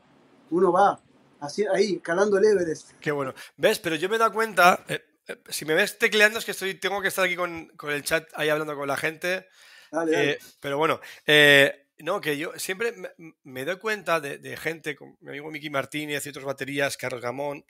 [0.51, 1.01] uno va,
[1.40, 2.92] así, ahí, calando el Everest.
[3.00, 3.34] Qué bueno.
[3.56, 3.78] ¿Ves?
[3.78, 6.74] Pero yo me he dado cuenta, eh, eh, si me ves tecleando es que estoy,
[6.74, 9.48] tengo que estar aquí con, con el chat ahí hablando con la gente.
[9.90, 10.30] Dale, dale.
[10.32, 11.00] Eh, pero bueno,
[11.98, 13.10] no, que yo siempre me,
[13.42, 17.20] me doy cuenta de, de gente, como mi amigo Miki Martínez y otras baterías, Carlos
[17.20, 17.64] Gamón,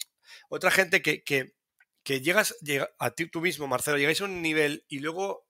[0.49, 1.55] otra gente que, que,
[2.03, 5.50] que llegas, llega, a ti tú mismo, Marcelo, llegáis a un nivel y luego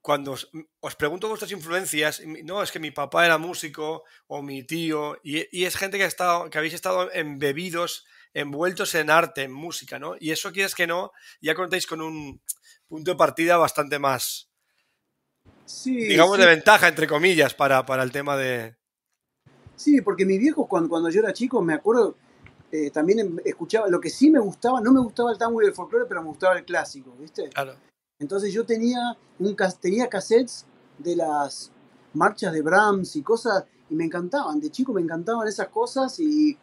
[0.00, 0.50] cuando os,
[0.80, 5.46] os pregunto vuestras influencias, no, es que mi papá era músico o mi tío, y,
[5.56, 9.98] y es gente que, ha estado, que habéis estado embebidos, envueltos en arte, en música,
[9.98, 10.14] ¿no?
[10.18, 12.40] Y eso quieres que no, ya contáis con un
[12.86, 14.48] punto de partida bastante más,
[15.68, 18.74] Sí, digamos, sí, de ventaja, entre comillas, para, para el tema de...
[19.76, 22.16] sí, porque mi viejo cuando, cuando yo era chico, me acuerdo,
[22.72, 25.66] eh, también em- escuchaba, lo que sí me gustaba, no me gustaba el tango y
[25.66, 27.50] el folclore, pero me gustaba el clásico, ¿viste?
[27.50, 27.76] Claro.
[28.20, 30.66] Entonces yo tenía, un, tenía cassettes
[30.98, 31.70] de las
[32.14, 36.58] marchas de Brahms y cosas, y me encantaban, de chico me encantaban esas cosas, y,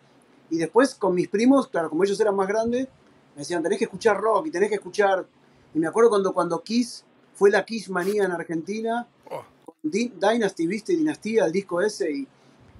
[0.49, 2.87] y después con mis primos, claro, como ellos eran más grandes,
[3.35, 5.25] me decían, tenés que escuchar rock y tenés que escuchar...
[5.73, 7.03] Y me acuerdo cuando, cuando Kiss,
[7.33, 9.43] fue la Kiss manía en Argentina, Oh,
[9.83, 12.27] Dynasty, viste, Dinastía, el disco ese, y,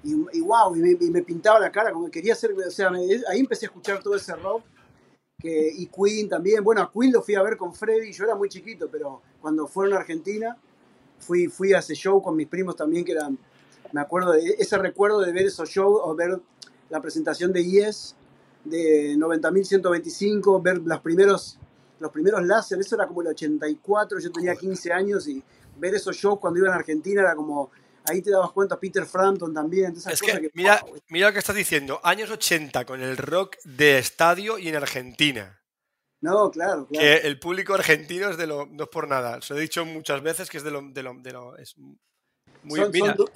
[0.04, 2.70] y, y wow, y me, y me pintaba la cara, como que quería ser, o
[2.70, 4.62] sea, me- ahí empecé a escuchar todo ese rock,
[5.46, 8.48] y Queen también, bueno, a Queen lo fui a ver con Freddy, yo era muy
[8.48, 10.56] chiquito, pero cuando fueron a Argentina,
[11.18, 13.38] fui, fui a ese show con mis primos también, que eran,
[13.92, 16.40] me acuerdo de ese recuerdo de ver esos shows, o ver
[16.90, 18.14] la presentación de Yes,
[18.64, 21.58] de 90.125, ver los primeros,
[22.00, 25.42] los primeros láser, eso era como el 84, yo tenía 15 años y
[25.78, 27.70] ver esos shows cuando iba a Argentina era como,
[28.08, 31.26] ahí te dabas cuenta, Peter Frampton también, esas Es cosas que, que, mira, wow, mira
[31.28, 35.60] lo que estás diciendo, años 80 con el rock de estadio y en Argentina.
[36.20, 36.90] no, claro, claro.
[37.04, 39.84] Que el público argentino es de lo, no es por nada, os lo he dicho
[39.84, 41.74] muchas veces que es de lo, de lo, de lo- es
[42.62, 43.26] muy, Son- mira, son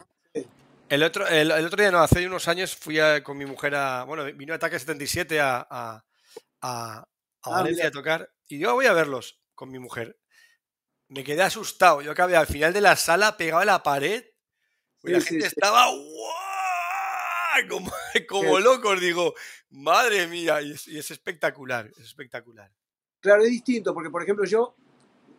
[0.88, 3.74] el otro, el, el otro día, no, hace unos años fui a- con mi mujer
[3.76, 6.04] a, bueno, vino Ataque 77 a, a,
[6.60, 7.06] a, a
[7.42, 10.18] Ah, Valencia a tocar y yo voy a verlos con mi mujer.
[11.08, 14.24] Me quedé asustado, yo acabé al final de la sala pegado a la pared
[15.04, 17.68] y la gente estaba ¡guau!
[17.68, 17.90] como,
[18.28, 19.34] como locos, digo,
[19.70, 22.70] madre mía, y es, y es espectacular, es espectacular.
[23.20, 24.74] Claro, es distinto, porque por ejemplo yo,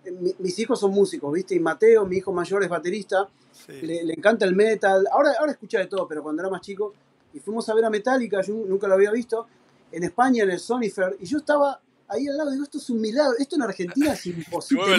[0.05, 1.55] eh, mi- mis hijos son músicos, ¿viste?
[1.55, 3.81] Y Mateo, mi hijo mayor, es baterista, Sí.
[3.81, 6.93] le, le encanta el metal, ahora, ahora escucha de todo, pero cuando era más chico,
[7.33, 9.47] y fuimos a ver a Metallica, yo nunca lo había visto,
[9.91, 13.01] en España, en el Sonifer, y yo estaba ahí al lado, digo, esto es un
[13.01, 14.95] milagro, esto en Argentina es imposible.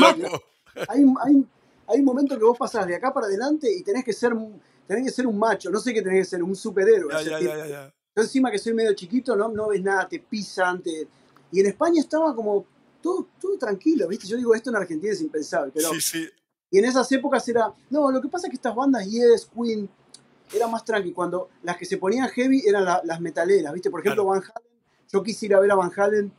[0.89, 1.45] hay, hay,
[1.87, 4.61] hay un momento que vos pasás de acá para adelante y tenés que ser, un-
[4.87, 7.13] tenés que ser un macho, no sé qué tenés que ser, un superhéroe.
[7.69, 7.93] Ya.
[8.15, 11.09] Yo encima que soy medio chiquito, no, no ves nada, te pisan, te...
[11.51, 12.67] Y en España estaba como
[13.03, 14.27] todo, todo tranquilo, ¿viste?
[14.27, 15.91] Yo digo, esto en Argentina es impensable, pero...
[15.91, 16.29] Sí, sí.
[16.71, 17.73] Y en esas épocas era...
[17.91, 19.89] No, lo que pasa es que estas bandas, Yes, Queen,
[20.55, 21.13] era más tranqui.
[21.13, 23.91] Cuando las que se ponían heavy eran la- las metaleras, ¿viste?
[23.91, 24.41] Por ejemplo, Claro.
[24.41, 24.69] Van Halen.
[25.11, 26.33] Yo quise ir a ver a Van Halen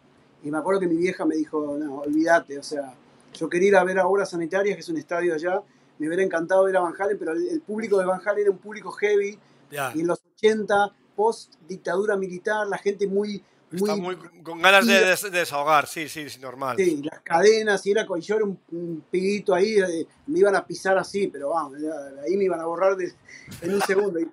[0.44, 2.96] y me acuerdo que mi vieja me dijo, no, olvídate, o sea,
[3.34, 5.62] yo quería ir a ver a Obras Sanitarias, que es un estadio allá,
[6.00, 8.52] me hubiera encantado ver a Van Halen, pero el, el público de Van Halen era
[8.52, 9.38] un público heavy,
[9.72, 9.92] Ya.
[9.96, 14.86] y en los 80, post dictadura militar, la gente muy, muy, Está muy con ganas
[14.86, 16.78] de, des- de desahogar, sí, sí, sí, normal.
[16.78, 20.66] sí, las cadenas, y era yo era un, un pibito ahí, eh, me iban a
[20.66, 21.78] pisar así, pero vamos,
[22.26, 23.14] ahí me iban a borrar de-
[23.62, 24.20] en un segundo.
[24.20, 24.30] Y,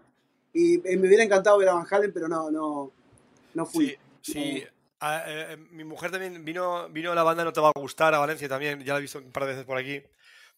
[0.53, 2.91] y, eh, me hubiera encantado ver a Van Halen, pero no, no,
[3.55, 3.87] no fui.
[4.23, 4.65] Sí, sí.
[5.03, 8.15] Eh, eh, mi mujer también vino, vino a la banda No Te Va a Gustar,
[8.15, 10.03] a Valencia también, ya la he visto un par de veces por aquí.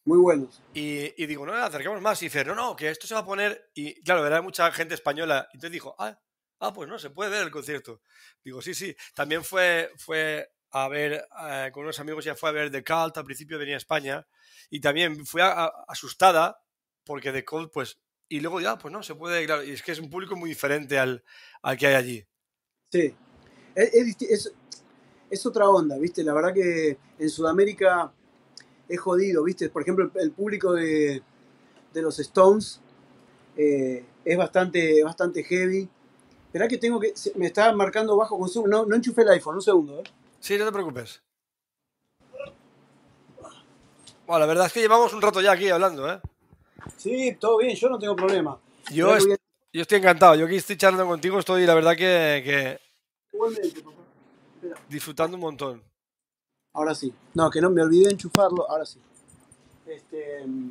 [0.05, 0.61] Muy buenos.
[0.75, 2.21] Y, y digo, no, acerquemos más.
[2.23, 3.71] Y dice, no, no, que esto se va a poner.
[3.75, 5.47] Y claro, era mucha gente española.
[5.53, 6.19] Y entonces dijo, ah,
[6.59, 8.01] ah, pues no, se puede ver el concierto.
[8.43, 8.97] Digo, sí, sí.
[9.15, 13.17] También fue, fue a ver, eh, con unos amigos ya fue a ver The Cult,
[13.17, 14.27] al principio venía a España.
[14.71, 16.61] Y también a- a- asustada
[17.05, 18.01] porque The Cult, pues.
[18.29, 19.63] Y luego ya, pues no, se puede, claro.
[19.63, 21.23] Y es que es un público muy diferente al,
[21.63, 22.27] al que hay allí.
[22.91, 23.15] Sí.
[23.75, 24.53] Es,
[25.31, 26.23] es otra onda, ¿viste?
[26.23, 28.13] La verdad que en Sudamérica
[28.89, 29.69] es jodido, ¿viste?
[29.71, 31.23] Por ejemplo, el, el público de,
[31.95, 32.81] de los Stones
[33.57, 35.89] eh, es bastante, bastante heavy.
[36.47, 37.15] Esperá que tengo que.
[37.37, 38.69] Me está marcando bajo consumo.
[38.69, 40.05] No, no enchufé el iPhone, un segundo, ¿eh?
[40.39, 41.23] Sí, no te preocupes.
[44.27, 46.21] Bueno, la verdad es que llevamos un rato ya aquí hablando, ¿eh?
[46.97, 48.59] Sí, todo bien, yo no tengo problema.
[48.91, 49.29] Yo, est-
[49.73, 50.35] yo estoy encantado.
[50.35, 52.81] Yo aquí estoy charlando contigo, estoy la verdad que, que
[53.33, 53.97] Igualmente, papá.
[54.55, 54.81] Espera.
[54.89, 55.83] disfrutando un montón.
[56.75, 57.13] Ahora sí.
[57.35, 58.99] No, que no me olvidé de enchufarlo, ahora sí.
[59.87, 60.71] Este, mm,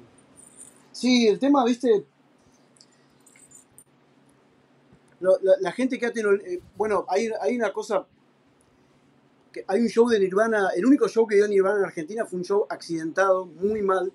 [0.91, 2.05] sí, el tema, viste.
[5.19, 6.33] lo- la, la gente que ha tenido.
[6.33, 8.07] eh, bueno, hay, hay una cosa.
[9.51, 10.69] Que hay un show de Nirvana.
[10.75, 14.11] El único show que dio Nirvana en Argentina fue un show accidentado, muy mal.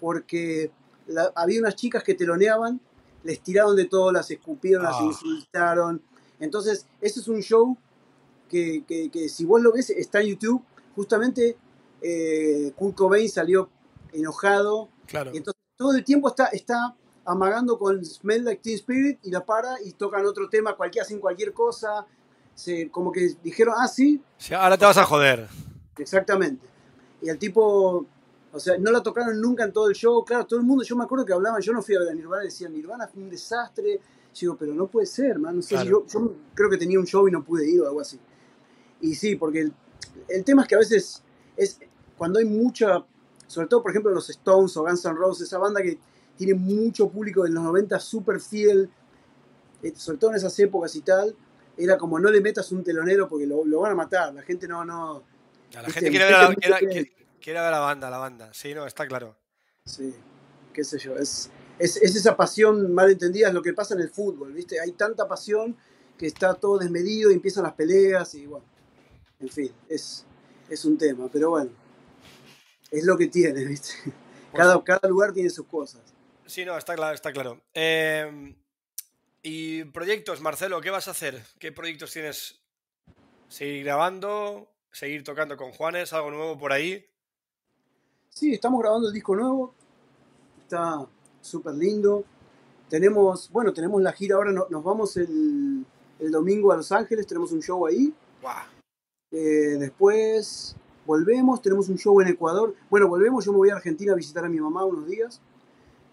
[0.00, 0.70] Porque
[1.06, 2.80] la- había unas chicas que teloneaban,
[3.24, 5.04] les tiraron de todo, las escupieron, las Ah.
[5.04, 6.00] insultaron.
[6.40, 7.76] Entonces, ese es un show
[8.48, 10.62] que, que- que si vos lo ves, está en YouTube.
[10.94, 11.56] Justamente
[12.02, 13.68] eh, Kurt Cobain salió
[14.12, 14.88] enojado.
[15.06, 15.30] Claro.
[15.34, 16.94] Y entonces todo el tiempo está, está
[17.24, 21.18] amagando con Smell Like Teen Spirit y la para y tocan otro tema, cualquier, hacen
[21.20, 22.06] cualquier cosa.
[22.54, 25.48] Se, como que dijeron, ah, sí, Sí, ahora te vas a joder.
[25.98, 26.66] Exactamente.
[27.20, 28.06] Y el tipo,
[28.52, 30.24] o sea, no la tocaron nunca en todo el show.
[30.24, 32.14] Claro, todo el mundo, yo me acuerdo que hablaban, yo no fui a ver a
[32.14, 34.00] Nirvana decían, Nirvana fue un desastre.
[34.36, 35.56] Yo digo, pero no puede ser, man.
[35.56, 37.86] No sé si yo, yo creo que tenía un show y no pude ir o
[37.88, 38.18] algo así.
[39.00, 39.72] Y sí, porque el,
[40.28, 41.22] el tema es que a veces
[41.56, 41.78] es
[42.18, 43.04] cuando hay mucha,
[43.46, 45.98] sobre todo por ejemplo los Stones o Guns N' Roses, esa banda que
[46.36, 48.90] tiene mucho público en los 90 súper fiel,
[49.82, 51.34] eh, sobre todo en esas épocas y tal,
[51.78, 54.34] era como no le metas un telonero porque lo, lo van a matar.
[54.34, 55.22] La gente no, no,
[55.72, 58.10] La Viste, gente quiere ver, la, gente quiere- que- quiere- quiere ver a la banda,
[58.10, 58.52] la banda.
[58.52, 59.34] Sí, no, está claro.
[59.86, 60.14] Sí,
[60.74, 64.00] qué sé yo, es, es, es esa pasión mal entendida, es lo que pasa en
[64.00, 64.80] el fútbol, ¿viste?
[64.80, 65.76] Hay tanta pasión
[66.16, 68.64] que está todo desmedido y empiezan las peleas y bueno,
[69.40, 70.24] en fin, es,
[70.68, 71.70] es un tema, pero bueno,
[72.90, 73.94] es lo que tiene, ¿viste?
[74.52, 76.00] Cada, cada lugar tiene sus cosas.
[76.46, 77.60] Sí, no, está claro, está claro.
[77.74, 78.54] Eh,
[79.42, 81.42] y proyectos, Marcelo, ¿qué vas a hacer?
[81.58, 82.60] ¿Qué proyectos tienes?
[83.48, 84.68] ¿Seguir grabando?
[84.90, 86.12] ¿Seguir tocando con Juanes?
[86.12, 87.04] ¿Algo nuevo por ahí?
[88.30, 89.74] Sí, estamos grabando el disco nuevo,
[90.62, 91.06] está
[91.46, 92.24] súper lindo.
[92.88, 95.84] Tenemos, bueno, tenemos la gira ahora, no- nos vamos el,
[96.20, 98.12] el domingo a Los Ángeles, tenemos un show ahí.
[99.32, 102.74] Eh, después volvemos, tenemos un show en Ecuador.
[102.90, 105.40] Bueno, volvemos, yo me voy a Argentina a visitar a mi mamá unos días,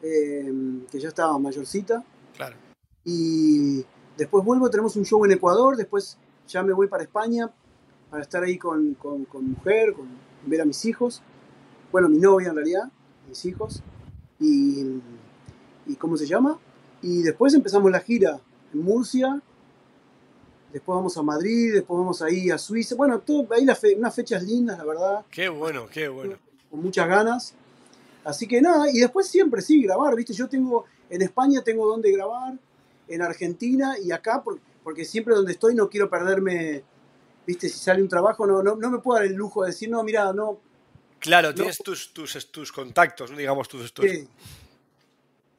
[0.02, 0.52] eh,
[0.92, 2.04] que ya estaba mayorcita.
[2.36, 2.56] Claro.
[3.04, 3.86] Y
[4.18, 7.52] después vuelvo, tenemos un show en Ecuador, después ya me voy para España
[8.10, 10.08] para estar ahí con, con, con mujer, con
[10.46, 11.22] ver a mis hijos.
[11.92, 12.92] Bueno, mi novia en realidad,
[13.28, 13.82] mis hijos.
[14.40, 15.02] Y,
[15.88, 16.58] y ¿cómo se llama?
[17.02, 18.40] Y después empezamos la gira
[18.74, 19.42] en Murcia.
[20.72, 22.96] Después vamos a Madrid, después vamos ahí a Suiza.
[22.96, 26.36] Bueno, todo, ahí las fe- unas fechas lindas, la verdad Qué bueno, qué bueno.
[26.72, 27.54] con muchas ganas.
[28.24, 30.34] Así que nada, y después siempre sí, grabar, ¿viste?
[30.34, 32.54] Yo tengo, en España tengo donde grabar,
[33.08, 36.84] en Argentina y acá, por- porque siempre donde estoy no quiero perderme,
[37.46, 37.70] ¿viste?
[37.70, 40.02] Si sale un trabajo, no, no, no me puedo dar el lujo de decir, no,
[40.04, 40.58] mira, no.
[41.20, 41.56] Claro, No.
[41.56, 44.28] tienes tus, tus, tus contactos, digamos tus, tus- Sí,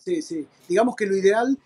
[0.04, 0.46] sí, sí.
[0.68, 1.58] Digamos que lo ideal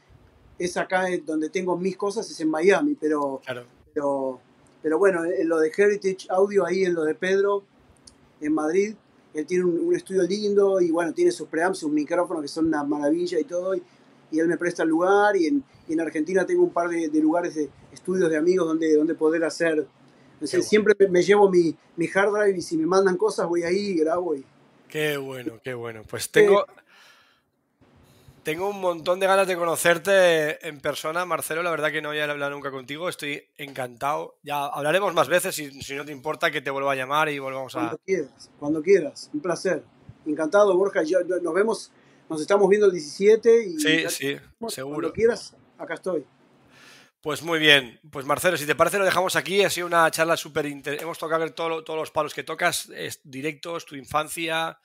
[0.58, 3.64] es acá eh, donde tengo mis cosas, es en Miami, pero, Claro.
[3.94, 4.40] pero,
[4.82, 7.64] pero bueno, en lo de Heritage Audio, ahí en lo de Pedro,
[8.40, 8.94] en Madrid,
[9.34, 12.66] él tiene un, un estudio lindo y bueno, tiene sus preamps, sus micrófonos que son
[12.66, 13.82] una maravilla y todo, y,
[14.30, 17.08] y él me presta el lugar, y en, y en Argentina tengo un par de,
[17.08, 19.86] de lugares de estudios de amigos donde, donde poder hacer,
[20.40, 20.62] Qué bueno.
[20.62, 23.88] siempre me, me llevo mi, mi hard drive y si me mandan cosas voy ahí
[23.88, 24.44] y grabo y...
[24.88, 26.02] Qué bueno, qué bueno.
[26.08, 26.64] Pues tengo,
[28.48, 31.62] tengo un montón de ganas de conocerte en persona, Marcelo.
[31.62, 33.10] La verdad que no había hablado nunca contigo.
[33.10, 34.38] Estoy encantado.
[34.42, 37.38] Ya hablaremos más veces si, si no te importa que te vuelva a llamar y
[37.38, 37.80] volvamos a...
[37.80, 39.84] Cuando quieras, cuando quieras, un placer.
[40.24, 41.02] Encantado, Borja,
[41.42, 41.92] nos vemos,
[42.30, 45.12] nos estamos viendo el 17 y Sí, ya- sí, cuando seguro.
[45.12, 46.24] quieras, acá estoy.
[47.20, 48.00] Pues muy bien.
[48.10, 49.62] Pues Marcelo, si te parece lo dejamos aquí.
[49.62, 51.04] Ha sido una charla súper interesante.
[51.04, 54.78] Hemos tocado ver todo todos los palos que tocas, es- directos, tu infancia,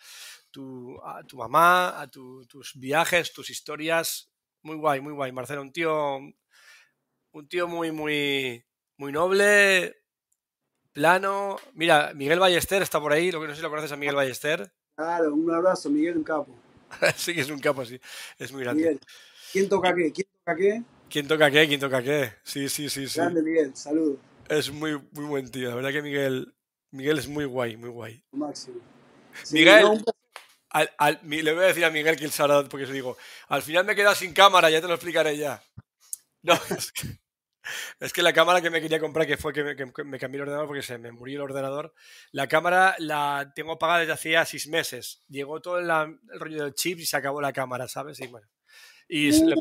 [0.54, 4.32] tu, a tu mamá, a tu- tus viajes, tus historias.
[4.62, 5.32] Muy guay, muy guay.
[5.34, 6.18] Marcelo, un tío,
[7.32, 8.64] un tío muy, muy,
[8.98, 9.98] muy noble,
[10.94, 11.58] plano.
[11.74, 13.32] Mira, Miguel Ballester está por ahí.
[13.32, 14.72] Lo que no sé si lo conoces a Miguel Ballester.
[14.96, 16.56] Claro, un abrazo, Miguel, un capo.
[17.18, 18.00] sí que es un capo, sí.
[18.38, 18.84] Es muy grande.
[18.84, 19.00] Miguel,
[19.52, 20.12] ¿quién toca qué?
[20.14, 20.84] ¿Quién toca qué?
[21.10, 21.68] ¿Quién toca qué?
[21.68, 22.32] ¿Quién toca qué?
[22.44, 23.20] Sí, sí, sí, sí.
[23.20, 24.18] Grande Miguel, saludos,
[24.48, 25.70] Es muy, muy buen tío.
[25.70, 26.54] La verdad que Miguel,
[26.92, 28.24] Miguel es muy guay, muy guay.
[28.32, 28.78] máximo.
[29.44, 29.82] Sí, Miguel.
[29.82, 30.23] no, un placer.
[30.74, 33.18] Al- al- le voy a decir a Miguel que sabrá porque se digo,
[33.50, 35.62] al final me he quedado sin cámara, ya te lo explicaré ya.
[36.44, 37.08] No, es que,
[38.00, 40.38] es que la cámara que me quería comprar, que fue que me, que me cambié
[40.38, 41.94] el ordenador porque se me murió el ordenador,
[42.32, 45.22] la cámara la tengo pagada desde hacía seis meses.
[45.30, 45.90] Llegó todo el
[46.40, 48.20] rollo del chip y se acabó la cámara, ¿sabes?
[48.20, 48.48] Y bueno.
[49.08, 49.56] Y le,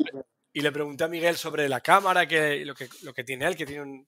[0.53, 3.55] y le pregunté a Miguel sobre la cámara, que lo que, lo que tiene él,
[3.55, 4.07] que tiene un-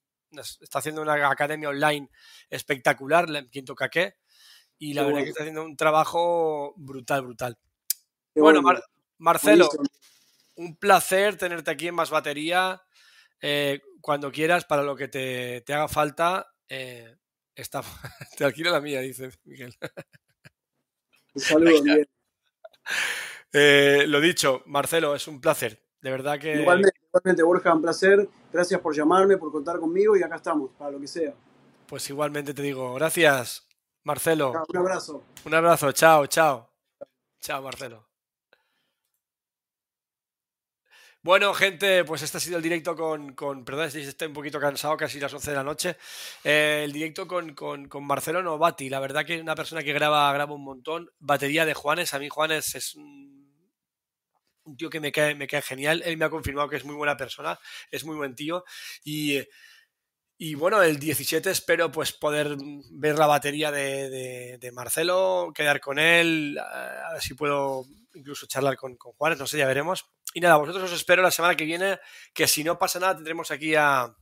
[0.61, 2.10] está haciendo una academia online
[2.49, 4.15] espectacular, la- quien toca qué.
[4.77, 5.23] Y la verdad bueno.
[5.26, 7.57] que está haciendo un trabajo brutal, brutal.
[8.34, 8.84] Qué Bueno, Mar-
[9.18, 9.69] Marcelo,
[10.56, 12.81] un placer tenerte aquí en Más Batería.
[13.41, 17.15] Eh, cuando quieras, para lo que te, te haga falta, eh,
[17.56, 17.81] está,
[18.38, 19.76] te alquilo la mía, dice Miguel.
[21.35, 22.10] Un saludo, Miguel.
[23.52, 25.81] Eh, lo dicho, Marcelo, es un placer.
[26.02, 28.30] De verdad que Igualmente, igualmente, Borja, un placer.
[28.53, 31.34] Gracias por llamarme, por contar conmigo y acá estamos, para lo que sea.
[31.88, 33.68] pues igualmente te digo, gracias,
[34.06, 34.53] Marcelo.
[34.69, 35.23] Un abrazo.
[35.45, 36.69] Un abrazo, chao, chao.
[37.41, 38.07] Chao, Marcelo.
[41.23, 44.60] Bueno, gente, pues este ha sido el directo con, con perdón si estoy un poquito
[44.60, 45.98] cansado, casi las 11 de la noche,
[46.44, 49.91] eh, el directo con, con, con, Marcelo Novati, la verdad que es una persona que
[49.91, 53.73] graba, graba un montón, batería de Juanes, a mí Juanes es un,
[54.65, 56.94] un tío que me cae, me cae genial, él me ha confirmado que es muy
[56.95, 57.60] buena persona,
[57.90, 58.64] es muy buen tío
[59.03, 59.41] y...
[60.38, 62.57] Y bueno, el 17 espero pues poder
[62.91, 68.76] ver la batería de, de, Marcelo, quedar con él, a ver si puedo incluso charlar
[68.76, 70.06] con, con, Juanes, no sé, ya veremos.
[70.34, 71.99] Y nada, vosotros os espero la semana que viene,
[72.34, 74.14] que si no pasa nada tendremos aquí a,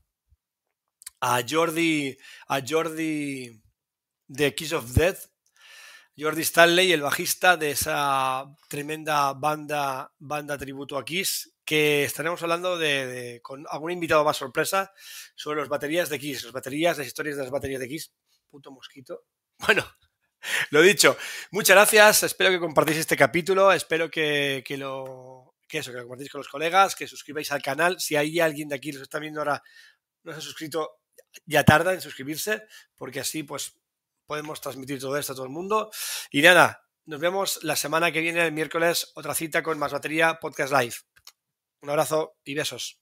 [1.21, 2.15] a Jordi,
[2.47, 3.59] a Jordi
[4.27, 5.31] de Kiss of Death,
[6.15, 12.77] Jordi Stanley, el bajista de esa tremenda banda, banda tributo a Kiss, que estaremos hablando
[12.77, 14.91] de, con algún invitado más sorpresa
[15.35, 18.13] sobre las baterías de Kiss, las baterías, las historias de las baterías de Kiss.
[18.49, 19.23] Puto mosquito.
[19.59, 19.85] Bueno,
[20.71, 21.15] lo dicho,
[21.51, 22.23] muchas gracias.
[22.23, 23.71] Espero que compartáis este capítulo.
[23.71, 27.61] Espero que, que, lo que eso, que lo compartáis con los colegas, que suscribáis al
[27.61, 27.99] canal.
[27.99, 29.61] Si hay alguien de aquí que os está viendo ahora,
[30.23, 30.99] no se ha suscrito,
[31.45, 32.63] ya tarda en suscribirse,
[32.95, 33.77] porque así pues
[34.25, 35.91] podemos transmitir todo esto a todo el mundo.
[36.31, 40.39] Y nada, nos vemos la semana que viene, el miércoles, otra cita con más batería
[40.41, 41.12] Podcast Live.
[41.83, 43.01] Un abrazo y besos.